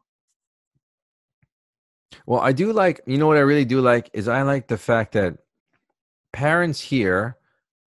[2.26, 4.78] Well, I do like, you know what I really do like is I like the
[4.78, 5.38] fact that
[6.34, 7.38] parents here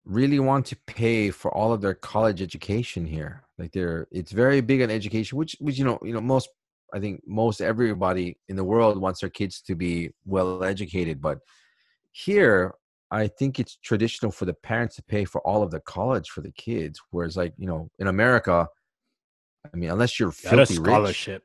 [0.04, 3.44] really want to pay for all of their college education here.
[3.58, 6.48] Like they're it's very big on education, which which you know, you know, most
[6.94, 11.38] I think most everybody in the world wants their kids to be well educated, but
[12.12, 12.74] here
[13.10, 16.40] I think it's traditional for the parents to pay for all of the college for
[16.40, 17.00] the kids.
[17.10, 18.68] Whereas, like you know, in America,
[19.72, 21.44] I mean, unless you're Got a filthy rich, scholarship.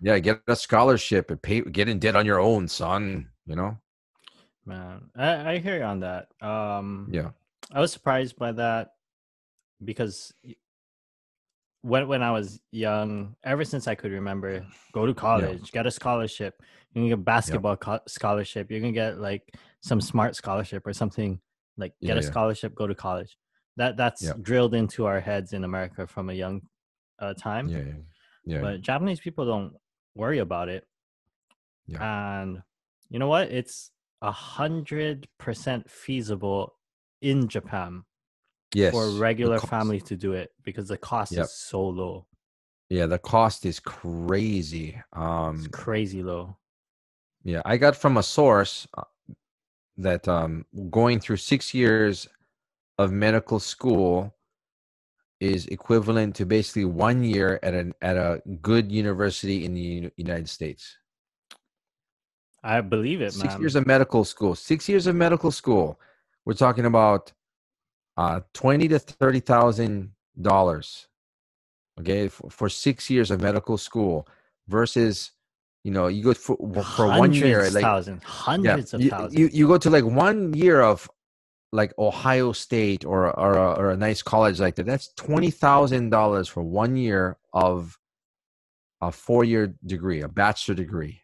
[0.00, 3.30] Yeah, get a scholarship and pay, get in debt on your own, son.
[3.46, 3.78] You know,
[4.66, 6.28] Man, I, I hear you on that.
[6.40, 7.30] Um, yeah,
[7.72, 8.92] I was surprised by that
[9.84, 10.32] because
[11.82, 15.90] when when I was young, ever since I could remember, go to college, get a
[15.90, 16.54] scholarship.
[16.94, 18.70] You can get a basketball co- scholarship.
[18.70, 19.42] You can get like
[19.82, 21.40] some smart scholarship or something
[21.76, 22.30] like get Yeah, a yeah.
[22.30, 23.36] scholarship, go to college.
[23.76, 24.42] That that's Yep.
[24.42, 26.62] drilled into our heads in America from a young
[27.18, 27.68] uh, time.
[27.68, 27.92] yeah, yeah,
[28.46, 28.60] yeah.
[28.62, 29.74] But Japanese people don't
[30.14, 30.86] worry about it.
[32.00, 32.62] And
[33.10, 33.50] you know what?
[33.50, 33.90] It's
[34.22, 36.74] a hundred percent feasible
[37.20, 38.04] in Japan
[38.74, 41.44] yes, for regular families to do it because the cost Yep.
[41.44, 42.26] is so low.
[42.90, 45.00] Yeah, the cost is crazy.
[45.12, 46.56] Um, It's crazy low.
[47.42, 49.04] Yeah, I got from a source uh,
[49.98, 52.28] that um, going through six years
[52.98, 54.33] of medical school
[55.44, 60.48] is equivalent to basically one year at an at a good university in the United
[60.48, 60.96] States.
[62.62, 63.60] I believe it, Six man.
[63.60, 64.54] years of medical school.
[64.54, 66.00] Six years of medical school.
[66.46, 67.32] We're talking about
[68.16, 71.08] uh, twenty to thirty thousand dollars.
[72.00, 74.26] Okay, for, for six years of medical school
[74.66, 75.30] versus,
[75.84, 76.56] you know, you go for
[76.96, 79.38] for one year, like thousand, hundreds hundreds of you, thousands.
[79.38, 81.08] You you go to like one year of
[81.74, 84.86] like Ohio State or or a, or a nice college like that.
[84.86, 87.98] That's twenty thousand dollars for one year of
[89.00, 91.20] a four year degree, a bachelor degree.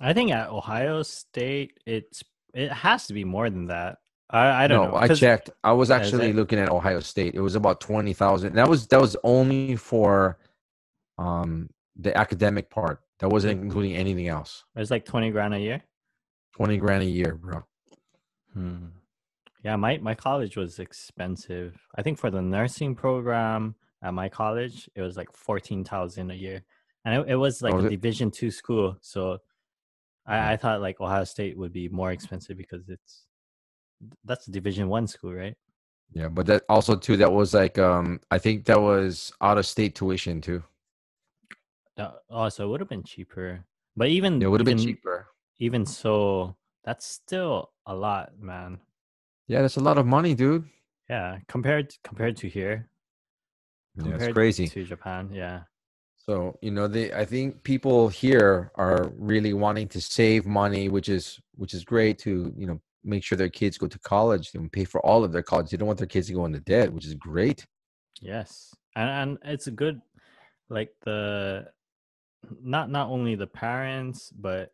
[0.00, 2.22] I think at Ohio State, it's
[2.52, 3.98] it has to be more than that.
[4.28, 4.96] I I don't no, know.
[4.96, 5.50] I checked.
[5.64, 7.34] I was actually it- looking at Ohio State.
[7.34, 8.54] It was about twenty thousand.
[8.54, 10.38] That was that was only for
[11.18, 13.00] um the academic part.
[13.20, 14.64] That wasn't including anything else.
[14.76, 15.82] It's like twenty grand a year.
[16.54, 17.64] Twenty grand a year, bro.
[18.52, 18.86] Hmm.
[19.64, 21.76] Yeah, my my college was expensive.
[21.96, 26.34] I think for the nursing program at my college, it was like fourteen thousand a
[26.34, 26.62] year,
[27.04, 27.88] and it, it was like Oh, a?
[27.88, 28.96] Division two school.
[29.00, 29.38] So
[30.26, 33.24] I, I thought like Ohio State would be more expensive because it's
[34.24, 35.56] that's a Division one school, right?
[36.12, 37.16] Yeah, but that also too.
[37.16, 40.62] That was like um I think that was out of state tuition too.
[41.96, 43.64] That, Oh, so it would have been cheaper.
[43.96, 45.26] But even It would have been cheaper.
[45.58, 48.80] Even so, that's still a lot, man.
[49.46, 50.64] Yeah, that's a lot of money, dude.
[51.08, 52.88] Yeah, compared compared to here,
[53.96, 54.68] Yeah, it's crazy.
[54.68, 55.30] to Japan.
[55.32, 55.62] Yeah.
[56.16, 61.08] So you know, they I think people here are really wanting to save money, which
[61.10, 64.72] is which is great to you know make sure their kids go to college and
[64.72, 65.70] pay for all of their college.
[65.70, 67.66] They don't want their kids to go into debt, which is great.
[68.22, 70.00] Yes, and and it's a good,
[70.70, 71.66] like the,
[72.62, 74.72] not not only the parents, but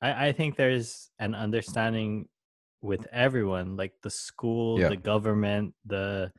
[0.00, 2.28] I I think there's an understanding
[2.82, 4.88] with everyone, like the school, Yeah.
[4.88, 6.32] the government, the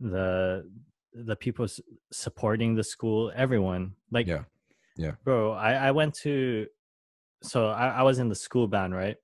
[0.00, 0.68] the
[1.12, 1.66] the people
[2.12, 3.94] supporting the school, everyone.
[4.10, 4.44] Like, Yeah.
[4.96, 5.14] Yeah.
[5.24, 6.66] bro, I I went to,
[7.42, 9.16] so I I was in the school band, right?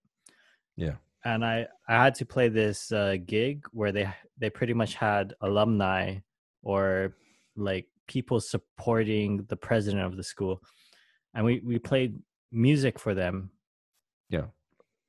[0.76, 0.96] Yeah.
[1.24, 4.06] and I I had to play this uh, gig where they
[4.38, 6.18] they pretty much had alumni
[6.62, 7.16] or
[7.56, 10.62] like people supporting the president of the school,
[11.34, 13.50] and we we played music for them.
[14.28, 14.46] Yeah.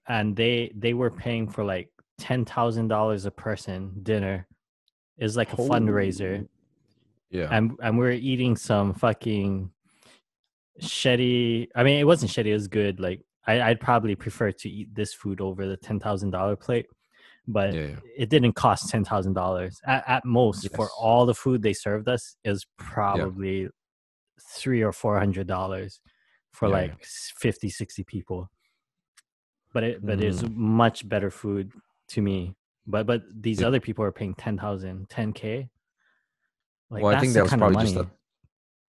[0.07, 4.47] And they they were paying for like ten thousand dollars a person dinner.
[5.17, 6.47] Is like a fundraiser,
[7.31, 7.47] Yeah.
[7.51, 9.71] and and we are eating some fucking
[10.79, 11.69] shitty.
[11.75, 12.99] I mean, it wasn't shitty; it was good.
[12.99, 16.85] Like I, I'd probably prefer to eat this food over the ten thousand dollar plate,
[17.47, 17.87] but yeah.
[17.87, 17.95] yeah.
[18.15, 22.35] it didn't cost ten thousand dollars at, most for all the food they served us.
[22.43, 23.69] Is probably
[24.53, 25.99] three or four hundred dollars
[26.51, 27.07] for Yeah, like yeah.
[27.39, 28.49] 50, 60 people.
[29.77, 31.71] But it but it's much better food
[32.13, 32.55] to me.
[32.87, 33.67] But but these Yeah.
[33.67, 35.69] other people are paying 10,000, 10k.
[36.89, 38.09] Like well, I think that was kind of probably just a,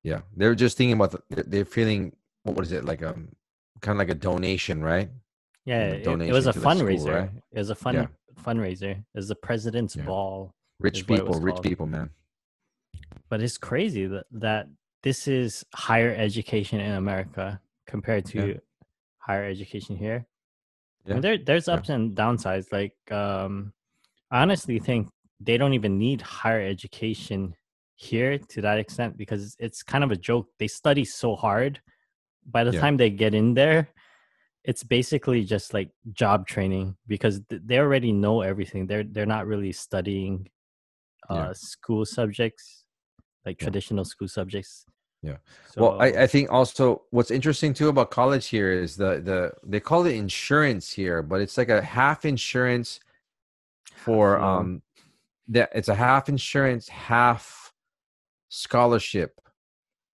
[0.02, 0.20] yeah.
[0.34, 3.28] They're just thinking about the, they're- feeling what is it like um
[3.82, 5.10] kind of like a donation, right?
[5.66, 7.14] Yeah, a it, it was a the school, fundraiser.
[7.20, 7.30] right?
[7.52, 8.06] It was a fun Yeah.
[8.42, 8.92] fundraiser.
[8.92, 10.06] It was the president's Yeah.
[10.06, 10.54] ball.
[10.80, 11.64] Rich Is what it people, rich called.
[11.64, 12.08] people, man.
[13.28, 14.68] But it's crazy that, that
[15.02, 18.58] this is higher education in America compared to
[19.18, 20.24] higher education here.
[21.08, 21.14] Yeah.
[21.14, 21.74] And there there's Yeah.
[21.74, 22.70] ups and downsides.
[22.72, 23.72] Like um
[24.30, 25.08] I honestly think
[25.40, 27.54] they don't even need higher education
[27.96, 30.48] here to that extent because it's kind of a joke.
[30.58, 31.80] They study so hard.
[32.46, 32.80] By the Yeah.
[32.80, 33.88] time they get in there,
[34.64, 38.86] it's basically just like job training because th- they already know everything.
[38.86, 40.48] They're they're not really studying
[41.30, 41.52] uh, Yeah.
[41.54, 42.84] school subjects,
[43.44, 43.64] like Yeah.
[43.66, 44.86] traditional school subjects.
[45.22, 45.36] Yeah.
[45.72, 49.52] So, well, I, I think also what's interesting too about college here is the the
[49.64, 53.00] they call it insurance here, but it's like a half insurance
[53.94, 54.82] for um
[55.48, 57.72] that it's a half insurance, half
[58.48, 59.40] scholarship.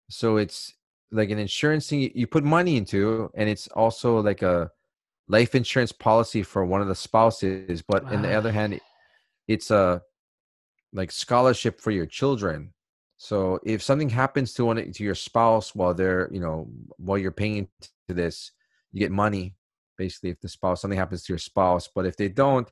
[0.09, 0.73] So it's
[1.11, 4.71] like an insurance thing you- put money into, and it's also like a
[5.27, 7.81] life insurance policy for one of the spouses.
[7.81, 8.79] But on the other hand,
[9.47, 10.01] it's a
[10.93, 12.73] like scholarship for your children.
[13.17, 16.67] So if something happens to one to your spouse while they're, you know,
[16.97, 17.67] while you're paying
[18.07, 18.51] to this,
[18.91, 19.55] you get money
[19.97, 21.89] basically if the spouse something happens to your spouse.
[21.93, 22.69] But if they don't,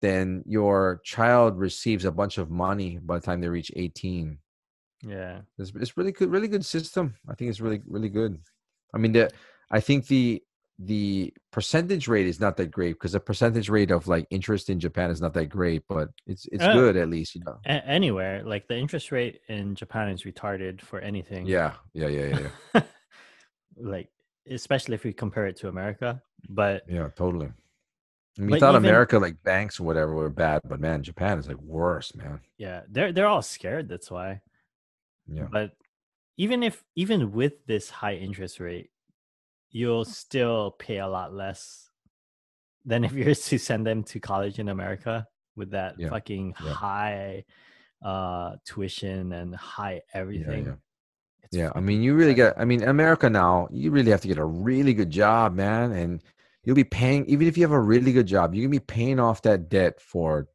[0.00, 4.38] then your child receives a bunch of money by the time they reach 18.
[5.02, 7.14] yeah, It's, it's really good, really good system.
[7.28, 8.38] I think it's really, really good.
[8.94, 9.30] I mean, the
[9.70, 10.42] I think the
[10.82, 14.80] the percentage rate is not that great because the percentage rate of like interest in
[14.80, 17.58] Japan is not that great, but it's it's Uh, good at least, you know.
[17.66, 21.46] A- anywhere like the interest rate in Japan is retarded for anything.
[21.46, 22.82] Yeah, yeah, yeah, yeah, yeah.
[23.76, 24.08] like
[24.48, 26.22] especially if we compare it to America.
[26.48, 27.50] But Yeah, totally.
[28.38, 31.46] And we thought even- America, like banks or whatever, were bad, but man, Japan is
[31.48, 32.40] like worse, man.
[32.56, 33.88] yeah, they're they're all scared.
[33.88, 34.40] That's why.
[35.26, 35.72] Yeah, But
[36.38, 38.88] even if even with this high interest rate,
[39.70, 41.90] you'll still pay a lot less
[42.84, 45.26] than if you're to send them to college in America
[45.56, 46.72] with that Yeah, fucking yeah.
[46.72, 47.44] high
[48.04, 50.66] uh tuition and high everything.
[50.66, 50.72] yeah.
[51.52, 52.54] Yeah, I mean, you really get.
[52.56, 56.22] I mean, America now, you really have to get a really good job, man, and
[56.62, 57.26] you'll be paying.
[57.26, 60.00] Even if you have a really good job, you can be paying off that debt
[60.00, 60.46] for.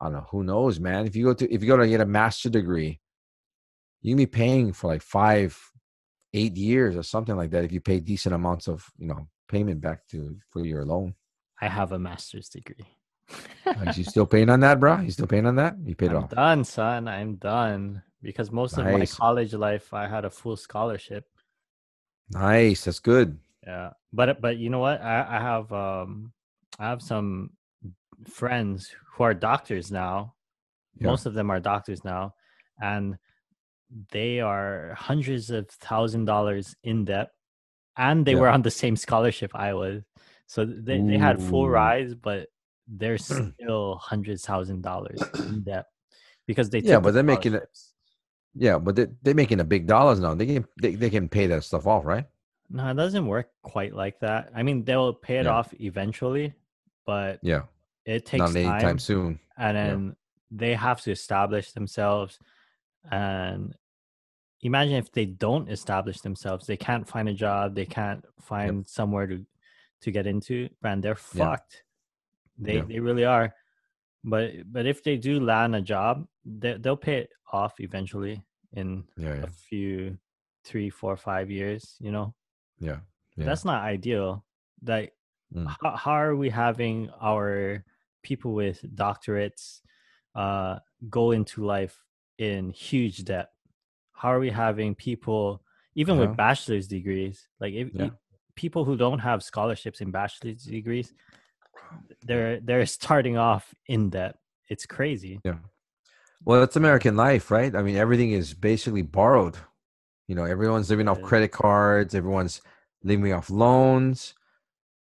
[0.00, 0.26] I don't know.
[0.32, 1.06] Who knows, man?
[1.06, 2.98] If you go to if you go to get a master degree,
[4.00, 5.56] you can be paying for like five,
[6.34, 9.80] eight years or something like that if you pay decent amounts of you know payment
[9.80, 11.14] back to for your loan.
[11.60, 12.86] I have a master's degree.
[13.66, 15.00] Are you still paying on that, bro?
[15.00, 15.76] You still paying on that?
[15.84, 16.30] You paid it I'm off.
[16.30, 17.08] done, son.
[17.08, 18.02] I'm done.
[18.20, 21.24] Because most of my college life I had a full scholarship.
[22.30, 22.84] Nice.
[22.84, 23.38] That's good.
[23.66, 23.90] Yeah.
[24.12, 25.00] But but you know what?
[25.02, 26.32] I, I have um
[26.78, 27.50] I have some
[28.28, 30.34] friends who are doctors now.
[30.98, 31.08] Yeah.
[31.08, 32.34] Most of them are doctors now.
[32.80, 33.16] And
[34.10, 37.30] they are hundreds of thousand dollars in debt.
[37.96, 38.40] And they Yeah.
[38.40, 40.02] were on the same scholarship I was.
[40.46, 42.48] So they, they had full rise, but
[42.88, 45.86] they're still hundreds thousand dollars in debt.
[46.46, 47.68] Because they Yeah, but they're making it-
[48.54, 50.34] Yeah, but they, they're making a big dollars now.
[50.34, 52.26] They can they, they can pay that stuff off, right?
[52.70, 54.50] No, it doesn't work quite like that.
[54.54, 55.52] I mean, they'll pay it Yeah.
[55.52, 56.54] off eventually,
[57.04, 57.62] but Yeah,
[58.06, 59.38] it takes not anytime time, soon.
[59.58, 59.86] and yeah.
[59.86, 60.16] then
[60.50, 62.38] they have to establish themselves.
[63.10, 63.74] And
[64.62, 69.26] imagine if they don't establish themselves, they can't find a job, they can't find somewhere
[69.26, 69.44] to
[70.00, 71.44] to get into, man, they're Yeah.
[71.44, 71.84] fucked.
[72.58, 72.84] They Yeah.
[72.88, 73.54] they really are.
[74.24, 79.04] But but if they do land a job, they they'll pay it off eventually in
[79.16, 80.18] Yeah, yeah, a few
[80.64, 82.34] three, four, five years, you know.
[82.78, 83.00] yeah.
[83.36, 83.46] Yeah.
[83.46, 84.44] That's not ideal.
[84.84, 85.14] Like
[85.54, 85.68] Mm.
[85.82, 87.84] how, how are we having our
[88.22, 89.82] people with doctorates
[90.34, 90.78] uh
[91.10, 91.98] go into life
[92.38, 93.50] in huge debt?
[94.22, 95.64] How are we having people
[95.96, 96.20] even Yeah.
[96.20, 96.36] with uh-huh.
[96.36, 98.04] bachelor's degrees, like if, Yeah.
[98.06, 98.12] if
[98.54, 101.12] people who don't have scholarships in bachelor's degrees,
[102.26, 104.34] they're they're starting off in debt.
[104.70, 105.40] It's crazy.
[105.44, 105.58] Yeah.
[106.44, 107.74] Well, that's American life, right?
[107.74, 109.56] I mean, everything is basically borrowed.
[110.28, 112.14] You know, everyone's living off credit cards.
[112.14, 112.62] Everyone's
[113.02, 114.34] living off loans.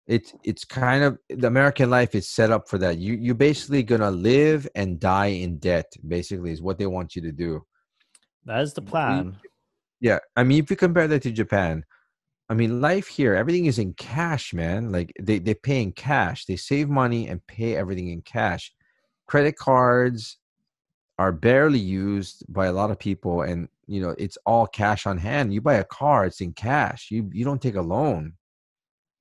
[0.07, 2.97] It's it's kind of the American life is set up for that.
[2.97, 5.89] You you're basically gonna live and die in debt.
[6.17, 7.53] Basically, is what they want you to do.
[8.45, 9.37] That is the plan.
[10.01, 11.85] Yeah, I mean, if you compare that to Japan,
[12.49, 14.91] I mean, life here, everything is in cash, man.
[14.91, 16.47] Like they they pay in cash.
[16.47, 18.73] They save money and pay everything in cash.
[19.27, 20.39] Credit cards
[21.19, 25.19] are barely used by a lot of people, and you know it's all cash on
[25.19, 25.53] hand.
[25.55, 27.09] You buy a car, it's in cash.
[27.11, 28.35] You you don't take a loan.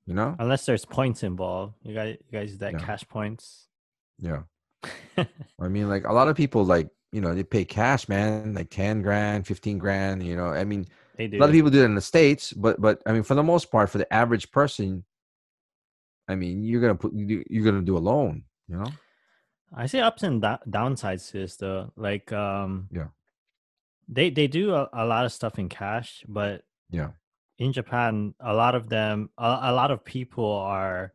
[0.07, 0.35] You know?
[0.39, 1.75] Unless there's points involved.
[1.83, 2.79] You guys you guys that Yeah.
[2.79, 3.67] cash points.
[4.17, 4.43] Yeah.
[5.17, 8.69] I mean, like a lot of people, like you know, they pay cash, man, like
[8.69, 10.21] ten grand, fifteen grand.
[10.23, 10.85] You know, I mean,
[11.17, 11.37] they do.
[11.37, 13.43] a lot of people do it in the states but but i mean for the
[13.43, 15.03] most part for the average person
[16.29, 18.85] i mean you're gonna put you- you're gonna do a loan you know
[19.75, 21.91] I see ups and da- downsides to this though.
[21.95, 23.09] Like um Yeah.
[24.07, 27.11] They they do a, a lot of stuff in cash, but Yeah.
[27.59, 31.11] in Japan, a lot of them a, a lot of people are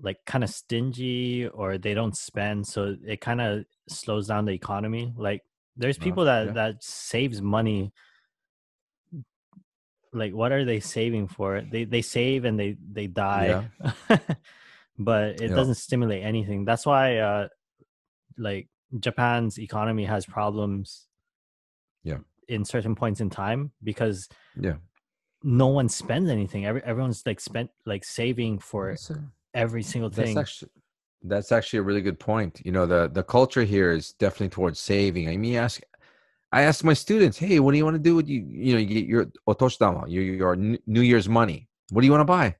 [0.00, 4.52] like kind of stingy or they don't spend so it kind of slows down the
[4.52, 5.12] economy.
[5.16, 5.42] Like
[5.76, 6.52] there's Uh, people that yeah.
[6.52, 7.92] that saves money
[10.12, 11.60] like what are they saving for?
[11.60, 13.68] They they save and they they die.
[14.98, 15.56] but it Yeah.
[15.56, 16.64] doesn't stimulate anything.
[16.64, 17.48] That's why uh
[18.36, 18.68] like
[18.98, 21.08] Japan's economy has problems
[22.04, 22.18] Yeah.
[22.48, 24.76] in certain points in time because yeah
[25.42, 26.64] no one spends anything.
[26.66, 28.96] Every everyone's like spent like saving for
[29.58, 30.38] every single that's thing.
[30.38, 30.70] actually
[31.22, 32.60] that's actually a really good point.
[32.64, 35.28] You know the the culture here is definitely towards saving.
[35.28, 35.80] I mean ask
[36.50, 38.78] i ask my students hey what do you want to do with you you know
[38.78, 41.68] you get your otoshidama your, your new year's money.
[41.90, 42.56] What do you want to buy?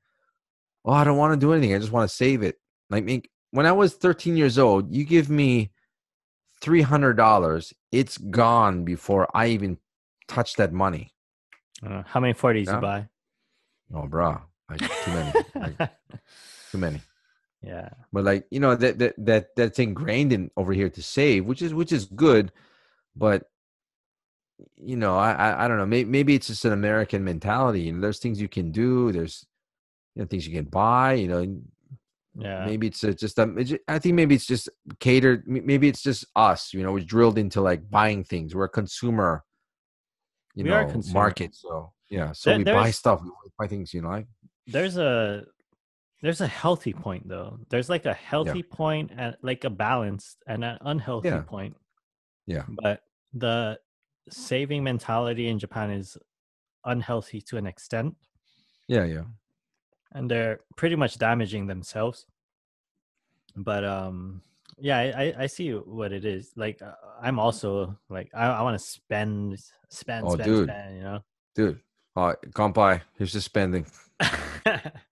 [0.85, 1.73] Oh i don't want to do anything.
[1.73, 2.55] I just want to save it.
[2.89, 5.71] Like me when i was 13 years old you give me
[6.61, 9.77] $300 it's gone before i even
[10.27, 11.13] touch that money.
[11.85, 12.75] Uh, how many 40s Yeah.
[12.75, 13.07] you buy?
[13.95, 14.07] oh
[14.69, 15.33] like too many.
[15.55, 15.77] Like,
[16.71, 17.01] too many.
[17.61, 17.89] Yeah.
[18.13, 21.61] but like you know that that that that's ingrained in over here to save which
[21.61, 22.53] is which is good
[23.17, 23.43] but
[24.77, 25.85] you know i i, I don't know.
[25.85, 27.81] Maybe, maybe it's just an american mentality.
[27.81, 29.11] You know there's things you can do.
[29.11, 29.45] There's
[30.15, 31.41] you know things you can buy you know
[32.35, 32.65] Yeah.
[32.65, 34.69] maybe it's uh, just um, it's i think maybe it's just
[34.99, 38.55] catered maybe it's just us you know we're drilled into like buying things.
[38.55, 39.43] We're a consumer
[40.55, 42.31] you We know a market so yeah.
[42.31, 43.29] So There- we buy stuff we
[43.59, 44.27] buy things you know like.
[44.67, 45.43] There's a
[46.21, 47.59] there's a healthy point though.
[47.69, 51.41] There's like a healthy point and like a balanced and an unhealthy Yeah.
[51.41, 51.75] point.
[52.45, 52.63] Yeah.
[52.67, 53.01] But
[53.33, 53.79] the
[54.29, 56.17] saving mentality in Japan is
[56.85, 58.15] unhealthy to an extent
[58.87, 59.23] yeah yeah
[60.13, 62.25] and they're pretty much damaging themselves.
[63.55, 64.41] But um
[64.77, 66.51] yeah, I, I- see what it is.
[66.55, 69.59] Like uh, I'm also like I, I want to spend
[69.89, 70.69] spend Oh, spend dude.
[70.69, 71.19] spend, you know.
[71.55, 71.79] dude
[72.15, 73.85] uh kampai here's the spending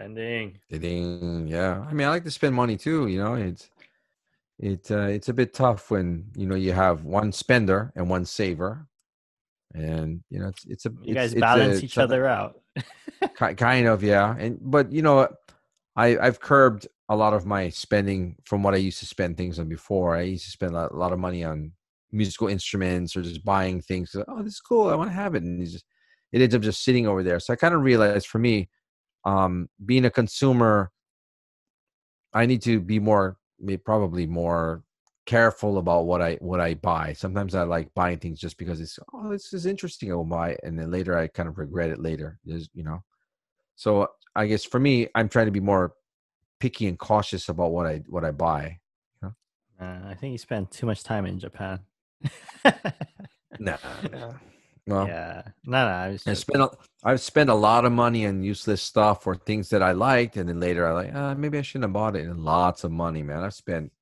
[0.00, 0.58] Spending.
[0.70, 1.46] Ding.
[1.46, 1.84] Yeah.
[1.86, 3.06] I mean, I like to spend money too.
[3.08, 3.68] You know, it's
[4.58, 8.24] it uh, it's a bit tough when you know you have one spender and one
[8.24, 8.86] saver,
[9.74, 12.60] and you know it's it's a You it's- guys it's balance a- each other out.
[13.56, 14.34] kind of yeah.
[14.38, 15.28] And but you know,
[15.96, 19.58] I I've curbed a lot of my spending from what I used to spend things
[19.58, 20.16] on before.
[20.16, 21.72] I used to spend a lot of money on
[22.10, 24.16] musical instruments or just buying things.
[24.28, 24.88] Oh, this is cool.
[24.88, 25.84] I want to have it, and just,
[26.32, 27.38] it ends up just sitting over there.
[27.38, 28.70] So I kind of realized for me,
[29.24, 30.90] um, being a consumer,
[32.32, 33.36] I need to be more,
[33.84, 34.82] probably more
[35.26, 37.12] careful about what I what I buy.
[37.12, 40.10] Sometimes I like buying things just because it's oh this is interesting.
[40.10, 42.38] I will buy and then later I kind of regret it later.
[42.46, 43.02] Is you know,
[43.76, 45.92] so I guess for me, I'm trying to be more
[46.58, 48.78] picky and cautious about what I what I buy.
[49.22, 51.80] Uh, I think you spend too much time in Japan.
[53.58, 53.76] Nah,
[54.10, 54.32] nah.
[54.90, 55.42] Well, yeah.
[55.64, 55.92] No, no.
[55.92, 56.70] I was just, spent a,
[57.04, 60.48] I've spent a lot of money on useless stuff or things that I liked, and
[60.48, 62.26] then later I like uh, maybe I shouldn't have bought it.
[62.26, 63.44] And lots of money, man.
[63.44, 63.92] I've spent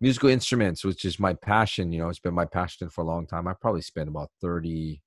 [0.00, 1.92] musical instruments, which is my passion.
[1.92, 3.48] You know, it's been my passion for a long time.
[3.48, 5.02] I probably spent about 30,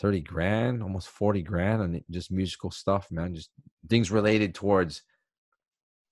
[0.00, 3.34] 30 grand, almost 40 grand on just musical stuff, man.
[3.34, 3.50] Just
[3.88, 5.02] things related towards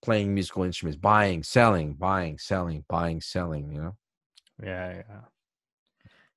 [0.01, 3.97] playing musical instruments, buying, selling, buying, selling, buying, selling, you know?
[4.63, 5.21] Yeah, yeah.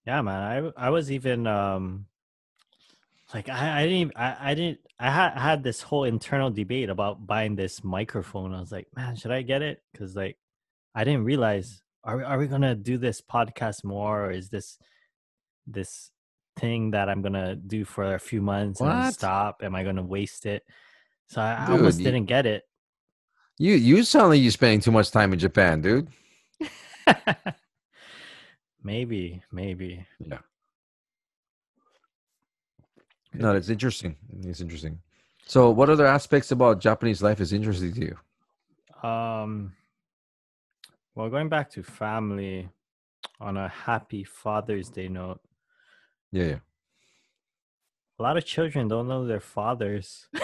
[0.05, 0.73] Yeah, man.
[0.77, 2.05] I I was even um
[3.33, 6.89] like I, I didn't even, I, I didn't I had had this whole internal debate
[6.89, 8.53] about buying this microphone.
[8.53, 9.81] I was like, man, should I get it?
[9.91, 10.37] Because like
[10.95, 14.77] I didn't realize are we are we gonna do this podcast more or is this
[15.67, 16.11] this
[16.57, 19.61] thing that I'm gonna do for a few months and stop?
[19.63, 20.63] Am I gonna waste it?
[21.29, 22.63] So I, I almost you- didn't get it.
[23.57, 26.07] You you sound like you're spending too much time in Japan, dude.
[28.83, 30.05] maybe, maybe.
[30.19, 30.39] Yeah.
[33.33, 34.15] No, it's interesting.
[34.43, 34.99] It's interesting.
[35.45, 38.17] So, what other aspects about Japanese life is interesting to you?
[39.09, 39.73] Um,
[41.15, 42.69] well, going back to family
[43.39, 45.39] on a happy Father's Day note,
[46.31, 46.59] Yeah, yeah.
[48.19, 50.27] a lot of children don't know their fathers.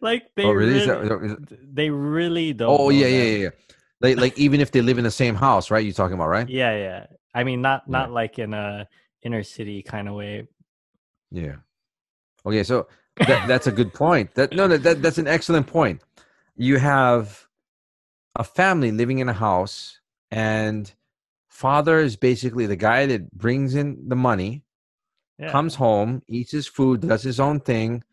[0.00, 0.86] like they oh, really?
[0.86, 2.68] really, that- they really don't.
[2.78, 3.50] oh, know yeah, yeah, yeah, yeah.
[4.00, 5.84] Like, like even if they live in the same house, right?
[5.84, 6.48] You're talking about, right?
[6.48, 7.06] Yeah, yeah.
[7.34, 7.92] I mean, not Yeah.
[7.92, 8.88] not like in a
[9.22, 10.46] inner city kind of way.
[11.30, 11.56] Yeah.
[12.46, 14.34] Okay, so that, that's a good point.
[14.34, 16.00] That no, that, that that's an excellent point.
[16.56, 17.46] You have
[18.36, 20.00] a family living in a house,
[20.30, 20.92] and
[21.48, 24.62] father is basically the guy that brings in the money,
[25.38, 25.50] Yeah.
[25.50, 28.04] comes home, eats his food, does his own thing,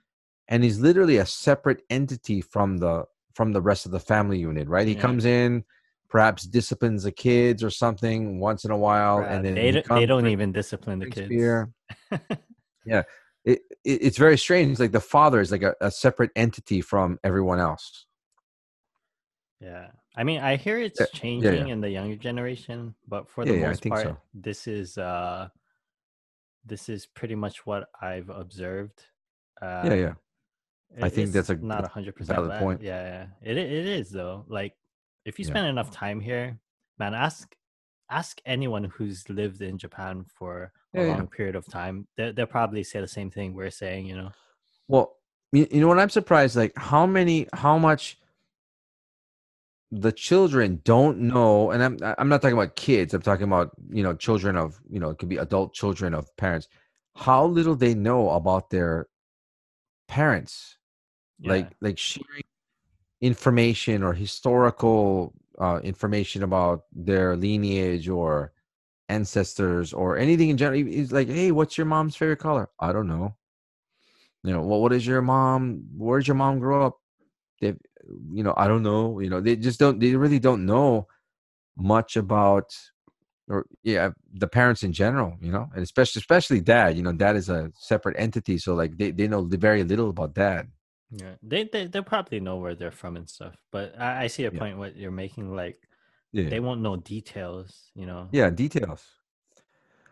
[0.48, 4.68] and he's literally a separate entity from the from the rest of the family unit,
[4.68, 4.88] right?
[4.88, 5.02] He Yeah.
[5.02, 5.64] comes in,
[6.10, 10.06] perhaps disciplines the kids or something once in a while, and then they don't, they
[10.06, 11.28] don't even discipline the kids.
[11.28, 11.70] beer.
[12.12, 13.06] it,
[13.46, 14.72] it it's very strange.
[14.72, 18.06] It's like the father is like a, a separate entity from everyone else.
[19.60, 19.88] Yeah.
[20.18, 21.74] I mean, I hear it's Yeah, yeah, changing yeah.
[21.74, 24.18] in the younger generation, but for Yeah, the yeah, most part, so.
[24.34, 25.50] this is uh
[26.66, 29.04] this is pretty much what I've observed.
[29.62, 30.14] Uh, yeah, yeah.
[31.02, 32.82] I think that's a not hundred percent valid point.
[32.82, 33.52] Yeah, yeah.
[33.52, 34.46] It it is though.
[34.48, 34.76] Like
[35.26, 35.52] if you Yeah.
[35.52, 36.60] spend enough time here,
[36.98, 37.56] man, ask
[38.10, 41.18] ask anyone who's lived in Japan for a Yeah, yeah.
[41.18, 42.08] long period of time.
[42.16, 44.32] They they'll probably say the same thing we're saying, you know.
[44.88, 45.18] Well,
[45.52, 46.00] you, you know what?
[46.00, 46.56] I'm surprised.
[46.56, 48.20] Like how many, how much
[49.92, 53.14] the children don't know, and I'm I'm not talking about kids.
[53.14, 56.36] I'm talking about you know children of you know it could be adult children of
[56.38, 56.68] parents.
[57.16, 59.08] How little they know about their
[60.08, 60.78] parents.
[61.40, 61.52] Yeah.
[61.52, 62.44] like like sharing
[63.26, 68.52] information or historical uh, information about their lineage or
[69.10, 70.80] ancestors or anything in general.
[70.80, 72.70] He's like, hey, what's your mom's favorite color?
[72.80, 73.36] I don't know.
[74.44, 75.86] You know, well, what is your mom?
[75.98, 77.00] Where Where's your mom grow up?
[77.62, 77.74] They,
[78.32, 79.20] you know, I don't know.
[79.20, 80.00] You know, they just don't.
[80.00, 81.08] They really don't know
[81.76, 82.76] much about,
[83.50, 85.36] or yeah, the parents in general.
[85.42, 86.96] You know, and especially especially dad.
[86.96, 90.36] You know, dad is a separate entity, so like they they know very little about
[90.36, 90.70] dad.
[91.12, 93.56] Yeah, they they they probably know where they're from and stuff.
[93.72, 94.60] But I, I see a Yeah.
[94.60, 95.56] point what you're making.
[95.56, 95.78] Like
[96.32, 96.50] Yeah.
[96.50, 98.28] they won't know details, you know.
[98.32, 99.04] yeah details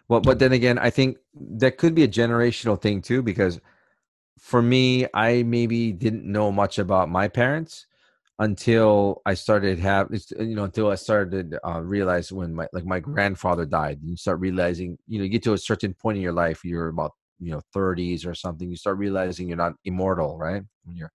[0.10, 3.60] well but then again i think that could be a generational thing too because
[4.40, 7.86] for me i maybe didn't know much about my parents
[8.40, 10.10] until i started have
[10.40, 14.40] you know until i started uh, realize when my like my grandfather died you start
[14.40, 17.52] realizing you know you get to a certain point in your life you're about you
[17.52, 21.12] know 30s or something you start realizing you're not immortal right when you're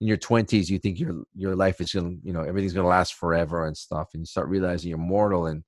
[0.00, 3.14] in your 20s you think your your life is gonna you know everything's gonna last
[3.14, 5.62] forever and stuff and you start realizing you're mortal and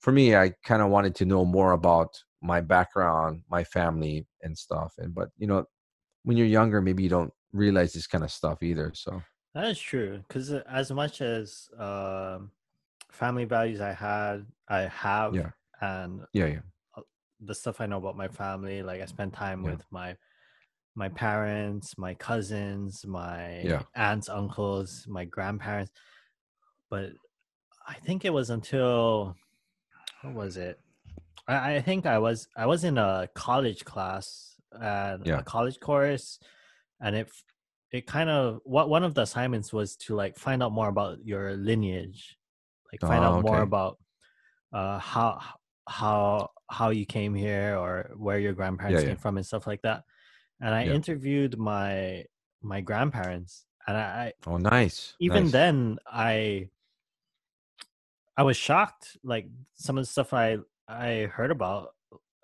[0.00, 2.10] for me i kind of wanted to know more about
[2.42, 5.64] my background my family and stuff and but you know
[6.24, 9.22] when you're younger maybe you don't realize this kind of stuff either so
[9.54, 10.20] That is true.
[10.28, 12.50] Because as much as um,
[13.10, 15.50] family values I had, I have, Yeah.
[15.80, 16.60] and yeah yeah
[17.40, 19.72] the stuff I know about my family, like I spend time Yeah.
[19.72, 20.16] with my
[20.94, 23.82] my parents, my cousins, my Yeah.
[23.94, 25.92] aunts, uncles, my grandparents.
[26.90, 27.12] But
[27.86, 29.36] I think it was until
[30.22, 30.80] what was it?
[31.48, 35.38] I, I think I was I was in a college class and Yeah.
[35.38, 36.38] a college course,
[37.00, 37.30] and it
[37.92, 41.24] it kind of what one of the assignments was to like find out more about
[41.24, 42.38] your lineage,
[42.92, 43.98] like find Oh, out more about
[44.72, 45.40] uh how
[45.88, 49.08] how how you came here or where your grandparents yeah.
[49.08, 50.04] came from and stuff like that.
[50.60, 50.92] And I Yeah.
[50.94, 52.26] interviewed my
[52.62, 55.52] my grandparents, and I, oh nice even nice.
[55.52, 56.70] then I
[58.36, 59.16] I was shocked.
[59.22, 61.94] Like some of the stuff I I heard about.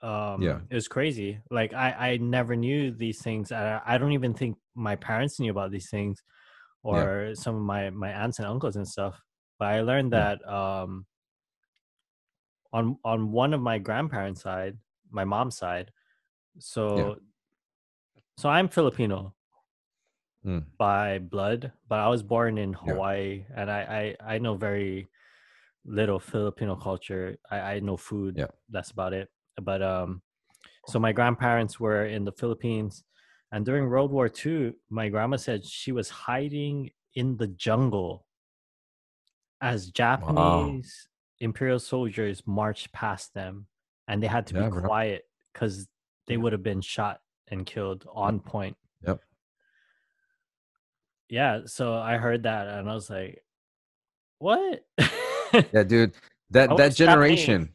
[0.02, 0.60] Um, Yeah.
[0.70, 1.40] it was crazy.
[1.50, 3.52] Like I I never knew these things.
[3.52, 6.22] I I don't even think my parents knew about these things,
[6.90, 7.08] Yeah.
[7.08, 9.20] or some of my my aunts and uncles and stuff.
[9.58, 10.36] but I learned Yeah.
[10.38, 11.06] that um,
[12.72, 14.78] on on one of my grandparents' side,
[15.10, 15.90] my mom's side.
[16.58, 17.18] So,
[18.36, 19.34] so I'm Filipino
[20.44, 20.64] Mm.
[20.76, 22.78] by blood, but I was born in Yeah.
[22.78, 25.08] Hawaii, and I I, I know very
[25.84, 27.36] little Filipino culture.
[27.48, 28.38] I, I know food.
[28.38, 28.48] Yeah.
[28.68, 29.28] That's about it.
[29.62, 30.20] But um,
[30.88, 33.04] so my grandparents were in the Philippines,
[33.52, 38.26] and during World War II, my grandma said she was hiding in the jungle
[39.60, 41.08] as Japanese
[41.42, 43.66] imperial soldiers marched past them,
[44.08, 44.82] and they had to Yeah, be bro.
[44.82, 45.88] quiet because
[46.26, 48.76] they would have been shot and killed on point.
[49.06, 49.20] Yep.
[51.28, 53.42] Yeah, so I heard that and I was like,
[54.38, 54.84] "What?"
[55.72, 56.12] Yeah, dude.
[56.50, 57.74] That that generation,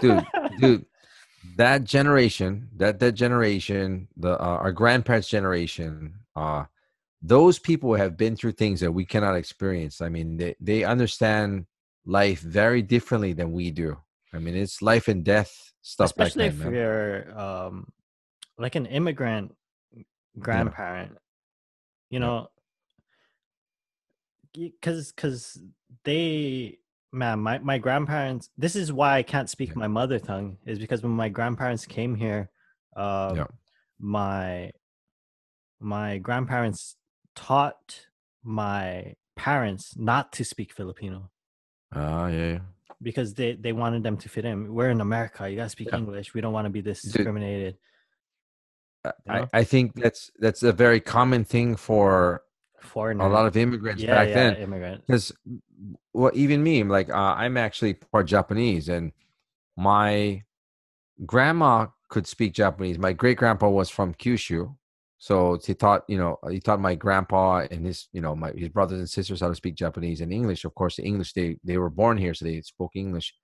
[0.00, 0.26] dude,
[0.58, 0.86] dude.
[1.56, 6.64] That generation, that that generation, the uh, our grandparents' generation, uh,
[7.22, 10.00] those people have been through things that we cannot experience.
[10.00, 11.66] I mean, they they understand
[12.04, 13.96] life very differently than we do.
[14.32, 16.80] I mean, it's life and death stuff especially back if then, man.
[16.80, 17.92] you're um
[18.58, 19.54] like an immigrant
[20.38, 21.16] grandparent
[22.10, 22.48] you know
[24.52, 25.60] because because
[26.04, 26.78] they
[27.12, 29.76] man my, my grandparents this is why i can't speak Yeah.
[29.78, 32.50] my mother tongue is because when my grandparents came here
[32.96, 33.46] um Yeah.
[33.98, 34.70] my
[35.80, 36.96] my grandparents
[37.34, 38.06] taught
[38.44, 41.30] my parents not to speak filipino
[41.94, 42.58] Ah, yeah, yeah.
[43.02, 44.72] because they they wanted them to fit in.
[44.74, 45.48] We're in America.
[45.48, 45.98] You gotta speak Yeah.
[45.98, 46.34] English.
[46.34, 47.12] We don't want to be this Dude.
[47.12, 47.76] discriminated.
[49.28, 52.42] I, I think that's that's a very common thing for
[52.80, 53.24] Foreigner.
[53.24, 54.56] a lot of immigrants yeah, back yeah, then.
[54.56, 55.06] immigrant.
[55.06, 55.32] because
[56.12, 59.12] well even me like uh, i'm actually part japanese and
[59.76, 60.42] my
[61.24, 64.74] grandma could speak japanese my great grandpa was from kyushu
[65.20, 68.70] so he taught you know he taught my grandpa and his you know my his
[68.70, 71.76] brothers and sisters how to speak japanese and english of course the english they they
[71.76, 73.34] were born here so they spoke english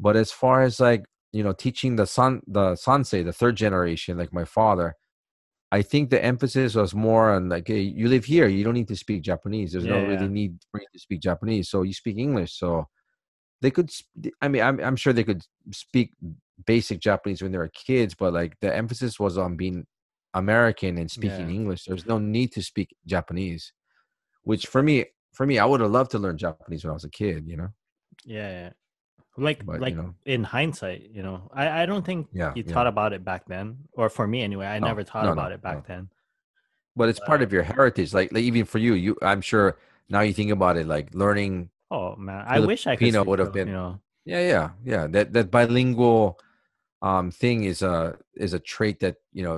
[0.00, 4.18] but as far as like you know teaching the son the sansei the third generation
[4.18, 4.96] like my father
[5.72, 8.86] I think the emphasis was more on like, hey, you live here, you don't need
[8.86, 9.72] to speak Japanese.
[9.72, 10.28] There's no really yeah.
[10.28, 12.56] need for you to speak Japanese, so you speak English.
[12.56, 12.86] So
[13.60, 13.90] they could.
[14.40, 16.12] I mean, I'm I'm sure they could speak
[16.64, 19.84] basic Japanese when they were kids, but like the emphasis was on being
[20.34, 21.54] American and speaking Yeah.
[21.60, 21.84] English.
[21.84, 23.72] There's no need to speak Japanese,
[24.42, 27.04] which for me, for me, I would have loved to learn Japanese when I was
[27.04, 27.46] a kid.
[27.48, 27.68] You know,
[28.24, 28.70] Yeah, yeah.
[29.36, 30.14] Like But, you like know.
[30.26, 33.66] in hindsight, you know, I I don't think Yeah, you thought about it back then,
[33.98, 34.66] or for me anyway.
[34.66, 35.94] I No, never thought no, no, about it back no.
[35.94, 36.10] then.
[36.96, 38.14] but it's part of your heritage.
[38.14, 39.76] Like, like even for you, you, I'm sure
[40.08, 43.00] now you think about it, like learning Oh man, I wish I could.
[43.10, 44.00] Filipino would have been- Filipino.
[44.24, 45.04] Yeah, yeah, yeah.
[45.14, 46.38] That that bilingual
[47.02, 49.56] um thing is a is a trait that you know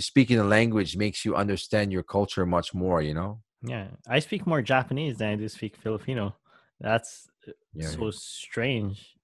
[0.00, 3.02] speaking the language makes you understand your culture much more.
[3.02, 3.40] You know.
[3.62, 6.36] Yeah, I speak more Japanese than I do speak Filipino.
[6.80, 7.28] That's
[7.74, 7.88] Yeah.
[7.88, 9.16] so strange.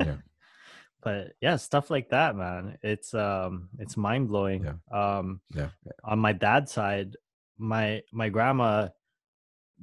[0.00, 0.16] Yeah.
[1.04, 2.78] But yeah, stuff like that, man.
[2.82, 4.62] It's um it's mind blowing.
[4.64, 4.78] Yeah.
[5.18, 5.70] Um Yeah.
[6.04, 7.16] on my dad's side,
[7.58, 8.88] my my grandma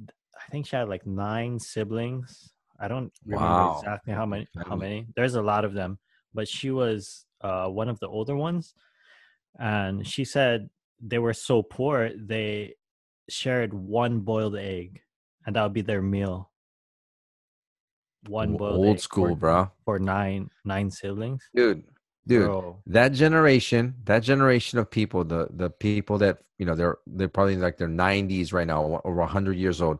[0.08, 2.54] I think she had like nine siblings.
[2.78, 3.76] I don't remember Wow.
[3.76, 5.06] exactly how many how many.
[5.14, 5.98] There's a lot of them,
[6.32, 8.74] but she was uh one of the older ones.
[9.60, 10.70] And she said
[11.00, 12.74] they were so poor they
[13.28, 15.00] shared one boiled egg
[15.46, 16.50] and that would be their meal.
[18.26, 19.70] One boiled Old egg school, for, bro.
[19.84, 21.48] for nine nine siblings.
[21.54, 21.84] Dude,
[22.26, 22.46] dude.
[22.46, 27.28] Bro, That generation, that generation of people, the the people that you know, they're they're
[27.28, 29.98] probably like their 90s right now, over 100 years old.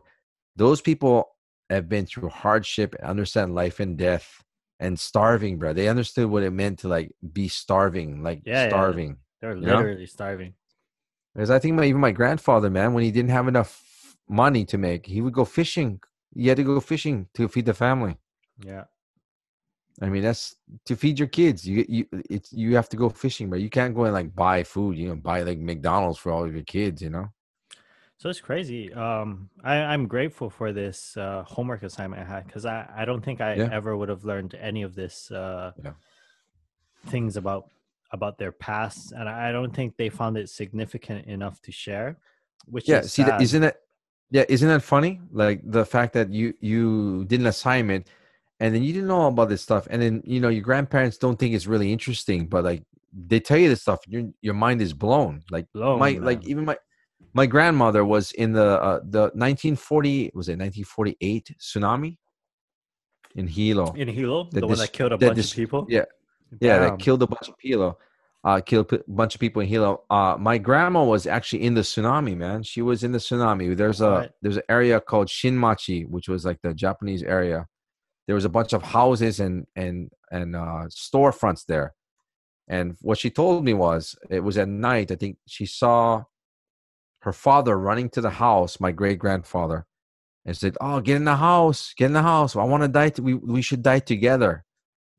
[0.55, 1.35] Those people
[1.71, 4.43] have been through hardship, understand life and death,
[4.79, 5.73] and starving, bro.
[5.73, 9.13] They understood what it meant to like be starving, like Yeah, yeah.
[9.41, 10.53] They're literally starving.
[11.33, 14.77] Because I think my, even my grandfather, man, when he didn't have enough money to
[14.77, 15.99] make, he would go fishing.
[16.35, 18.17] He had to go fishing to feed the family.
[18.63, 18.85] Yeah.
[20.01, 20.55] I mean, that's
[20.85, 21.67] to feed your kids.
[21.67, 24.63] You you it's you have to go fishing, but you can't go and like buy
[24.63, 24.97] food.
[24.97, 27.01] You know, buy like McDonald's for all of your kids.
[27.01, 27.29] You know.
[28.17, 28.93] So it's crazy.
[28.93, 33.25] Um, I, I'm grateful for this uh, homework assignment I had because I, I don't
[33.25, 33.69] think I Yeah.
[33.71, 35.93] ever would have learned any of this uh, Yeah.
[37.07, 37.65] things about
[38.11, 42.17] about their past, and I don't think they found it significant enough to share.
[42.65, 43.01] Which Yeah.
[43.01, 43.77] See, that, isn't it?
[44.29, 45.19] Yeah, isn't that funny?
[45.31, 48.07] Like the fact that you you did an assignment,
[48.59, 51.37] and then you didn't know about this stuff, and then you know your grandparents don't
[51.37, 52.83] think it's really interesting, but like
[53.13, 55.41] they tell you this stuff, your your mind is blown.
[55.49, 56.77] Like Blown, my like even my
[57.33, 62.17] my grandmother was in the uh, the 1940 was it 1948 tsunami
[63.35, 63.93] in Hilo.
[63.93, 65.85] in Hilo, the one that killed a bunch of people.
[65.89, 66.05] yeah,
[66.59, 66.89] Yeah, Damn.
[66.89, 67.99] that killed a bunch of people.
[68.43, 70.03] uh, killed a bunch of people in Hilo.
[70.09, 72.63] Uh, my grandma was actually in the tsunami, man.
[72.63, 73.75] She was in the tsunami.
[73.77, 77.67] There's a there's an area called Shinmachi, which was like the Japanese area.
[78.25, 81.93] There was a bunch of houses and and and uh, storefronts there.
[82.67, 85.11] And what she told me was it was at night.
[85.11, 86.23] I think she saw
[87.21, 89.85] her father running to the house, my great grandfather,
[90.45, 92.55] and said, "Oh, get in the house, get in the house.
[92.55, 93.09] I want to die.
[93.09, 94.65] To, we we should die together."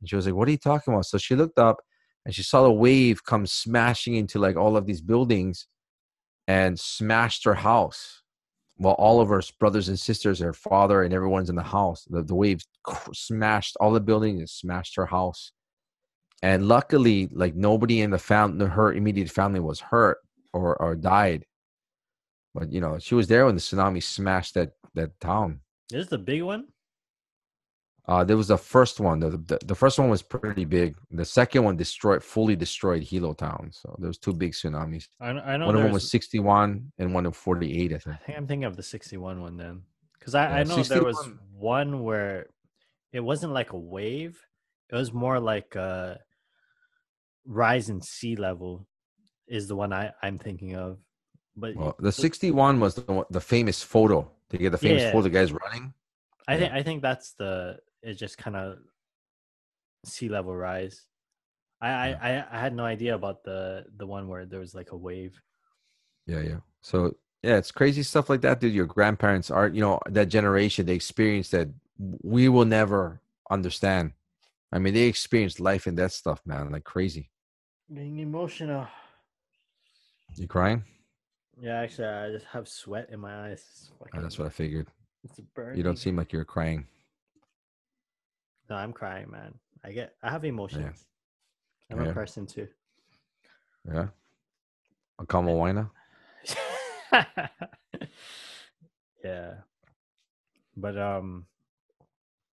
[0.03, 1.79] And she was like, "What are you talking about?" So she looked up
[2.27, 5.66] and she saw the wave come smashing into like all of these buildings
[6.47, 8.23] and smashed her house.
[8.79, 12.05] Well, all of her brothers and sisters, her father, and everyone's in the house.
[12.11, 12.61] The, the wave
[13.12, 15.53] smashed all the buildings and smashed her house.
[16.43, 20.19] And luckily, like nobody in the family, her immediate family was hurt
[20.53, 21.45] or, or died.
[22.55, 25.61] But you know, she was there when the tsunami smashed that that town.
[25.89, 26.66] This is the big one.
[28.09, 29.20] Uh, there was the first one.
[29.20, 30.97] The, the the first one was pretty big.
[31.12, 33.70] The second one destroyed, fully destroyed Hilo town.
[33.73, 35.07] So there was two big tsunamis.
[35.20, 35.66] I, I know.
[35.66, 38.16] One of them was 61 and one of 48, I think.
[38.16, 39.83] I think I'm thinking of the 61 one then,
[40.19, 42.47] because I, Yeah, I know there was one where
[43.12, 44.37] it wasn't like a wave;
[44.91, 46.19] it was more like a
[47.47, 48.89] rise in sea level.
[49.47, 50.99] Is the one I I'm thinking of,
[51.57, 54.29] but Well, the 61 was the, the famous photo.
[54.51, 55.12] To get the famous Yeah.
[55.12, 55.95] photo, the guy's running.
[56.49, 56.59] I yeah.
[56.59, 58.79] think I think that's the it just kind of
[60.05, 61.07] sea level rise.
[61.81, 64.93] I, I I I had no idea about the the one where there was like
[64.93, 65.41] a wave.
[66.27, 66.61] Yeah, yeah.
[66.81, 68.73] So yeah, it's crazy stuff like that, dude.
[68.73, 71.69] Your grandparents are, you know, that generation, they experienced that
[72.23, 73.20] we will never
[73.51, 74.12] understand.
[74.70, 77.31] I mean, they experienced life and that stuff, man, like crazy.
[77.93, 78.87] Being emotional.
[80.37, 80.85] You crying?
[81.61, 83.59] Yeah, actually, I just have sweat in my eyes.
[83.61, 84.89] It's Oh, that's what I figured.
[85.24, 85.77] It's burning.
[85.77, 86.87] You don't seem like you're crying.
[88.73, 89.53] No, I'm crying, man.
[89.85, 90.15] I get.
[90.23, 91.05] I have emotions.
[91.90, 91.99] Yeah.
[91.99, 92.11] I'm Yeah.
[92.11, 92.69] a person too.
[93.86, 94.09] Yeah.
[95.19, 95.90] A Kama Whiner?
[99.23, 99.57] yeah,
[100.74, 101.44] but um,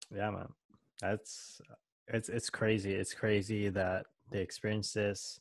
[0.10, 0.48] yeah, man.
[1.02, 1.62] That's
[2.08, 2.96] it's it's crazy.
[2.96, 5.40] It's crazy that they experienced this,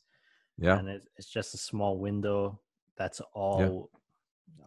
[0.59, 0.77] Yeah.
[0.77, 2.59] and it's it's just a small window.
[2.97, 3.89] That's all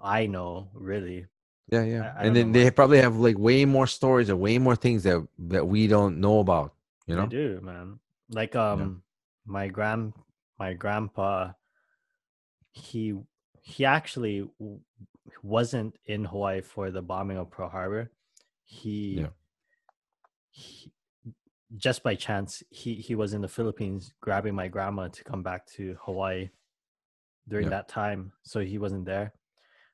[0.02, 1.26] I know, really.
[1.70, 2.12] Yeah, yeah.
[2.16, 5.02] I- I and then they probably have like way more stories and way more things
[5.04, 6.74] that that we don't know about.
[7.06, 7.22] You know?
[7.26, 7.98] They do, man.
[8.30, 9.02] Like um
[9.46, 10.12] my grand
[10.58, 11.52] my grandpa
[12.72, 13.14] he
[13.62, 14.48] he actually
[15.42, 18.10] wasn't in Hawaii for the bombing of Pearl Harbor.
[18.64, 19.28] He, Yeah.
[20.50, 20.92] he
[21.76, 25.66] just by chance he he was in the Philippines grabbing my grandma to come back
[25.66, 26.50] to Hawaii
[27.48, 27.70] during Yeah.
[27.70, 29.32] that time, so he wasn't there.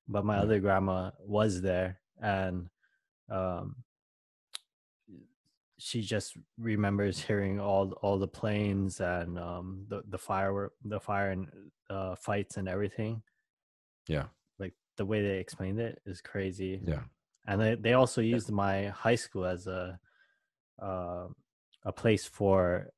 [0.09, 2.69] But my other grandma was there and
[3.31, 3.77] um
[5.79, 11.31] she just remembers hearing all all the planes and um the the firework the fire
[11.31, 11.49] and
[11.91, 13.23] uh fights and everything.
[14.09, 14.27] Yeah.
[14.59, 16.81] like the way they explained it is crazy.
[16.85, 17.03] Yeah.
[17.47, 19.99] and they, they also used my high school as a
[20.81, 21.27] uh,
[21.85, 22.91] a place for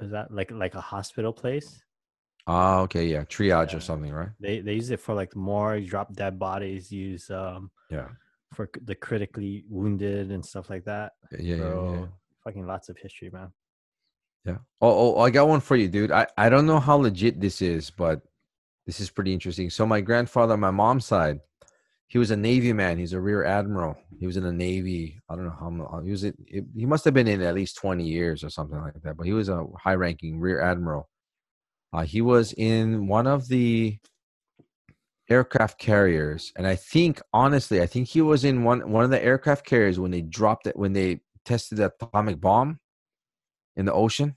[0.00, 1.82] was that like like a hospital place
[2.52, 3.24] Ah, okay, yeah.
[3.34, 3.78] Triage Yeah.
[3.78, 4.32] or something, right?
[4.40, 8.08] they they use it for like more drop dead bodies use um Yeah.
[8.56, 11.92] for the critically wounded and stuff like that Yeah, yeah, yeah.
[12.00, 12.06] yeah.
[12.44, 13.50] fucking lots of history man
[14.48, 14.58] Yeah.
[14.84, 16.10] Oh, oh, I got one for you, dude.
[16.20, 18.16] I, I don't know how legit this is, but
[18.86, 19.68] this is pretty interesting.
[19.70, 21.38] So my grandfather on my mom's side,
[22.12, 22.96] he was a Navy man.
[22.98, 23.94] He's a rear admiral.
[24.18, 25.20] He was in the Navy.
[25.28, 26.02] I don't know how long.
[26.06, 26.24] He was.
[26.24, 26.34] It,
[26.80, 29.16] he must have been in at least twenty years or something like that.
[29.18, 31.04] But he was a high-ranking rear admiral.
[31.92, 33.98] Uh, he was in one of the
[35.28, 39.22] aircraft carriers, and I think honestly, I think he was in one one of the
[39.22, 42.78] aircraft carriers when they dropped it when they tested the atomic bomb
[43.76, 44.36] in the ocean.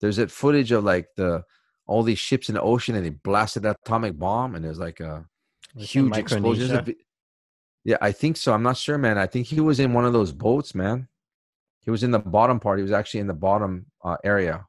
[0.00, 1.44] There's that footage of like the
[1.86, 5.00] all these ships in the ocean and they blasted that atomic bomb and there's like
[5.00, 5.24] a
[5.74, 6.94] It's huge explosion.
[7.84, 8.52] Yeah, I think so.
[8.52, 9.16] I'm not sure, man.
[9.16, 11.08] I think he was in one of those boats, man.
[11.80, 12.78] He was in the bottom part.
[12.78, 14.66] He was actually in the bottom uh, area.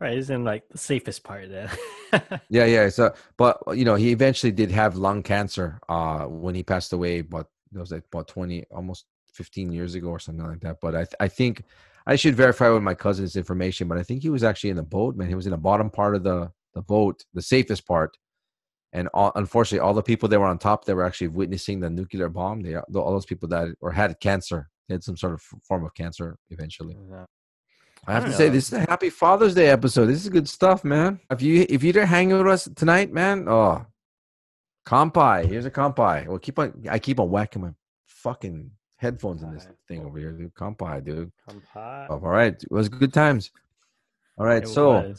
[0.00, 1.70] Right in like the safest part there
[2.48, 2.88] Yeah, yeah.
[2.88, 7.20] So, but you know, he eventually did have lung cancer uh, when he passed away.
[7.20, 10.78] But that was like about 20, almost 15 years ago or something like that.
[10.80, 11.64] But I, th- I think
[12.06, 13.88] I should verify with my cousin's information.
[13.88, 15.28] But I think he was actually in the boat, man.
[15.28, 18.16] He was in the bottom part of the the boat, the safest part.
[18.92, 21.90] And all, unfortunately, all the people that were on top that were actually witnessing the
[21.90, 25.40] nuclear bomb, they all those people that or had cancer, they had some sort of
[25.40, 26.96] f- form of cancer eventually.
[27.10, 27.26] Yeah.
[28.06, 30.06] I have I to don't say, this is a happy Father's Day episode.
[30.06, 31.20] This is good stuff, man.
[31.30, 33.84] If you if you're hanging with us tonight, man, oh,
[34.86, 35.46] kampai.
[35.46, 36.26] Here's a kampai.
[36.26, 36.84] Well, keep on.
[36.88, 37.70] I keep on whacking my
[38.06, 39.76] fucking headphones in this Alright.
[39.86, 40.54] thing over here, dude.
[40.54, 41.32] Kampai, dude.
[41.76, 43.50] Oh, all right, it was good times.
[44.38, 45.14] All right, It so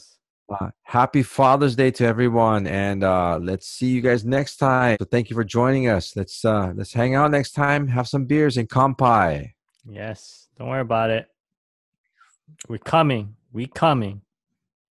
[0.50, 4.96] uh, happy Father's Day to everyone, and uh, let's see you guys next time.
[5.00, 6.16] So thank you for joining us.
[6.16, 9.52] Let's uh, let's hang out next time, have some beers and kampai.
[9.88, 11.26] yes, don't worry about it.
[12.68, 13.36] We're coming.
[13.52, 14.22] We coming.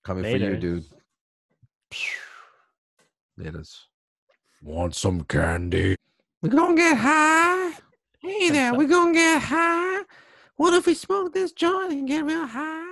[0.03, 0.85] Coming for you, dude.
[3.39, 3.83] Laters.
[4.61, 5.95] Want some candy?
[6.41, 7.73] We're gonna get high.
[8.19, 10.01] Hey there, we're gonna get high.
[10.57, 12.88] What if we smoke this joint and get real high?